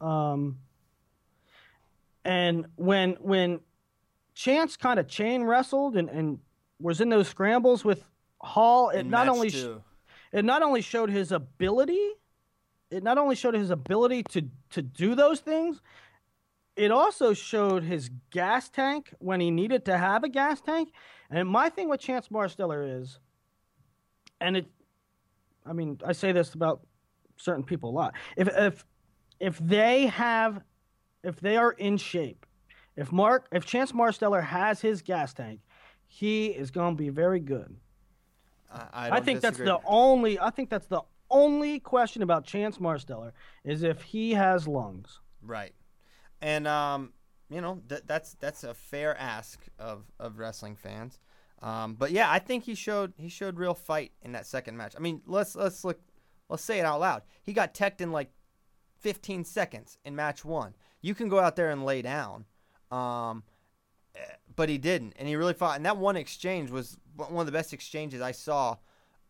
Um, 0.00 0.58
and 2.24 2.66
when 2.76 3.12
when 3.20 3.60
Chance 4.34 4.76
kind 4.76 5.00
of 5.00 5.08
chain 5.08 5.42
wrestled 5.42 5.96
and, 5.96 6.08
and 6.08 6.38
was 6.80 7.00
in 7.00 7.08
those 7.08 7.28
scrambles 7.28 7.84
with 7.84 8.04
Hall, 8.40 8.90
it 8.90 9.04
not 9.04 9.28
only 9.28 9.50
sh- 9.50 9.66
it 10.30 10.44
not 10.44 10.62
only 10.62 10.80
showed 10.80 11.10
his 11.10 11.32
ability, 11.32 12.12
it 12.90 13.02
not 13.02 13.18
only 13.18 13.34
showed 13.34 13.54
his 13.54 13.70
ability 13.70 14.22
to 14.24 14.42
to 14.70 14.82
do 14.82 15.14
those 15.14 15.40
things, 15.40 15.80
it 16.76 16.90
also 16.90 17.32
showed 17.34 17.82
his 17.82 18.10
gas 18.30 18.68
tank 18.68 19.12
when 19.18 19.40
he 19.40 19.50
needed 19.50 19.84
to 19.86 19.98
have 19.98 20.24
a 20.24 20.28
gas 20.28 20.60
tank. 20.60 20.92
And 21.30 21.48
my 21.48 21.68
thing 21.68 21.88
with 21.88 22.00
Chance 22.00 22.28
Marsteller 22.28 23.00
is, 23.00 23.18
and 24.40 24.56
it, 24.56 24.66
I 25.66 25.72
mean, 25.72 26.00
I 26.04 26.12
say 26.12 26.32
this 26.32 26.54
about 26.54 26.80
certain 27.36 27.64
people 27.64 27.90
a 27.90 27.92
lot. 27.92 28.14
If 28.36 28.48
if 28.48 28.86
if 29.40 29.58
they 29.58 30.06
have, 30.06 30.62
if 31.22 31.40
they 31.40 31.56
are 31.56 31.72
in 31.72 31.96
shape, 31.96 32.46
if 32.96 33.12
Mark, 33.12 33.48
if 33.52 33.66
Chance 33.66 33.92
Marsteller 33.92 34.42
has 34.42 34.80
his 34.80 35.02
gas 35.02 35.34
tank, 35.34 35.60
he 36.06 36.46
is 36.46 36.70
going 36.70 36.96
to 36.96 37.02
be 37.02 37.10
very 37.10 37.40
good. 37.40 37.76
I, 38.72 38.86
I, 38.92 39.10
I 39.16 39.20
think 39.20 39.40
that's 39.40 39.58
the 39.58 39.78
only. 39.84 40.38
I 40.38 40.50
think 40.50 40.70
that's 40.70 40.86
the 40.86 41.02
only 41.30 41.80
question 41.80 42.22
about 42.22 42.44
Chance 42.44 42.78
Marsteller 42.78 43.32
is 43.64 43.82
if 43.82 44.02
he 44.02 44.34
has 44.34 44.66
lungs. 44.66 45.20
Right. 45.42 45.74
And 46.40 46.66
um, 46.66 47.12
you 47.50 47.60
know, 47.60 47.82
th- 47.88 48.02
that's 48.06 48.34
that's 48.34 48.64
a 48.64 48.74
fair 48.74 49.16
ask 49.18 49.60
of, 49.78 50.04
of 50.18 50.38
wrestling 50.38 50.76
fans. 50.76 51.18
Um, 51.60 51.94
but 51.94 52.12
yeah, 52.12 52.30
I 52.30 52.38
think 52.38 52.64
he 52.64 52.74
showed 52.74 53.12
he 53.16 53.28
showed 53.28 53.58
real 53.58 53.74
fight 53.74 54.12
in 54.22 54.32
that 54.32 54.46
second 54.46 54.76
match. 54.76 54.94
I 54.96 55.00
mean, 55.00 55.22
let's 55.26 55.56
let's 55.56 55.84
look 55.84 56.00
let's 56.48 56.62
say 56.62 56.78
it 56.78 56.84
out 56.84 57.00
loud. 57.00 57.22
He 57.42 57.52
got 57.52 57.74
teched 57.74 58.00
in 58.00 58.12
like 58.12 58.30
15 59.00 59.44
seconds 59.44 59.98
in 60.04 60.14
match 60.16 60.44
1. 60.44 60.74
You 61.00 61.14
can 61.14 61.28
go 61.28 61.38
out 61.38 61.56
there 61.56 61.70
and 61.70 61.84
lay 61.84 62.02
down. 62.02 62.44
Um, 62.90 63.44
eh, 64.14 64.20
but 64.56 64.68
he 64.68 64.78
didn't, 64.78 65.14
and 65.16 65.28
he 65.28 65.36
really 65.36 65.54
fought. 65.54 65.76
And 65.76 65.86
that 65.86 65.96
one 65.96 66.16
exchange 66.16 66.70
was 66.70 66.96
one 67.16 67.40
of 67.40 67.46
the 67.46 67.52
best 67.52 67.72
exchanges 67.72 68.20
I 68.20 68.32
saw 68.32 68.76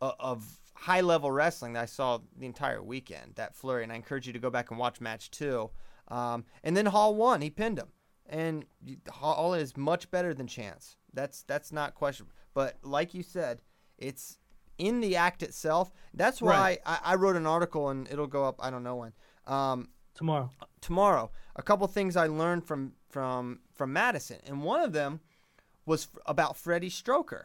of, 0.00 0.14
of 0.18 0.57
high 0.80 1.00
level 1.00 1.30
wrestling 1.30 1.72
that 1.74 1.82
I 1.82 1.86
saw 1.86 2.18
the 2.36 2.46
entire 2.46 2.82
weekend. 2.82 3.34
That 3.36 3.54
flurry, 3.54 3.82
and 3.82 3.92
I 3.92 3.96
encourage 3.96 4.26
you 4.26 4.32
to 4.32 4.38
go 4.38 4.50
back 4.50 4.70
and 4.70 4.78
watch 4.78 5.00
match 5.00 5.30
two. 5.30 5.70
Um, 6.08 6.44
and 6.62 6.76
then 6.76 6.86
Hall 6.86 7.14
won; 7.14 7.40
he 7.40 7.50
pinned 7.50 7.78
him, 7.78 7.88
and 8.26 8.64
Hall 9.10 9.54
is 9.54 9.76
much 9.76 10.10
better 10.10 10.32
than 10.34 10.46
Chance. 10.46 10.96
That's 11.12 11.42
that's 11.42 11.72
not 11.72 11.94
question. 11.94 12.26
But 12.54 12.76
like 12.82 13.14
you 13.14 13.22
said, 13.22 13.60
it's 13.98 14.38
in 14.78 15.00
the 15.00 15.16
act 15.16 15.42
itself. 15.42 15.92
That's 16.14 16.40
why 16.40 16.50
Right. 16.58 16.78
I, 16.86 16.98
I 17.04 17.14
wrote 17.16 17.36
an 17.36 17.46
article, 17.46 17.88
and 17.90 18.08
it'll 18.10 18.26
go 18.26 18.44
up. 18.44 18.56
I 18.60 18.70
don't 18.70 18.82
know 18.84 18.96
when. 18.96 19.12
Um, 19.46 19.88
Tomorrow. 20.14 20.50
tomorrow 20.80 21.30
a 21.54 21.62
couple 21.62 21.86
things 21.86 22.16
I 22.16 22.26
learned 22.26 22.64
from 22.66 22.92
from 23.08 23.60
from 23.74 23.92
Madison, 23.92 24.38
and 24.46 24.62
one 24.62 24.80
of 24.80 24.92
them 24.92 25.20
was 25.86 26.08
f- 26.12 26.20
about 26.26 26.56
Freddie 26.56 26.90
Stroker. 26.90 27.44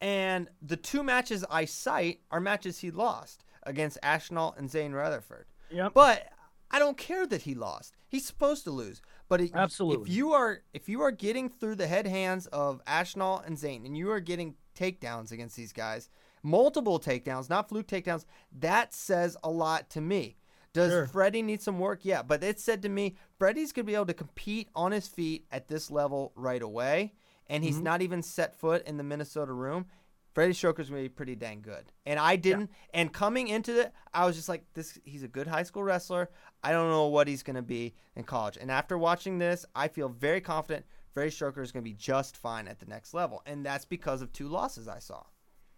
And 0.00 0.48
the 0.60 0.76
two 0.76 1.02
matches 1.02 1.44
I 1.50 1.64
cite 1.64 2.20
are 2.30 2.40
matches 2.40 2.78
he 2.78 2.90
lost 2.90 3.44
against 3.62 3.98
Ashnault 4.02 4.54
and 4.58 4.70
Zain 4.70 4.92
Retherford. 4.92 5.44
Yep. 5.70 5.92
But 5.94 6.28
I 6.70 6.78
don't 6.78 6.98
care 6.98 7.26
that 7.26 7.42
he 7.42 7.54
lost. 7.54 7.94
He's 8.08 8.26
supposed 8.26 8.64
to 8.64 8.70
lose. 8.70 9.00
But 9.28 9.40
it, 9.40 9.52
Absolutely. 9.54 10.10
if 10.10 10.16
you 10.16 10.32
are 10.32 10.62
if 10.72 10.88
you 10.88 11.00
are 11.02 11.10
getting 11.10 11.48
through 11.48 11.76
the 11.76 11.86
head 11.86 12.06
hands 12.06 12.46
of 12.48 12.82
Ashnault 12.86 13.42
and 13.46 13.58
Zain, 13.58 13.86
and 13.86 13.96
you 13.96 14.10
are 14.10 14.20
getting 14.20 14.54
takedowns 14.78 15.32
against 15.32 15.56
these 15.56 15.72
guys, 15.72 16.10
multiple 16.42 17.00
takedowns, 17.00 17.48
not 17.48 17.68
fluke 17.68 17.86
takedowns, 17.86 18.24
that 18.60 18.92
says 18.92 19.36
a 19.42 19.50
lot 19.50 19.88
to 19.90 20.00
me. 20.00 20.36
Does 20.74 20.90
Sure. 20.90 21.06
Freddie 21.06 21.42
need 21.42 21.62
some 21.62 21.78
work? 21.78 22.00
Yeah, 22.02 22.22
but 22.22 22.42
it 22.42 22.58
said 22.58 22.82
to 22.82 22.88
me, 22.88 23.14
Freddie's 23.38 23.72
gonna 23.72 23.84
be 23.84 23.94
able 23.94 24.06
to 24.06 24.14
compete 24.14 24.68
on 24.74 24.90
his 24.92 25.06
feet 25.06 25.46
at 25.52 25.68
this 25.68 25.90
level 25.90 26.32
right 26.34 26.60
away, 26.62 27.14
and 27.48 27.62
he's 27.64 27.76
Mm-hmm. 27.76 27.84
not 27.84 28.02
even 28.02 28.22
set 28.22 28.54
foot 28.58 28.86
in 28.86 28.96
the 28.96 29.02
Minnesota 29.04 29.52
room. 29.52 29.86
Freddie 30.32 30.52
Stroker's 30.52 30.90
gonna 30.90 31.02
be 31.02 31.08
pretty 31.08 31.36
dang 31.36 31.60
good, 31.62 31.92
and 32.04 32.18
I 32.18 32.34
didn't. 32.34 32.70
And 32.92 33.12
coming 33.12 33.46
into 33.48 33.78
it, 33.80 33.92
I 34.12 34.26
was 34.26 34.34
just 34.34 34.48
like, 34.48 34.64
"This, 34.74 34.98
he's 35.04 35.22
a 35.22 35.28
good 35.28 35.46
high 35.46 35.62
school 35.62 35.84
wrestler. 35.84 36.28
I 36.62 36.72
don't 36.72 36.90
know 36.90 37.06
what 37.06 37.28
he's 37.28 37.44
gonna 37.44 37.62
be 37.62 37.94
in 38.16 38.24
college." 38.24 38.58
And 38.60 38.68
after 38.70 38.98
watching 38.98 39.38
this, 39.38 39.64
I 39.76 39.86
feel 39.86 40.08
very 40.08 40.40
confident 40.40 40.86
Freddie 41.12 41.30
Stroker 41.30 41.62
is 41.62 41.70
gonna 41.70 41.84
be 41.84 41.92
just 41.94 42.36
fine 42.36 42.66
at 42.66 42.80
the 42.80 42.86
next 42.86 43.14
level, 43.14 43.42
and 43.46 43.64
that's 43.64 43.84
because 43.84 44.22
of 44.22 44.32
two 44.32 44.48
losses 44.48 44.88
I 44.88 44.98
saw. 44.98 45.22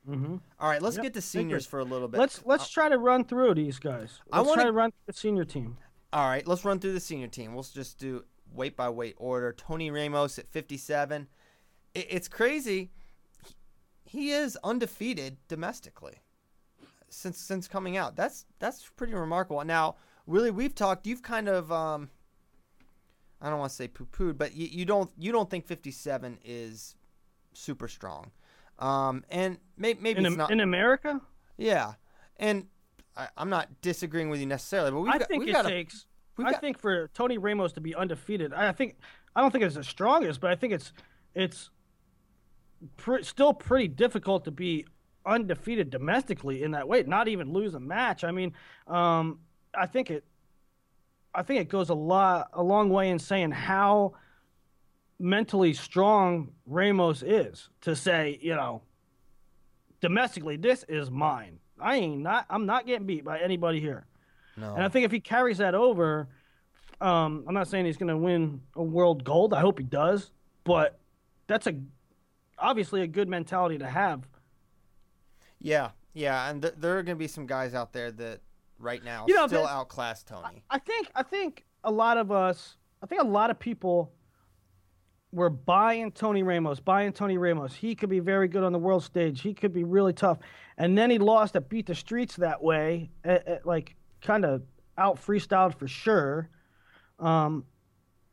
Mm-hmm. 0.09 0.37
All 0.61 0.71
right, 0.71 0.81
let's 0.81 0.97
Yep, 0.97 1.03
get 1.03 1.15
to 1.15 1.21
seniors 1.21 1.67
for 1.67 1.81
a 1.81 1.85
little 1.85 2.09
bit. 2.09 2.19
Let's 2.19 2.41
let's 2.47 2.71
try 2.71 2.89
to 2.89 2.97
run 2.97 3.25
through 3.25 3.55
these 3.57 3.79
guys. 3.79 4.21
I 4.33 4.39
Let's 4.39 4.49
wanna- 4.49 4.65
to 4.65 4.73
run 4.73 4.91
through 4.93 5.07
the 5.07 5.13
senior 5.13 5.45
team. 5.45 5.77
All 6.15 6.27
right, 6.29 6.47
let's 6.47 6.65
run 6.65 6.79
through 6.79 6.93
the 6.95 7.01
senior 7.01 7.27
team. 7.29 7.53
We'll 7.53 7.65
just 7.65 7.99
do 7.99 8.25
weight 8.55 8.75
by 8.77 8.89
weight 8.89 9.17
order. 9.19 9.53
Tony 9.53 9.91
Ramos 9.91 10.39
at 10.39 10.49
57. 10.49 11.29
It, 11.97 12.07
it's 12.11 12.29
crazy. 12.29 12.91
He, 14.05 14.31
is 14.31 14.57
undefeated 14.63 15.37
domestically 15.49 16.15
since 17.09 17.39
since 17.39 17.67
coming 17.69 17.97
out. 17.97 18.17
That's 18.17 18.45
that's 18.59 18.89
pretty 18.97 19.15
remarkable. 19.15 19.63
Now, 19.65 19.97
really, 20.27 20.51
we've 20.51 20.75
talked. 20.75 21.07
You've 21.07 21.23
kind 21.23 21.49
of 21.49 21.71
um, 21.73 22.09
I 23.41 23.51
don't 23.51 23.59
want 23.59 23.71
to 23.71 23.77
say 23.77 23.89
poo 23.89 24.07
pooed, 24.07 24.39
but 24.39 24.55
you, 24.55 24.69
you 24.71 24.85
don't 24.85 25.11
you 25.19 25.33
don't 25.33 25.51
think 25.51 25.67
57 25.67 26.39
is 26.45 26.95
super 27.53 27.89
strong. 27.89 28.31
Um, 28.79 29.25
and 29.31 29.59
may, 29.79 29.95
maybe 29.95 30.21
In, 30.21 30.27
it's 30.27 30.37
not. 30.37 30.51
in 30.51 30.61
America, 30.61 31.21
yeah, 31.57 31.95
and 32.37 32.67
I, 33.17 33.29
I'm 33.39 33.49
not 33.49 33.81
disagreeing 33.81 34.29
with 34.29 34.39
you 34.41 34.47
necessarily, 34.47 34.91
but 34.91 35.01
we've 35.01 35.15
I 35.15 35.19
got, 35.19 35.29
think 35.29 35.41
we've 35.41 35.49
it 35.49 35.53
got 35.53 35.65
takes. 35.67 36.05
I 36.39 36.51
got- 36.53 36.61
think 36.61 36.79
for 36.79 37.09
Tony 37.15 37.39
Ramos 37.39 37.73
to 37.75 37.81
be 37.81 37.95
undefeated, 37.95 38.53
I 38.53 38.73
think 38.73 38.97
I 39.35 39.41
don't 39.41 39.51
think 39.51 39.65
it's 39.65 39.77
the 39.77 39.85
strongest, 39.85 40.41
but 40.41 40.51
I 40.51 40.57
think 40.57 40.75
it's 40.75 40.93
it's 41.35 41.71
pre- 42.97 43.23
still 43.23 43.53
pretty 43.55 43.89
difficult 43.89 44.45
to 44.45 44.51
be 44.51 44.87
undefeated 45.25 45.91
domestically 45.91 46.63
in 46.63 46.71
that 46.73 46.87
way, 46.89 47.03
not 47.03 47.29
even 47.29 47.53
lose 47.53 47.75
a 47.75 47.81
match. 47.81 48.25
I 48.25 48.31
mean, 48.31 48.53
um, 48.87 49.41
I 49.75 49.87
think 49.87 50.11
it 50.11 50.25
I 51.35 51.43
think 51.43 51.61
it 51.61 51.69
goes 51.69 51.91
a 51.91 51.95
lot 51.95 52.49
a 52.53 52.63
long 52.63 52.89
way 52.89 53.11
in 53.11 53.19
saying 53.19 53.51
how 53.51 54.15
mentally 55.19 55.75
strong 55.75 56.53
Ramos 56.67 57.23
is 57.23 57.69
to 57.83 57.95
say, 57.95 58.39
you 58.41 58.55
know, 58.55 58.83
domestically, 60.01 60.57
this 60.57 60.85
is 60.89 61.11
mine. 61.11 61.59
I 61.79 61.97
ain't 61.97 62.23
not 62.23 62.47
I'm 62.49 62.67
not 62.67 62.87
getting 62.87 63.07
beat 63.07 63.25
by 63.25 63.41
anybody 63.41 63.81
here. 63.81 64.07
No. 64.57 64.75
And 64.75 64.83
I 64.83 64.89
think 64.89 65.05
if 65.05 65.13
he 65.13 65.21
carries 65.21 65.59
that 65.59 65.75
over, 65.75 66.29
um, 67.01 67.45
I'm 67.47 67.53
not 67.53 67.69
saying 67.69 67.85
he's 67.85 67.99
going 67.99 68.09
to 68.09 68.17
win 68.17 68.63
a 68.75 68.83
world 68.83 69.23
gold. 69.23 69.53
I 69.53 69.61
hope 69.61 69.79
he 69.79 69.85
does, 69.85 70.31
but 70.65 70.99
that's 71.47 71.67
a 71.67 71.75
obviously 72.59 73.03
a 73.03 73.07
good 73.07 73.29
mentality 73.29 73.79
to 73.79 73.89
have. 73.89 74.27
Yeah, 75.61 75.91
yeah, 76.13 76.51
and 76.51 76.63
th- 76.63 76.75
there 76.79 76.99
are 76.99 77.03
going 77.03 77.17
to 77.17 77.19
be 77.19 77.29
some 77.29 77.47
guys 77.47 77.75
out 77.75 77.93
there 77.93 78.11
that 78.13 78.41
right 78.79 79.03
now 79.03 79.25
You 79.27 79.35
know, 79.35 79.47
still 79.47 79.67
outclass 79.67 80.23
Tony. 80.23 80.63
I 80.71 80.79
think 80.79 81.11
I 81.15 81.23
think 81.23 81.65
a 81.85 81.91
lot 81.91 82.19
of 82.19 82.31
us, 82.31 82.77
I 83.03 83.07
think 83.07 83.23
a 83.23 83.27
lot 83.27 83.51
of 83.51 83.59
people 83.59 84.13
were 85.33 85.51
buying 85.51 86.13
Tony 86.13 86.43
Ramos, 86.43 86.81
buying 86.81 87.13
Tony 87.13 87.37
Ramos. 87.37 87.75
He 87.75 87.95
could 87.95 88.09
be 88.09 88.21
very 88.21 88.49
good 88.49 88.63
on 88.63 88.73
the 88.73 88.79
world 88.79 89.05
stage. 89.05 89.41
He 89.41 89.55
could 89.55 89.73
be 89.73 89.85
really 89.85 90.13
tough. 90.13 90.39
And 90.79 90.97
then 90.97 91.11
he 91.11 91.19
lost 91.19 91.57
at 91.57 91.69
Beat 91.69 91.87
the 91.87 91.95
Streets 91.95 92.37
that 92.37 92.63
way, 92.63 93.11
eh, 93.25 93.39
eh, 93.47 93.59
like 93.65 93.97
kind 94.23 94.45
of 94.45 94.63
out 94.97 95.17
freestyled 95.17 95.79
for 95.79 95.89
sure. 95.89 96.49
Um, 97.19 97.65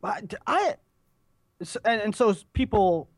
I, 0.03 0.21
I, 0.47 0.76
and, 1.86 2.01
and 2.01 2.15
so 2.15 2.34
people, 2.53 3.09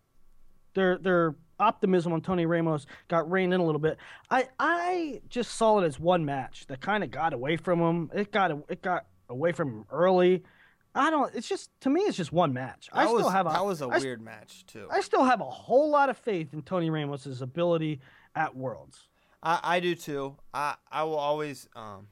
their 0.76 0.98
their 1.00 1.36
optimism 1.60 2.14
on 2.14 2.22
Tony 2.22 2.46
Ramos 2.46 2.86
got 3.08 3.30
reined 3.32 3.54
in 3.54 3.60
a 3.60 3.66
little 3.66 3.80
bit. 3.80 3.98
I 4.30 4.48
I 4.60 5.22
just 5.30 5.56
saw 5.56 5.80
it 5.80 5.86
as 5.86 6.00
one 6.00 6.24
match 6.26 6.68
that 6.68 6.82
kind 6.82 7.04
of 7.04 7.10
got 7.12 7.34
away 7.34 7.58
from 7.58 7.80
him. 7.80 8.12
It 8.14 8.32
got 8.32 8.52
it 8.70 8.82
got 8.82 9.08
away 9.30 9.52
from 9.52 9.70
him 9.70 9.86
early. 9.92 10.44
I 10.94 11.10
don't. 11.10 11.34
It's 11.36 11.48
just 11.48 11.70
to 11.82 11.90
me, 11.90 12.02
it's 12.02 12.16
just 12.16 12.32
one 12.32 12.54
match. 12.54 12.90
I 12.94 13.04
That 13.04 13.10
still 13.10 13.24
was, 13.26 13.34
have 13.34 13.48
a 13.48 13.50
that 13.50 13.66
was 13.66 13.82
a 13.82 13.88
I 13.88 13.98
weird 13.98 14.22
match 14.22 14.66
too. 14.66 14.88
I 14.90 15.02
still 15.02 15.24
have 15.24 15.42
a 15.42 15.50
whole 15.50 15.90
lot 15.90 16.10
of 16.10 16.18
faith 16.18 16.54
in 16.54 16.62
Tony 16.62 16.90
Ramos's 16.90 17.42
ability 17.42 18.00
at 18.36 18.56
Worlds. 18.56 19.08
I, 19.44 19.60
I 19.62 19.80
do 19.80 19.96
too. 19.96 20.38
I 20.54 20.76
I 20.92 21.04
will 21.04 21.18
always 21.18 21.68
um, 21.76 22.08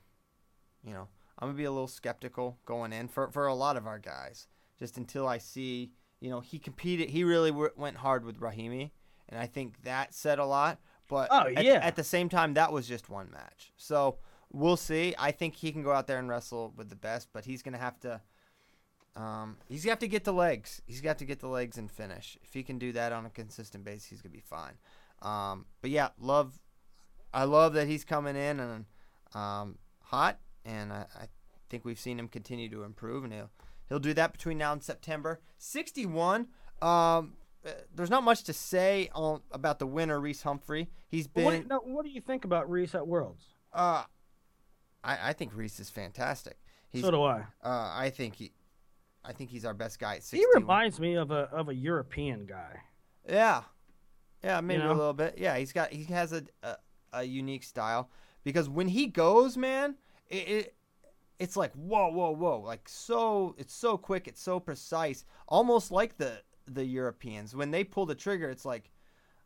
you 0.85 0.93
know, 0.93 1.07
I'm 1.39 1.47
gonna 1.47 1.57
be 1.57 1.63
a 1.63 1.71
little 1.71 1.87
skeptical 1.87 2.59
going 2.65 2.91
in 2.91 3.07
for 3.07 3.29
for 3.31 3.47
a 3.47 3.55
lot 3.55 3.77
of 3.77 3.87
our 3.87 3.99
guys, 3.99 4.47
just 4.79 4.97
until 4.97 5.27
I 5.27 5.37
see, 5.37 5.91
you 6.23 6.29
know, 6.29 6.39
he 6.39 6.57
competed. 6.57 7.09
He 7.09 7.25
really 7.25 7.51
w- 7.51 7.69
went 7.75 7.97
hard 7.97 8.23
with 8.23 8.39
Rahimi, 8.39 8.91
and 9.27 9.37
I 9.37 9.45
think 9.45 9.83
that 9.83 10.13
said 10.13 10.39
a 10.39 10.45
lot. 10.45 10.79
But 11.09 11.27
Oh, 11.29 11.47
at, 11.47 11.65
at 11.81 11.95
the 11.97 12.03
same 12.03 12.29
time, 12.29 12.53
that 12.53 12.71
was 12.71 12.87
just 12.87 13.09
one 13.09 13.29
match. 13.29 13.73
So 13.75 14.19
we'll 14.49 14.77
see. 14.77 15.13
I 15.19 15.31
think 15.31 15.53
he 15.53 15.73
can 15.73 15.83
go 15.83 15.91
out 15.91 16.07
there 16.07 16.19
and 16.19 16.29
wrestle 16.29 16.73
with 16.77 16.89
the 16.89 16.95
best, 16.95 17.27
but 17.33 17.43
he's 17.43 17.61
gonna 17.61 17.77
have 17.77 17.99
to. 17.99 18.21
Um, 19.17 19.57
he's 19.67 19.83
got 19.83 19.99
to 19.99 20.07
get 20.07 20.23
the 20.23 20.31
legs. 20.31 20.81
He's 20.87 21.01
got 21.01 21.17
to 21.17 21.25
get 21.25 21.41
the 21.41 21.49
legs 21.49 21.77
and 21.77 21.91
finish. 21.91 22.37
If 22.41 22.53
he 22.53 22.63
can 22.63 22.79
do 22.79 22.93
that 22.93 23.11
on 23.11 23.25
a 23.25 23.29
consistent 23.29 23.83
basis, 23.83 24.05
he's 24.05 24.21
gonna 24.21 24.31
be 24.31 24.39
fine. 24.39 24.75
Um, 25.21 25.65
but 25.81 25.91
yeah, 25.91 26.09
love. 26.17 26.57
I 27.33 27.43
love 27.43 27.73
that 27.73 27.87
he's 27.87 28.05
coming 28.05 28.37
in 28.37 28.61
and 28.61 28.85
um, 29.33 29.77
hot, 30.03 30.39
and 30.63 30.93
I, 30.93 31.05
I 31.19 31.27
think 31.69 31.83
we've 31.83 31.99
seen 31.99 32.17
him 32.17 32.29
continue 32.29 32.69
to 32.69 32.83
improve, 32.83 33.25
and 33.25 33.33
he'll 33.33 33.49
he'll 33.89 33.99
do 33.99 34.13
that 34.13 34.31
between 34.31 34.57
now 34.57 34.73
and 34.73 34.83
September. 34.83 35.39
Sixty-one. 35.57 36.47
Um, 36.81 37.33
uh, 37.65 37.71
there's 37.95 38.09
not 38.09 38.23
much 38.23 38.43
to 38.43 38.53
say 38.53 39.09
on 39.15 39.41
about 39.51 39.79
the 39.79 39.87
winner, 39.87 40.19
Reece 40.19 40.41
Humphrey. 40.43 40.89
He's 41.07 41.27
What, 41.33 41.43
do 41.43 41.49
been. 41.51 41.61
you- 41.63 41.67
now, 41.69 41.79
what 41.83 42.03
do 42.03 42.09
you 42.11 42.21
think 42.21 42.43
about 42.45 42.69
Reece 42.69 42.93
at 42.95 43.07
Worlds? 43.07 43.45
Uh, 43.71 44.03
I, 45.03 45.29
I 45.29 45.33
think 45.33 45.55
Reece 45.55 45.79
is 45.79 45.89
fantastic. 45.89 46.57
He's, 46.89 47.01
so 47.01 47.11
do 47.11 47.23
I. 47.23 47.39
Uh, 47.63 47.91
I 47.95 48.11
think 48.13 48.35
he, 48.35 48.51
I 49.25 49.31
think 49.33 49.49
he's 49.49 49.65
our 49.65 49.73
best 49.73 49.97
guy 49.99 50.17
at 50.17 50.23
He 50.29 50.45
reminds 50.53 50.99
me 50.99 51.15
of 51.15 51.31
a 51.31 51.49
of 51.51 51.69
a 51.69 51.73
European 51.75 52.45
guy. 52.45 52.81
Yeah, 53.27 53.63
yeah, 54.43 54.61
maybe 54.61 54.83
know? 54.83 54.91
a 54.91 54.93
little 54.93 55.13
bit. 55.13 55.35
Yeah, 55.37 55.57
he's 55.57 55.71
got 55.71 55.91
he 55.91 56.03
has 56.13 56.33
a 56.33 56.43
a, 56.61 56.75
a 57.13 57.23
unique 57.23 57.63
style 57.63 58.09
because 58.43 58.69
when 58.69 58.89
he 58.89 59.07
goes, 59.07 59.57
man, 59.57 59.95
it, 60.29 60.47
it 60.47 60.75
it's 61.39 61.55
like 61.57 61.73
whoa, 61.73 62.09
whoa, 62.09 62.31
whoa, 62.31 62.59
like 62.59 62.87
so 62.87 63.55
it's 63.57 63.73
so 63.73 63.97
quick, 63.97 64.27
it's 64.27 64.41
so 64.41 64.59
precise, 64.59 65.25
almost 65.47 65.91
like 65.91 66.17
the 66.17 66.41
the 66.65 66.85
Europeans 66.85 67.55
when 67.55 67.71
they 67.71 67.83
pull 67.83 68.05
the 68.05 68.15
trigger, 68.15 68.49
it's 68.49 68.65
like 68.65 68.89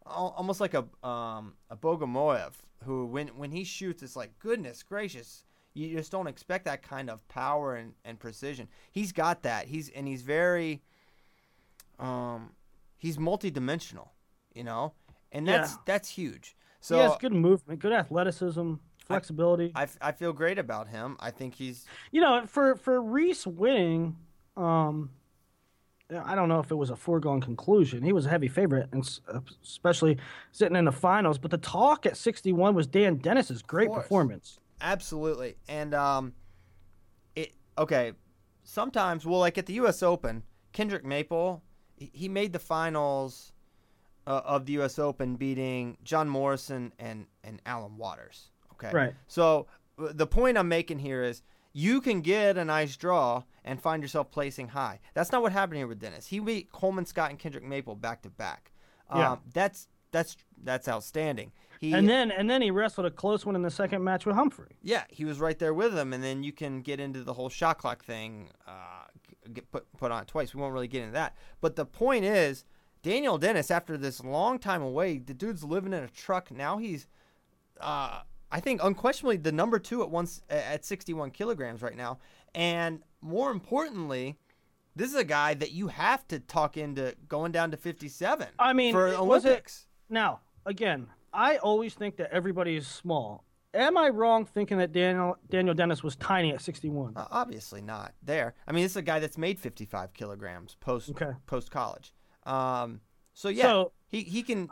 almost 0.05 0.61
like 0.61 0.73
a 0.73 0.85
um 1.07 1.53
a 1.69 1.75
Bogomoev 1.75 2.53
who 2.85 3.05
when 3.05 3.27
when 3.29 3.51
he 3.51 3.63
shoots, 3.63 4.03
it's 4.03 4.15
like 4.15 4.37
goodness 4.39 4.83
gracious. 4.83 5.43
You 5.73 5.95
just 5.95 6.11
don't 6.11 6.27
expect 6.27 6.65
that 6.65 6.81
kind 6.81 7.07
of 7.07 7.27
power 7.27 7.75
and, 7.75 7.93
and 8.03 8.19
precision. 8.19 8.67
He's 8.91 9.11
got 9.11 9.43
that. 9.43 9.67
He's 9.67 9.89
and 9.89 10.07
he's 10.07 10.23
very 10.23 10.81
um 11.99 12.51
he's 12.97 13.17
multidimensional, 13.17 14.09
you 14.53 14.63
know, 14.63 14.93
and 15.31 15.47
that's 15.47 15.73
Yeah. 15.73 15.77
that's 15.85 16.09
huge. 16.09 16.55
So 16.79 16.95
he 16.95 17.01
has 17.01 17.15
good 17.19 17.33
movement, 17.33 17.79
good 17.79 17.91
athleticism, 17.93 18.75
flexibility. 19.07 19.71
I 19.75 19.87
I 20.01 20.11
feel 20.11 20.33
great 20.33 20.59
about 20.59 20.87
him. 20.87 21.17
I 21.19 21.31
think 21.31 21.55
he's 21.55 21.85
you 22.11 22.21
know, 22.21 22.45
for 22.45 22.75
for 22.75 23.01
Reece 23.01 23.47
winning, 23.47 24.15
um, 24.55 25.09
I 26.09 26.35
don't 26.35 26.47
know 26.47 26.59
if 26.59 26.71
it 26.71 26.75
was 26.75 26.89
a 26.89 26.95
foregone 26.95 27.41
conclusion. 27.41 28.03
He 28.03 28.13
was 28.13 28.25
a 28.25 28.29
heavy 28.29 28.47
favorite, 28.47 28.87
and 28.91 29.19
uh, 29.27 29.39
especially 29.63 30.17
sitting 30.51 30.75
in 30.75 30.85
the 30.85 30.91
finals. 30.91 31.37
But 31.37 31.51
the 31.51 31.57
talk 31.57 32.05
at 32.05 32.15
61 32.15 32.75
was 32.75 32.87
Dan 32.87 33.15
Dennis's 33.17 33.61
great 33.61 33.91
performance. 33.91 34.59
absolutely 34.79 35.55
and 35.67 35.93
um 35.95 36.33
it 37.35 37.53
okay. 37.77 38.13
Sometimes 38.63 39.25
well 39.25 39.39
like 39.39 39.57
at 39.57 39.65
the 39.65 39.73
US 39.73 40.03
Open, 40.03 40.43
Kendrick 40.71 41.03
Maple, 41.03 41.63
he, 41.95 42.11
he 42.13 42.29
made 42.29 42.53
the 42.53 42.59
finals 42.59 43.51
uh, 44.27 44.41
of 44.45 44.65
the 44.65 44.73
US 44.81 44.99
Open 44.99 45.35
beating 45.35 45.97
John 46.03 46.29
Morrison 46.29 46.93
and 46.99 47.25
and 47.43 47.61
Alan 47.65 47.97
Waters. 47.97 48.51
Okay. 48.83 48.91
Right. 48.95 49.13
So 49.27 49.67
uh, 49.99 50.09
the 50.13 50.27
point 50.27 50.57
I'm 50.57 50.67
making 50.67 50.99
here 50.99 51.23
is 51.23 51.41
you 51.73 52.01
can 52.01 52.21
get 52.21 52.57
a 52.57 52.65
nice 52.65 52.95
draw 52.95 53.43
and 53.63 53.81
find 53.81 54.01
yourself 54.01 54.31
placing 54.31 54.69
high. 54.69 54.99
That's 55.13 55.31
not 55.31 55.41
what 55.41 55.51
happened 55.51 55.77
here 55.77 55.87
with 55.87 55.99
Dennis. 55.99 56.27
He 56.27 56.39
beat 56.39 56.71
Coleman 56.71 57.05
Scott 57.05 57.29
and 57.29 57.39
Kendrick 57.39 57.63
Maple 57.63 57.95
back 57.95 58.21
to 58.23 58.29
back. 58.29 58.71
Yeah. 59.13 59.33
Um, 59.33 59.39
that's 59.53 59.87
that's 60.11 60.37
that's 60.63 60.87
outstanding. 60.87 61.51
He 61.79 61.93
And 61.93 62.09
then 62.09 62.31
and 62.31 62.49
then 62.49 62.61
he 62.61 62.71
wrestled 62.71 63.05
a 63.05 63.11
close 63.11 63.45
one 63.45 63.55
in 63.55 63.61
the 63.61 63.69
second 63.69 64.03
match 64.03 64.25
with 64.25 64.35
Humphrey. 64.35 64.77
yeah, 64.81 65.03
he 65.09 65.25
was 65.25 65.39
right 65.39 65.59
there 65.59 65.73
with 65.73 65.95
him, 65.95 66.13
and 66.13 66.23
then 66.23 66.43
you 66.43 66.51
can 66.51 66.81
get 66.81 66.99
into 66.99 67.23
the 67.23 67.33
whole 67.33 67.49
shot 67.49 67.77
clock 67.77 68.03
thing. 68.03 68.49
Uh, 68.67 69.05
get 69.53 69.69
put 69.71 69.85
put 69.97 70.11
on 70.11 70.23
it 70.23 70.27
twice. 70.27 70.55
We 70.55 70.61
won't 70.61 70.73
really 70.73 70.87
get 70.87 71.01
into 71.01 71.13
that. 71.13 71.35
But 71.61 71.75
the 71.75 71.85
point 71.85 72.25
is, 72.25 72.65
Daniel 73.03 73.37
Dennis, 73.37 73.69
after 73.69 73.97
this 73.97 74.23
long 74.23 74.57
time 74.59 74.81
away, 74.81 75.19
the 75.19 75.33
dude's 75.33 75.63
living 75.63 75.93
in 75.93 76.03
a 76.03 76.07
truck. 76.07 76.49
Now 76.51 76.77
he's, 76.77 77.07
uh, 77.79 78.21
I 78.51 78.59
think, 78.59 78.81
unquestionably 78.83 79.37
the 79.37 79.51
number 79.51 79.79
two 79.79 80.01
at 80.03 80.09
once 80.09 80.41
at 80.49 80.85
61 80.85 81.31
kilograms 81.31 81.81
right 81.81 81.95
now. 81.97 82.19
And 82.55 83.01
more 83.21 83.51
importantly, 83.51 84.37
this 84.95 85.09
is 85.09 85.15
a 85.15 85.23
guy 85.23 85.53
that 85.55 85.71
you 85.71 85.87
have 85.89 86.27
to 86.29 86.39
talk 86.39 86.77
into 86.77 87.15
going 87.27 87.51
down 87.51 87.71
to 87.71 87.77
57. 87.77 88.47
I 88.57 88.73
mean, 88.73 88.93
for 88.93 89.07
was 89.23 89.43
it- 89.45 89.49
Olympics. 89.49 89.87
Now, 90.09 90.39
again, 90.65 91.07
I 91.33 91.57
always 91.57 91.93
think 91.93 92.15
that 92.17 92.31
everybody 92.31 92.75
is 92.77 92.87
small. 92.87 93.43
Am 93.73 93.97
I 93.97 94.07
wrong 94.09 94.45
thinking 94.45 94.77
that 94.77 94.91
Daniel 94.93 95.37
Daniel 95.49 95.75
Dennis 95.75 96.01
was 96.01 96.15
tiny 96.15 96.51
at 96.53 96.61
61? 96.61 97.13
Uh, 97.17 97.25
obviously 97.29 97.81
not 97.81 98.13
there. 98.23 98.55
I 98.65 98.71
mean, 98.71 98.83
this 98.83 98.93
is 98.93 98.97
a 98.97 99.01
guy 99.01 99.19
that's 99.19 99.37
made 99.37 99.59
55 99.59 100.13
kilograms 100.13 100.75
post 100.79 101.09
Okay. 101.11 101.31
post 101.45 101.69
college. 101.69 102.13
Um, 102.45 103.01
so 103.33 103.49
yeah, 103.49 103.63
So- 103.63 103.91
he 104.07 104.21
he 104.23 104.41
can. 104.41 104.69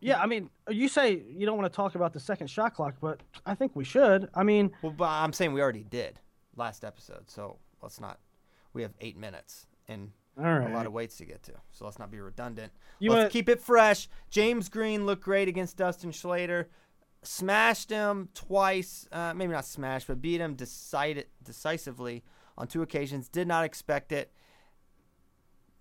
Yeah, 0.00 0.20
I 0.22 0.26
mean, 0.26 0.48
you 0.68 0.88
say 0.88 1.22
you 1.28 1.44
don't 1.46 1.58
want 1.58 1.70
to 1.72 1.76
talk 1.76 1.94
about 1.96 2.12
the 2.12 2.20
second 2.20 2.46
shot 2.48 2.74
clock, 2.74 2.94
but 3.00 3.20
I 3.44 3.54
think 3.54 3.74
we 3.74 3.84
should. 3.84 4.28
I 4.34 4.44
mean, 4.44 4.70
well, 4.82 4.92
but 4.96 5.08
I'm 5.08 5.32
saying 5.32 5.52
we 5.52 5.60
already 5.60 5.82
did 5.84 6.20
last 6.56 6.84
episode, 6.84 7.28
so 7.28 7.58
let's 7.82 8.00
not. 8.00 8.20
We 8.74 8.82
have 8.82 8.92
eight 9.00 9.16
minutes 9.16 9.66
and 9.88 10.12
all 10.38 10.44
a 10.44 10.68
lot 10.72 10.86
of 10.86 10.92
weights 10.92 11.16
to 11.16 11.24
get 11.24 11.42
to, 11.44 11.52
so 11.72 11.84
let's 11.84 11.98
not 11.98 12.12
be 12.12 12.20
redundant. 12.20 12.72
You 13.00 13.10
let's 13.10 13.18
wanna- 13.18 13.30
keep 13.30 13.48
it 13.48 13.60
fresh. 13.60 14.08
James 14.30 14.68
Green 14.68 15.04
looked 15.04 15.24
great 15.24 15.48
against 15.48 15.76
Dustin 15.76 16.12
Schlatter. 16.12 16.66
Smashed 17.24 17.90
him 17.90 18.28
twice, 18.34 19.08
uh, 19.10 19.34
maybe 19.34 19.52
not 19.52 19.64
smashed, 19.64 20.06
but 20.06 20.22
beat 20.22 20.40
him 20.40 20.54
decided 20.54 21.26
decisively 21.42 22.22
on 22.56 22.68
two 22.68 22.82
occasions. 22.82 23.28
Did 23.28 23.48
not 23.48 23.64
expect 23.64 24.12
it. 24.12 24.32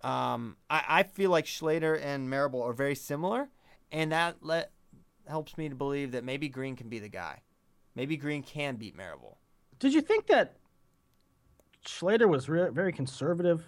Um, 0.02 0.58
I, 0.70 0.84
I 0.88 1.04
feel 1.04 1.30
like 1.30 1.46
Schlatter 1.46 2.00
and 2.02 2.28
Marable 2.30 2.62
are 2.64 2.74
very 2.74 2.96
similar, 2.96 3.50
and 3.92 4.12
that 4.12 4.38
let 4.42 4.72
helps 5.28 5.58
me 5.58 5.70
to 5.70 5.76
believe 5.76 6.12
that 6.14 6.24
maybe 6.24 6.48
Green 6.50 6.76
can 6.76 6.90
be 6.90 7.00
the 7.00 7.10
guy. 7.10 7.42
Maybe 7.96 8.16
Green 8.18 8.44
can 8.44 8.76
beat 8.76 8.96
Marable. 8.96 9.38
Did 9.80 9.94
you 9.94 10.02
think 10.02 10.28
that 10.28 10.56
Schlatter 11.86 12.28
was 12.28 12.48
re- 12.50 12.70
very 12.70 12.92
conservative? 12.94 13.64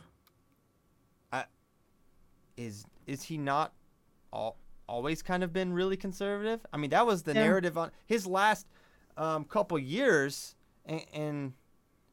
Is 2.57 2.86
is 3.07 3.24
he 3.24 3.38
not 3.38 3.72
all, 4.34 4.57
always 4.88 5.22
kind 5.22 5.45
of 5.45 5.53
been 5.53 5.72
really 5.72 5.95
conservative? 5.95 6.65
I 6.74 6.78
mean, 6.78 6.89
that 6.89 7.05
was 7.07 7.24
the 7.24 7.34
Yeah. 7.34 7.45
narrative 7.45 7.78
on 7.78 7.91
his 8.05 8.28
last 8.28 8.67
um, 9.15 9.45
couple 9.45 9.80
years. 9.80 10.55
and, 10.86 11.05
and 11.13 11.53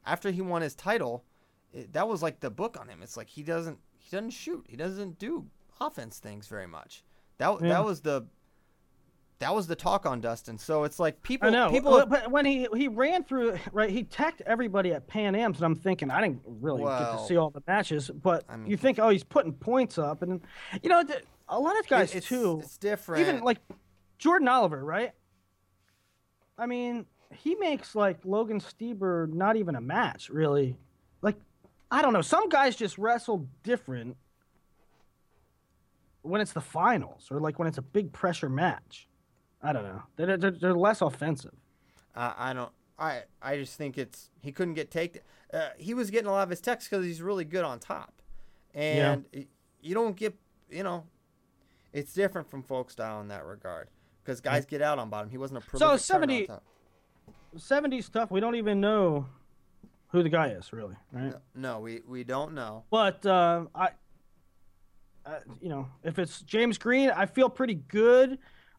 after 0.05 0.31
he 0.31 0.41
won 0.41 0.63
his 0.63 0.77
title, 0.77 1.25
it, 1.73 1.93
that 1.95 2.07
was 2.07 2.23
like 2.23 2.39
the 2.39 2.51
book 2.51 2.79
on 2.79 2.89
him. 2.89 3.03
It's 3.03 3.17
like 3.17 3.29
he 3.29 3.43
doesn't 3.43 3.81
he 3.99 4.09
doesn't 4.17 4.31
shoot. 4.31 4.65
He 4.69 4.77
doesn't 4.77 5.19
do 5.19 5.47
offense 5.81 6.21
things 6.21 6.47
very 6.47 6.69
much. 6.69 7.03
That 7.39 7.61
Yeah. 7.61 7.69
that 7.69 7.85
was 7.85 8.01
the 8.01 8.27
that 9.39 9.55
was 9.55 9.67
the 9.67 9.77
talk 9.77 10.07
on 10.07 10.21
Dustin. 10.21 10.57
So 10.57 10.85
it's 10.85 10.99
like 10.99 11.23
people 11.23 11.49
I 11.49 11.51
know. 11.51 11.71
people 11.71 11.93
Well, 11.93 12.07
but 12.07 12.31
when 12.31 12.47
he 12.47 12.67
he 12.75 12.89
ran 12.89 13.23
through 13.25 13.59
right, 13.73 13.91
he 13.91 14.03
teched 14.05 14.41
everybody 14.47 14.93
at 14.93 15.07
Pan 15.07 15.35
Am's, 15.35 15.59
and 15.59 15.67
I'm 15.67 15.77
thinking 15.77 16.11
I 16.11 16.21
didn't 16.23 16.41
really 16.47 16.83
get 16.85 17.13
to 17.13 17.25
see 17.27 17.37
all 17.37 17.51
the 17.51 17.63
matches, 17.67 18.11
but 18.11 18.45
I 18.49 18.57
mean- 18.57 18.71
you 18.71 18.77
think, 18.77 18.99
oh, 18.99 19.11
he's 19.11 19.25
putting 19.25 19.53
points 19.53 19.99
up, 19.99 20.23
and 20.23 20.41
you 20.83 20.89
know, 20.89 21.03
a 21.49 21.61
lot 21.61 21.79
of 21.79 21.87
guys 21.87 22.15
it's, 22.15 22.27
too. 22.27 22.61
It's 22.63 22.79
different. 22.79 23.21
Even 23.29 23.43
like 23.43 23.59
Jordan 24.19 24.49
Oliver, 24.49 24.83
right? 24.85 25.13
I 26.59 26.65
mean, 26.67 27.05
he 27.35 27.55
makes 27.57 27.95
like 27.95 28.19
Logan 28.25 28.61
Stieber 28.61 29.31
not 29.33 29.57
even 29.57 29.75
a 29.77 29.81
match, 29.81 30.31
really. 30.31 30.77
Like, 31.21 31.37
I 31.91 32.01
don't 32.01 32.13
know. 32.15 32.23
Some 32.23 32.49
guys 32.49 32.75
just 32.75 32.97
wrestle 32.97 33.47
different 33.63 34.17
when 36.27 36.41
it's 36.41 36.53
the 36.53 36.61
finals 36.61 37.29
or 37.31 37.41
like 37.41 37.59
when 37.59 37.69
it's 37.69 37.79
a 37.79 37.83
big 37.83 38.13
pressure 38.13 38.49
match. 38.49 39.09
I 39.63 39.73
don't 39.73 39.85
know. 39.85 40.03
They're, 40.17 40.37
they're, 40.37 40.51
they're 40.51 40.75
less 40.75 41.01
offensive. 41.01 41.55
I, 42.15 42.35
I 42.51 42.53
don't. 42.53 42.71
I 42.99 43.23
I 43.43 43.57
just 43.57 43.77
think 43.77 43.99
it's 43.99 44.31
he 44.41 44.53
couldn't 44.53 44.75
get 44.75 44.91
taken. 44.91 45.23
Uh, 45.53 45.69
he 45.77 45.93
was 45.95 46.11
getting 46.11 46.29
a 46.29 46.33
lot 46.33 46.43
of 46.45 46.51
his 46.51 46.61
texts 46.61 46.89
because 46.89 47.05
he's 47.05 47.21
really 47.21 47.45
good 47.45 47.65
on 47.65 47.79
top, 47.79 48.23
and 48.75 49.25
y- 49.35 49.47
you 49.81 49.95
don't 49.95 50.17
get 50.17 50.35
you 50.71 50.83
know, 50.83 51.05
it's 51.93 52.13
different 52.15 52.49
from 52.49 52.63
folk 52.63 52.91
style 52.91 53.21
in 53.21 53.29
that 53.29 53.45
regard 53.45 53.89
because 54.25 54.41
guys 54.41 54.65
get 54.67 54.83
out 54.83 54.99
on 54.99 55.11
bottom. 55.11 55.31
He 55.31 55.39
wasn't 55.39 55.63
a 55.63 55.85
on 55.85 55.99
70 55.99 56.47
top. 56.47 56.63
70s 57.57 58.05
stuff, 58.05 58.31
we 58.31 58.41
don't 58.41 58.55
even 58.57 58.81
know 58.81 59.27
who 60.09 60.23
the 60.23 60.29
guy 60.29 60.49
is, 60.49 60.73
really, 60.73 60.95
right? 61.13 61.35
No, 61.55 61.81
we 61.81 62.01
we 62.07 62.25
don't 62.25 62.55
know. 62.55 62.85
But 62.91 63.25
uh, 63.27 63.67
I, 63.75 63.91
uh, 65.27 65.39
you 65.61 65.69
know, 65.69 65.89
if 66.05 66.19
it's 66.19 66.41
James 66.43 66.79
Green, 66.79 67.11
I 67.11 67.27
feel 67.27 67.49
pretty 67.49 67.75
good. 67.75 68.39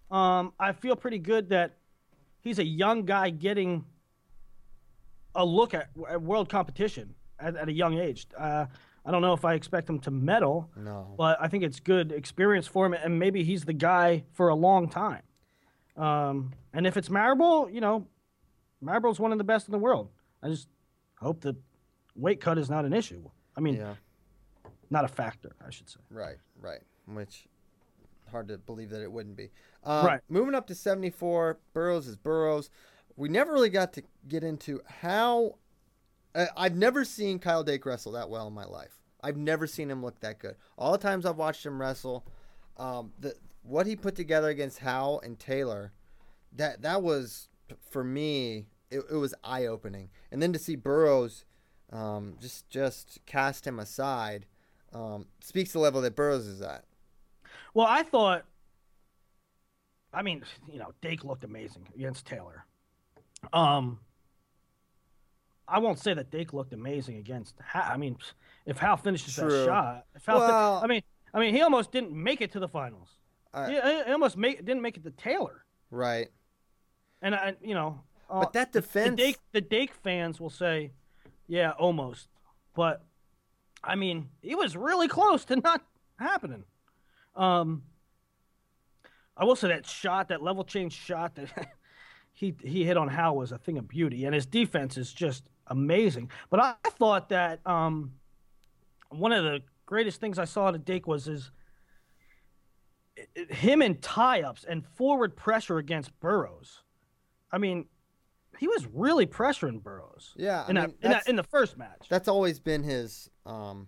Um, 0.09 0.53
I 0.59 0.71
feel 0.71 0.95
pretty 0.95 1.19
good 1.19 1.49
that 1.49 1.77
he's 2.41 2.59
a 2.59 2.65
young 2.65 3.03
guy 3.05 3.29
getting 3.29 3.83
a 5.35 5.45
look 5.45 5.73
at, 5.73 5.89
at 6.09 6.21
world 6.21 6.49
competition 6.49 7.13
at, 7.39 7.55
at 7.55 7.67
a 7.69 7.73
young 7.73 7.97
age. 7.97 8.27
Uh, 8.37 8.65
I 9.05 9.11
don't 9.11 9.21
know 9.21 9.33
if 9.33 9.45
I 9.45 9.53
expect 9.53 9.89
him 9.89 9.99
to 9.99 10.11
medal, 10.11 10.69
No. 10.75 11.13
but 11.17 11.37
I 11.39 11.47
think 11.47 11.63
it's 11.63 11.79
good 11.79 12.11
experience 12.11 12.67
for 12.67 12.85
him, 12.85 12.93
and 12.93 13.19
maybe 13.19 13.43
he's 13.43 13.63
the 13.63 13.73
guy 13.73 14.23
for 14.33 14.49
a 14.49 14.55
long 14.55 14.89
time. 14.89 15.21
Um, 15.95 16.53
and 16.73 16.85
if 16.87 16.97
it's 16.97 17.09
Marable, 17.09 17.69
you 17.69 17.81
know, 17.81 18.07
Marable's 18.81 19.19
one 19.19 19.31
of 19.31 19.37
the 19.37 19.43
best 19.43 19.67
in 19.67 19.71
the 19.71 19.79
world. 19.79 20.09
I 20.43 20.49
just 20.49 20.67
hope 21.19 21.41
the 21.41 21.55
weight 22.15 22.39
cut 22.41 22.57
is 22.57 22.69
not 22.69 22.85
an 22.85 22.93
issue. 22.93 23.29
I 23.55 23.61
mean, 23.61 23.75
Yeah. 23.75 23.95
Not 24.89 25.05
a 25.05 25.07
factor, 25.07 25.55
I 25.65 25.69
should 25.69 25.89
say. 25.89 25.99
Right, 26.09 26.37
right. 26.59 26.81
Which 27.05 27.47
hard 28.31 28.47
to 28.49 28.57
believe 28.57 28.89
that 28.89 29.01
it 29.01 29.11
wouldn't 29.11 29.35
be. 29.35 29.49
Um, 29.83 30.05
Right. 30.05 30.21
Moving 30.29 30.55
up 30.55 30.67
to 30.67 30.75
74, 30.75 31.59
Burroughs 31.73 32.07
is 32.07 32.15
Burroughs. 32.15 32.69
We 33.15 33.29
never 33.29 33.51
really 33.53 33.69
got 33.69 33.93
to 33.93 34.03
get 34.27 34.43
into 34.43 34.81
how. 34.85 35.55
I 36.35 36.47
I've 36.55 36.75
never 36.75 37.03
seen 37.03 37.39
Kyle 37.39 37.63
Dake 37.63 37.85
wrestle 37.85 38.11
that 38.13 38.29
well 38.29 38.47
in 38.47 38.53
my 38.53 38.65
life. 38.65 39.01
I've 39.23 39.37
never 39.37 39.65
seen 39.65 39.89
him 39.89 40.03
look 40.03 40.19
that 40.19 40.39
good. 40.39 40.55
All 40.77 40.91
the 40.91 40.97
times 40.99 41.25
I've 41.25 41.37
watched 41.37 41.65
him 41.65 41.81
wrestle, 41.81 42.25
um, 42.77 43.13
the 43.17 43.33
what 43.63 43.87
he 43.87 43.95
put 43.95 44.15
together 44.15 44.49
against 44.49 44.79
Howe 44.79 45.19
and 45.23 45.39
Taylor, 45.39 45.93
that 46.53 46.83
that 46.83 47.01
was 47.01 47.49
for 47.89 48.03
me. 48.03 48.67
It, 48.89 49.03
it 49.11 49.15
was 49.15 49.33
eye 49.43 49.65
opening, 49.65 50.09
and 50.31 50.41
then 50.41 50.53
to 50.53 50.59
see 50.59 50.75
Burroughs 50.75 51.43
um, 51.91 52.37
just 52.39 52.69
just 52.69 53.19
cast 53.25 53.65
him 53.65 53.79
aside 53.79 54.45
um, 54.93 55.25
speaks 55.41 55.71
to 55.71 55.77
the 55.77 55.83
level 55.83 56.01
that 56.01 56.15
Burroughs 56.15 56.45
is 56.47 56.61
at. 56.61 56.83
Well, 57.73 57.87
I 57.87 58.03
thought, 58.03 58.45
I 60.13 60.21
mean, 60.21 60.43
you 60.71 60.79
know, 60.79 60.93
Dake 61.01 61.23
looked 61.23 61.43
amazing 61.43 61.87
against 61.95 62.25
Taylor. 62.25 62.65
Um, 63.53 63.99
I 65.67 65.79
won't 65.79 65.99
say 65.99 66.13
that 66.13 66.31
Dake 66.31 66.53
looked 66.53 66.73
amazing 66.73 67.17
against. 67.17 67.55
Howe. 67.61 67.93
I 67.93 67.97
mean, 67.97 68.17
if 68.65 68.77
Howe 68.77 68.95
finishes 68.95 69.35
True. 69.35 69.49
that 69.49 69.65
shot, 69.65 70.05
if 70.15 70.25
Howe 70.25 70.79
fin- 70.79 70.83
I 70.83 70.87
mean, 70.87 71.01
I 71.33 71.39
mean, 71.39 71.53
he 71.53 71.61
almost 71.61 71.91
didn't 71.91 72.11
make 72.13 72.41
it 72.41 72.51
to 72.53 72.59
the 72.59 72.69
finals. 72.69 73.09
I- 73.53 73.69
he, 73.69 73.73
he 73.75 74.11
almost 74.11 74.37
make, 74.37 74.63
didn't 74.65 74.81
make 74.81 74.97
it 74.97 75.03
to 75.03 75.11
Taylor, 75.11 75.63
Right. 75.91 76.29
and 77.21 77.35
I, 77.35 77.55
you 77.61 77.73
know, 77.73 77.99
uh, 78.29 78.41
But 78.41 78.53
that 78.53 78.71
defense- 78.71 79.11
the 79.11 79.15
Dake, 79.15 79.37
the 79.51 79.61
Dake 79.61 79.93
fans 79.93 80.39
will 80.39 80.49
say, 80.49 80.93
yeah, 81.47 81.71
almost, 81.71 82.29
but 82.73 83.03
I 83.83 83.95
mean, 83.95 84.29
he 84.41 84.55
was 84.55 84.75
really 84.75 85.07
close 85.07 85.45
to 85.45 85.55
not 85.57 85.83
happening. 86.17 86.63
Um, 87.35 87.83
I 89.35 89.45
will 89.45 89.55
say 89.55 89.67
that 89.69 89.85
shot, 89.85 90.29
that 90.29 90.41
level 90.41 90.63
change 90.63 90.93
shot 90.93 91.35
that 91.35 91.49
he 92.33 92.55
he 92.63 92.83
hit 92.83 92.97
on 92.97 93.07
Howe 93.07 93.33
was 93.33 93.51
a 93.51 93.57
thing 93.57 93.77
of 93.77 93.87
beauty, 93.87 94.25
and 94.25 94.33
his 94.33 94.45
defense 94.45 94.97
is 94.97 95.13
just 95.13 95.49
amazing. 95.67 96.31
But 96.49 96.59
I, 96.59 96.73
I 96.83 96.89
thought 96.89 97.29
that 97.29 97.59
um, 97.65 98.13
one 99.09 99.31
of 99.31 99.43
the 99.43 99.61
greatest 99.85 100.19
things 100.19 100.39
I 100.39 100.45
saw 100.45 100.71
to 100.71 100.77
Dake 100.77 101.07
was 101.07 101.25
his 101.25 101.51
him 103.49 103.81
in 103.81 103.95
tie-ups 103.97 104.63
and 104.67 104.85
forward 104.85 105.35
pressure 105.35 105.77
against 105.77 106.17
Burroughs. 106.19 106.83
I 107.51 107.57
mean, 107.57 107.85
he 108.59 108.67
was 108.67 108.87
really 108.93 109.25
pressuring 109.25 109.81
Burroughs. 109.81 110.33
Yeah, 110.35 110.67
in, 110.67 110.75
mean, 110.75 110.75
that, 110.75 110.89
in, 111.01 111.11
that, 111.11 111.29
in 111.29 111.35
the 111.35 111.43
first 111.43 111.77
match. 111.77 112.07
That's 112.09 112.27
always 112.27 112.59
been 112.59 112.83
his, 112.83 113.29
um, 113.45 113.87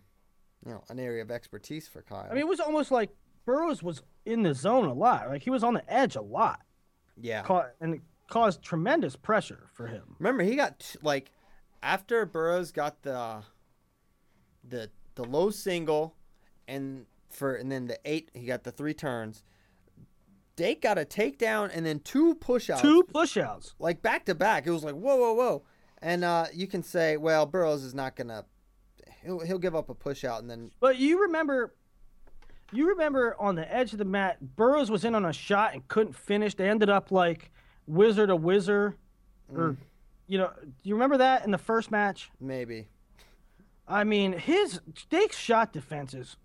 you 0.66 0.72
know, 0.72 0.84
an 0.90 1.00
area 1.00 1.22
of 1.22 1.32
expertise 1.32 1.88
for 1.88 2.02
Kyle. 2.02 2.28
I 2.30 2.34
mean, 2.34 2.40
it 2.40 2.48
was 2.48 2.60
almost 2.60 2.92
like 2.92 3.10
Burroughs 3.46 3.82
was 3.82 4.04
in 4.26 4.44
the 4.44 4.54
zone 4.54 4.86
a 4.86 4.94
lot. 4.94 5.28
Like 5.30 5.42
he 5.42 5.50
was 5.50 5.64
on 5.64 5.74
the 5.74 5.94
edge 5.94 6.16
a 6.16 6.22
lot, 6.22 6.62
yeah. 7.20 7.42
Ca- 7.44 7.70
and 7.82 7.96
it 7.96 8.02
caused 8.30 8.62
tremendous 8.62 9.16
pressure 9.16 9.70
for 9.74 9.88
him. 9.88 10.16
Remember, 10.20 10.44
he 10.44 10.56
got 10.56 10.80
t- 10.80 11.00
like 11.02 11.32
after 11.82 12.26
Burroughs 12.26 12.72
got 12.72 13.02
the 13.02 13.44
the 14.68 14.90
the 15.16 15.24
low 15.24 15.50
single, 15.50 16.16
and 16.68 17.06
for 17.30 17.56
and 17.56 17.72
then 17.72 17.88
the 17.88 18.00
eight, 18.06 18.32
he 18.34 18.46
got 18.46 18.64
the 18.64 18.72
three 18.72 18.94
turns. 18.94 19.44
Dake 20.60 20.82
got 20.82 20.98
a 20.98 21.06
takedown 21.06 21.72
and 21.74 21.86
then 21.86 22.02
two 22.02 22.36
push-outs. 22.36 22.82
Two 22.82 23.02
pushouts. 23.14 23.76
like 23.80 24.02
back 24.02 24.26
to 24.26 24.36
back. 24.36 24.68
It 24.68 24.72
was 24.72 24.84
like 24.84 24.94
whoa, 24.94 25.16
whoa, 25.16 25.32
whoa. 25.32 25.64
And 26.02 26.26
uh, 26.26 26.48
you 26.54 26.68
can 26.68 26.84
say, 26.84 27.16
well, 27.16 27.46
Burroughs 27.46 27.82
is 27.82 27.94
not 27.94 28.18
gonna. 28.18 28.44
He'll 29.24 29.40
he'll 29.40 29.58
give 29.58 29.74
up 29.74 29.90
a 29.90 29.96
pushout 29.96 30.40
and 30.40 30.50
then 30.50 30.72
But 30.82 30.98
you 30.98 31.22
remember, 31.22 31.74
you 32.74 32.90
remember 32.90 33.38
on 33.40 33.56
the 33.56 33.74
edge 33.74 33.94
of 33.94 34.00
the 34.00 34.06
mat, 34.06 34.38
Burroughs 34.58 34.92
was 34.92 35.06
in 35.06 35.16
on 35.16 35.24
a 35.24 35.32
shot 35.32 35.74
and 35.74 35.88
couldn't 35.88 36.14
finish. 36.14 36.56
They 36.56 36.68
ended 36.68 36.90
up 36.90 37.10
like 37.10 37.52
wizard 37.88 38.30
a 38.30 38.36
wizard, 38.36 38.96
or 39.56 39.78
you 40.28 40.40
know, 40.40 40.52
do 40.62 40.90
you 40.90 40.94
remember 40.96 41.20
that 41.20 41.46
in 41.46 41.52
the 41.52 41.58
first 41.58 41.90
match? 41.90 42.30
maybe. 42.42 42.90
I 43.88 44.04
mean, 44.04 44.34
his 44.34 44.82
Dake's 45.10 45.38
shot 45.38 45.72
defense 45.72 46.14
is 46.14 46.36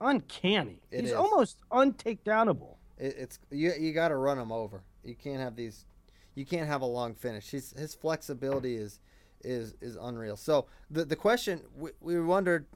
uncanny. 0.00 0.82
It 0.90 1.00
He's 1.00 1.10
is. 1.10 1.16
almost 1.16 1.58
untakedownable. 1.72 2.77
It, 2.98 3.14
it's 3.18 3.38
you. 3.50 3.72
You 3.78 3.92
got 3.92 4.08
to 4.08 4.16
run 4.16 4.38
him 4.38 4.52
over. 4.52 4.82
You 5.04 5.14
can't 5.14 5.40
have 5.40 5.56
these. 5.56 5.86
You 6.34 6.44
can't 6.44 6.68
have 6.68 6.82
a 6.82 6.86
long 6.86 7.14
finish. 7.14 7.50
His 7.50 7.72
his 7.78 7.94
flexibility 7.94 8.76
is 8.76 9.00
is 9.42 9.74
is 9.80 9.96
unreal. 10.00 10.36
So 10.36 10.66
the 10.90 11.04
the 11.04 11.16
question 11.16 11.62
we, 11.76 11.90
we 12.00 12.20
wondered, 12.20 12.66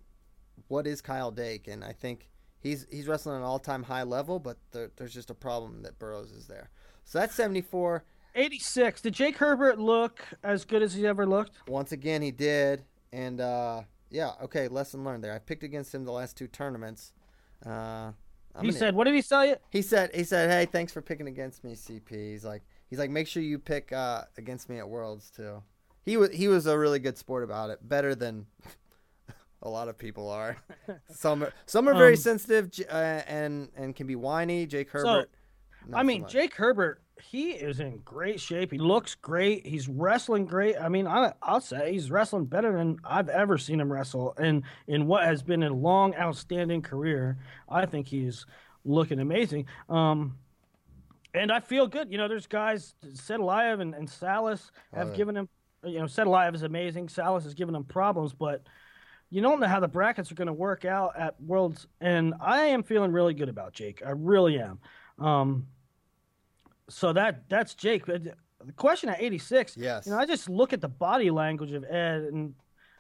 what 0.69 0.87
is 0.87 1.01
Kyle 1.01 1.31
Dake? 1.31 1.69
And 1.69 1.85
I 1.85 1.93
think 1.93 2.29
he's 2.61 2.87
he's 2.91 3.07
wrestling 3.07 3.37
at 3.37 3.39
an 3.39 3.45
all 3.45 3.59
time 3.59 3.83
high 3.83 4.05
level, 4.05 4.39
but 4.39 4.57
there, 4.73 4.91
there's 4.97 5.15
just 5.15 5.31
a 5.31 5.35
problem 5.35 5.83
that 5.83 5.99
Burroughs 5.99 6.33
is 6.33 6.47
there. 6.47 6.71
So 7.05 7.19
that's 7.19 7.35
74. 7.35 8.05
86. 8.35 9.03
Did 9.03 9.13
Jake 9.13 9.37
Herbert 9.37 9.79
look 9.79 10.25
as 10.43 10.65
good 10.65 10.83
as 10.83 10.95
he 10.95 11.07
ever 11.07 11.27
looked? 11.27 11.53
Once 11.69 11.93
again, 11.93 12.23
he 12.23 12.31
did, 12.31 12.83
and 13.13 13.41
uh, 13.41 13.83
yeah, 14.11 14.33
okay. 14.43 14.69
Lesson 14.69 15.05
learned 15.05 15.23
there. 15.23 15.35
I 15.35 15.39
picked 15.39 15.63
against 15.63 15.95
him 15.95 16.05
the 16.05 16.13
last 16.13 16.37
two 16.37 16.47
tournaments. 16.47 17.13
Uh, 17.65 18.13
I'm 18.55 18.65
he 18.65 18.71
gonna- 18.71 18.79
said, 18.79 18.95
"What 18.95 19.05
did 19.05 19.15
he 19.15 19.23
tell 19.23 19.45
you?" 19.47 19.57
He 19.71 19.83
said 19.83 20.15
he 20.15 20.25
said, 20.25 20.51
"Hey, 20.51 20.67
thanks 20.67 20.93
for 20.93 21.01
picking 21.03 21.27
against 21.29 21.65
me, 21.65 21.75
CP." 21.75 22.11
He's 22.11 22.45
like 22.45 22.63
he's 22.91 22.99
like 22.99 23.11
make 23.11 23.27
sure 23.27 23.43
you 23.43 23.59
pick 23.59 23.93
uh, 23.93 24.25
against 24.37 24.69
me 24.69 24.79
at 24.79 24.89
Worlds 24.89 25.31
too. 25.31 25.63
He 26.05 26.17
was 26.17 26.31
he 26.31 26.49
was 26.49 26.67
a 26.67 26.77
really 26.79 26.99
good 26.99 27.17
sport 27.17 27.45
about 27.45 27.71
it, 27.71 27.87
better 27.89 28.15
than 28.15 28.47
a 29.63 29.69
lot 29.69 29.89
of 29.89 29.97
people 29.97 30.29
are. 30.29 30.57
some 31.11 31.45
are, 31.45 31.53
some 31.67 31.89
are 31.89 31.95
very 31.95 32.15
Um, 32.15 32.19
sensitive 32.21 32.71
uh, 32.91 33.23
and 33.27 33.71
and 33.77 33.95
can 33.97 34.07
be 34.07 34.17
whiny. 34.17 34.67
Jake 34.67 34.91
Herbert. 34.91 35.31
Not 35.87 36.01
I 36.01 36.03
mean. 36.03 36.27
Jake 36.29 36.55
Herbert, 36.55 37.03
he 37.23 37.51
is 37.51 37.81
in 37.81 37.99
great 38.05 38.41
shape. 38.41 38.73
He 38.73 38.79
looks 38.79 39.15
great. 39.15 39.67
He's 39.67 39.89
wrestling 39.89 40.47
great. 40.47 40.77
I 40.77 40.89
mean, 40.89 41.07
I, 41.07 41.33
I'll 41.43 41.61
say 41.61 41.93
he's 41.93 42.11
wrestling 42.11 42.47
better 42.47 42.77
than 42.77 42.99
I've 43.05 43.29
ever 43.29 43.59
seen 43.59 43.81
him 43.81 43.93
wrestle. 43.93 44.35
And 44.39 44.63
in 44.87 45.07
what 45.07 45.25
has 45.25 45.43
been 45.43 45.63
a 45.63 45.73
long, 45.73 46.15
outstanding 46.15 46.83
career, 46.83 47.39
I 47.69 47.87
think 47.87 48.09
he's 48.09 48.47
looking 48.85 49.21
amazing. 49.21 49.67
Um, 49.89 50.39
and 51.35 51.53
I 51.53 51.61
feel 51.61 51.87
good. 51.87 52.11
You 52.11 52.19
know, 52.19 52.29
there's 52.29 52.47
guys, 52.47 52.95
Sadulayev 53.05 53.81
and, 53.81 53.95
and 53.95 54.09
Salas 54.09 54.71
have 54.93 55.09
yeah. 55.09 55.17
given 55.17 55.37
him 55.37 55.49
You 55.85 55.99
know, 55.99 56.05
Sadulayev 56.05 56.55
is 56.55 56.63
amazing. 56.63 57.09
Salas 57.09 57.47
is 57.47 57.55
giving 57.55 57.75
him 57.75 57.85
problems, 57.85 58.33
but 58.33 58.63
you 59.31 59.41
don't 59.41 59.61
know 59.61 59.67
how 59.67 59.81
the 59.81 59.89
brackets 59.89 60.31
are 60.31 60.35
going 60.35 60.47
to 60.47 60.53
work 60.53 60.85
out 60.85 61.17
at 61.19 61.41
Worlds, 61.41 61.87
and 62.01 62.35
I 62.41 62.67
am 62.67 62.83
feeling 62.83 63.13
really 63.13 63.35
good 63.35 63.49
about 63.49 63.73
Jake. 63.73 64.03
I 64.07 64.11
really 64.11 64.59
am. 64.59 64.79
Um, 65.19 65.67
so 66.89 67.13
that 67.13 67.49
that's 67.49 67.75
Jake. 67.75 68.05
The 68.07 68.35
question 68.77 69.09
at 69.09 69.21
86. 69.21 69.77
Yes. 69.77 70.07
You 70.07 70.13
know, 70.13 70.19
I 70.19 70.27
just 70.27 70.49
look 70.49 70.73
at 70.73 70.81
the 70.81 70.89
body 70.89 71.31
language 71.31 71.73
of 71.73 71.85
Ed, 71.85 72.23
and 72.33 72.55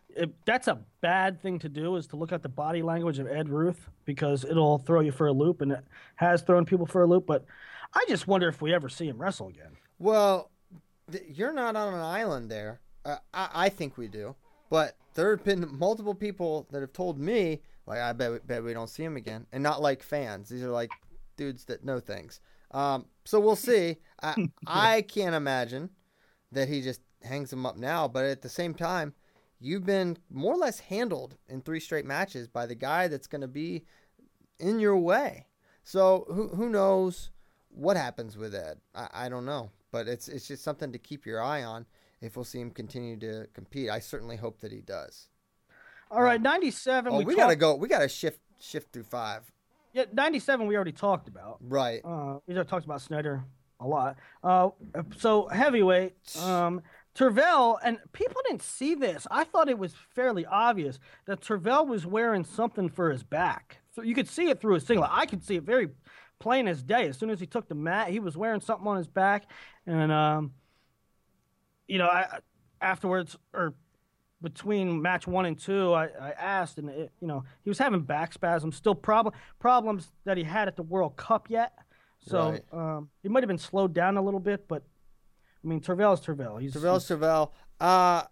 it, 0.09 0.31
that's 0.45 0.67
a 0.69 0.81
bad 1.01 1.41
thing 1.41 1.59
to 1.61 1.69
do 1.69 1.97
is 1.97 2.07
to 2.09 2.17
look 2.17 2.33
at 2.33 2.43
the 2.43 2.49
body 2.49 2.83
language 2.83 3.19
of 3.19 3.27
Ed 3.29 3.49
Ruth 3.49 3.89
because 4.05 4.45
it'll 4.45 4.79
throw 4.79 5.01
you 5.01 5.13
for 5.13 5.27
a 5.29 5.33
loop, 5.33 5.61
and 5.61 5.73
it 5.73 5.85
has 6.17 6.43
thrown 6.43 6.65
people 6.65 6.87
for 6.87 7.03
a 7.03 7.07
loop. 7.07 7.27
But 7.27 7.45
I 7.95 8.05
just 8.09 8.27
wonder 8.27 8.49
if 8.49 8.61
we 8.61 8.75
ever 8.75 8.89
see 8.89 9.07
him 9.07 9.19
wrestle 9.19 9.49
again. 9.49 9.77
Well, 9.99 10.51
th- 11.11 11.25
you're 11.29 11.53
not 11.53 11.77
on 11.77 11.95
an 11.95 12.01
island 12.01 12.51
there. 12.51 12.81
Uh, 13.05 13.17
I, 13.33 13.49
I 13.55 13.69
think 13.69 13.97
we 13.97 14.09
do, 14.09 14.35
but 14.71 14.97
there 15.15 15.31
have 15.31 15.45
been 15.45 15.69
multiple 15.79 16.15
people 16.15 16.67
that 16.73 16.81
have 16.81 16.93
told 16.93 17.19
me, 17.19 17.61
like, 17.87 17.99
I 17.99 18.13
bet, 18.13 18.33
we- 18.33 18.39
bet 18.39 18.65
we 18.65 18.73
don't 18.75 18.89
see 18.91 19.05
him 19.05 19.17
again, 19.17 19.47
and 19.53 19.63
not 19.63 19.81
like 19.83 20.03
fans. 20.03 20.49
These 20.49 20.63
are 20.65 20.71
like 20.71 20.91
dudes 21.43 21.65
that 21.67 21.85
know 21.85 22.01
things. 22.01 22.41
Um, 22.71 23.07
so 23.25 23.41
we'll 23.41 23.57
see. 23.57 23.97
I, 24.23 24.49
I 24.67 25.03
can't 25.03 25.35
imagine 25.35 25.91
that 26.53 26.69
he 26.69 26.83
just 26.83 27.01
hangs 27.23 27.53
him 27.53 27.67
up 27.67 27.77
now, 27.77 28.09
but 28.09 28.25
at 28.25 28.43
the 28.43 28.49
same 28.49 28.75
time, 28.75 29.15
you've 29.61 29.85
been 29.85 30.19
more 30.31 30.55
or 30.55 30.59
less 30.59 30.81
handled 30.81 31.37
in 31.49 31.61
three 31.61 31.81
straight 31.81 32.05
matches 32.05 32.49
by 32.49 32.67
the 32.67 32.75
guy 32.75 33.09
that's 33.09 33.27
going 33.27 33.41
to 33.41 33.49
be 33.49 33.85
in 34.59 34.79
your 34.79 34.97
way. 34.97 35.47
So 35.85 36.27
who 36.29 36.49
who 36.49 36.69
knows 36.69 37.31
what 37.69 37.97
happens 37.97 38.37
with 38.37 38.55
Ed? 38.55 38.79
I, 38.95 39.09
I 39.13 39.29
don't 39.29 39.45
know, 39.45 39.71
but 39.91 40.07
it's 40.07 40.29
it's 40.29 40.47
just 40.47 40.63
something 40.63 40.93
to 40.93 40.99
keep 40.99 41.27
your 41.27 41.43
eye 41.43 41.65
on 41.65 41.87
if 42.21 42.37
we'll 42.37 42.45
see 42.45 42.61
him 42.61 42.71
continue 42.71 43.19
to 43.19 43.49
compete. 43.53 43.91
I 43.91 43.99
certainly 43.99 44.37
hope 44.37 44.61
that 44.61 44.71
he 44.71 44.81
does. 44.81 45.29
All 46.09 46.23
right, 46.23 46.41
97. 46.41 47.13
Oh, 47.13 47.19
we, 47.19 47.25
we 47.25 47.35
gotta 47.35 47.57
go. 47.57 47.75
We 47.75 47.89
gotta 47.89 48.09
shift 48.09 48.41
shift 48.61 48.93
through 48.93 49.05
five. 49.05 49.51
Yeah, 49.93 50.05
97 50.13 50.67
we 50.67 50.75
already 50.75 50.93
talked 50.93 51.29
about. 51.29 51.59
Right. 51.61 52.01
Uh, 52.05 52.39
we 52.47 52.55
already 52.55 52.69
talked 52.69 52.85
about 52.85 53.03
Snyder 53.03 53.45
a 53.81 53.87
lot. 53.87 54.17
Uh, 54.43 54.71
so 55.17 55.49
heavyweight, 55.49 56.15
um, 56.41 56.83
Tervel, 57.15 57.79
and 57.85 57.99
people 58.13 58.41
didn't 58.49 58.63
see 58.63 58.95
this. 58.95 59.27
I 59.31 59.45
thought 59.45 59.69
it 59.69 59.79
was 59.79 59.95
fairly 60.15 60.47
obvious 60.47 60.99
that 61.27 61.41
Tervel 61.41 61.87
was 61.87 62.07
wearing 62.07 62.45
something 62.45 62.89
for 62.89 63.11
his 63.11 63.23
back. 63.23 63.79
So 63.95 64.03
you 64.03 64.15
could 64.15 64.29
see 64.29 64.49
it 64.49 64.61
through 64.61 64.75
his 64.75 64.87
singlet. 64.87 65.11
I 65.13 65.27
could 65.27 65.45
see 65.45 65.57
it 65.57 65.65
very 65.65 65.91
plain 66.39 66.67
as 66.69 66.83
day. 66.83 67.09
As 67.09 67.19
soon 67.19 67.31
as 67.31 67.39
he 67.39 67.47
took 67.47 67.69
the 67.69 67.75
mat, 67.75 68.09
he 68.09 68.19
was 68.19 68.37
wearing 68.37 68.61
something 68.61 68.87
on 68.87 68.97
his 68.97 69.09
back, 69.09 69.51
and 69.87 70.11
um, 70.11 70.53
you 71.87 71.99
know, 71.99 72.07
I 72.07 72.39
afterwards 72.81 73.37
or 73.53 73.75
between 74.43 75.01
match 75.01 75.27
one 75.27 75.47
and 75.47 75.59
two, 75.59 75.93
I, 75.93 76.07
I 76.21 76.31
asked, 76.33 76.79
and 76.79 76.89
it, 76.91 77.13
you 77.21 77.27
know, 77.29 77.45
he 77.63 77.71
was 77.71 77.79
having 77.79 78.01
back 78.01 78.33
spasms, 78.33 78.77
still 78.77 78.95
problem 78.95 79.35
problems 79.59 80.11
that 80.25 80.37
he 80.37 80.43
had 80.45 80.69
at 80.69 80.77
the 80.77 80.83
World 80.83 81.17
Cup 81.17 81.49
yet. 81.49 81.73
So 82.21 82.51
Right. 82.51 82.65
um, 82.73 83.09
he 83.23 83.29
might 83.29 83.43
have 83.43 83.49
been 83.49 83.59
slowed 83.59 83.95
down 83.95 84.17
a 84.17 84.23
little 84.23 84.41
bit, 84.41 84.67
but 84.69 84.83
I 85.65 85.69
mean, 85.69 85.81
Tervel's 85.81 86.21
Tervel. 86.21 86.61
He's 86.61 86.75
Tervel 86.75 86.97
Tervel. 86.99 87.51
Uh, 87.81 88.25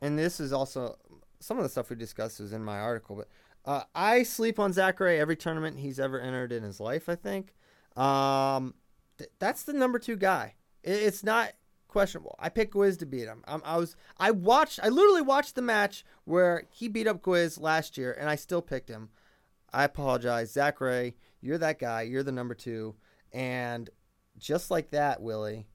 and 0.00 0.18
this 0.18 0.38
is 0.40 0.52
also 0.52 0.96
some 1.40 1.56
of 1.56 1.62
the 1.62 1.68
stuff 1.68 1.90
we 1.90 1.96
discussed 1.96 2.40
was 2.40 2.52
in 2.52 2.62
my 2.64 2.78
article, 2.78 3.16
but 3.16 3.28
uh, 3.64 3.84
I 3.94 4.22
sleep 4.22 4.58
on 4.58 4.72
Zachary 4.72 5.18
every 5.18 5.36
tournament 5.36 5.78
he's 5.78 5.98
ever 6.00 6.20
entered 6.20 6.52
in 6.52 6.62
his 6.62 6.78
life. 6.80 7.08
I 7.08 7.14
think 7.14 7.54
um, 7.96 8.74
th- 9.18 9.30
that's 9.38 9.62
the 9.62 9.72
number 9.72 9.98
two 9.98 10.16
guy. 10.16 10.54
I- 10.86 10.88
it's 10.90 11.22
not 11.22 11.52
questionable. 11.92 12.34
I 12.40 12.48
picked 12.48 12.72
Quiz 12.72 12.96
to 12.98 13.06
beat 13.06 13.26
him. 13.26 13.44
Um, 13.46 13.62
I 13.64 13.76
was 13.76 13.94
I 14.18 14.30
watched 14.32 14.80
I 14.82 14.88
literally 14.88 15.22
watched 15.22 15.54
the 15.54 15.62
match 15.62 16.04
where 16.24 16.64
he 16.70 16.88
beat 16.88 17.06
up 17.06 17.22
Quiz 17.22 17.58
last 17.58 17.96
year, 17.98 18.16
and 18.18 18.28
I 18.28 18.34
still 18.36 18.62
picked 18.62 18.88
him. 18.88 19.10
I 19.72 19.84
apologize, 19.84 20.52
Zachary. 20.52 21.16
You're 21.40 21.58
that 21.58 21.78
guy. 21.78 22.02
You're 22.02 22.22
the 22.22 22.32
number 22.32 22.54
two, 22.54 22.94
and 23.32 23.88
just 24.38 24.70
like 24.70 24.90
that, 24.90 25.20
Willie, 25.22 25.66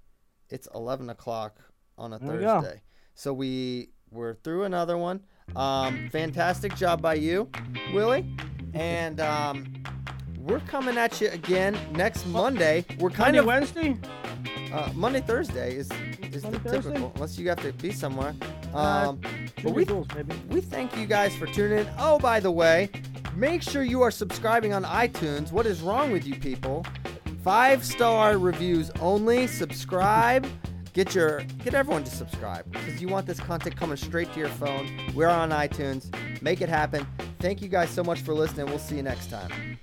it's 0.49 0.67
11 0.73 1.09
o'clock 1.09 1.59
on 1.97 2.13
a 2.13 2.19
There. 2.19 2.39
Thursday. 2.39 2.81
So 3.15 3.33
we 3.33 3.89
we're 4.11 4.35
through 4.35 4.63
another 4.63 4.97
one. 4.97 5.21
Um, 5.55 6.09
fantastic 6.11 6.75
job 6.75 7.01
by 7.01 7.13
you, 7.15 7.49
Willie, 7.93 8.25
and 8.73 9.19
um, 9.19 9.83
we're 10.39 10.59
coming 10.61 10.97
at 10.97 11.19
you 11.21 11.29
again 11.29 11.77
next 11.93 12.25
Monday. 12.27 12.85
We're 12.99 13.09
kind 13.09 13.35
Monday, 13.35 13.39
of 13.39 13.45
Wednesday. 13.45 13.97
uh, 14.73 14.91
Monday 14.93 15.21
Thursday 15.21 15.75
is 15.75 15.89
is 16.35 16.43
the 16.43 16.51
Thursday? 16.59 16.71
typical 16.91 17.11
unless 17.15 17.37
you 17.37 17.47
have 17.49 17.61
to 17.61 17.73
be 17.73 17.91
somewhere. 17.91 18.35
Uh, 18.73 19.09
Um, 19.09 19.21
but 19.63 19.73
we 19.73 19.85
we 20.49 20.61
thank 20.61 20.95
you 20.97 21.05
guys 21.05 21.35
for 21.35 21.45
tuning 21.47 21.79
in. 21.79 21.87
Oh, 21.97 22.19
by 22.19 22.39
the 22.39 22.51
way, 22.51 22.89
make 23.35 23.61
sure 23.61 23.83
you 23.83 24.01
are 24.01 24.11
subscribing 24.11 24.73
on 24.73 24.83
iTunes. 24.83 25.51
What 25.51 25.65
is 25.65 25.81
wrong 25.81 26.11
with 26.11 26.25
you 26.27 26.35
people? 26.35 26.85
Five 27.43 27.83
star 27.85 28.37
reviews 28.37 28.91
only. 28.99 29.47
Subscribe. 29.47 30.45
Get 30.93 31.13
your 31.13 31.41
get 31.63 31.73
everyone 31.75 32.03
to 32.05 32.11
subscribe 32.11 32.69
because 32.71 32.99
you 33.01 33.07
want 33.07 33.27
this 33.27 33.39
content 33.39 33.75
coming 33.75 33.97
straight 33.97 34.31
to 34.33 34.39
your 34.39 34.49
phone. 34.49 34.89
We're 35.13 35.27
on 35.29 35.51
iTunes. 35.51 36.11
Make 36.41 36.61
it 36.61 36.69
happen. 36.69 37.05
Thank 37.39 37.61
you 37.61 37.67
guys 37.67 37.89
so 37.91 38.03
much 38.03 38.21
for 38.21 38.33
listening. 38.33 38.65
We'll 38.65 38.79
see 38.79 38.95
you 38.95 39.03
next 39.03 39.29
time. 39.29 39.77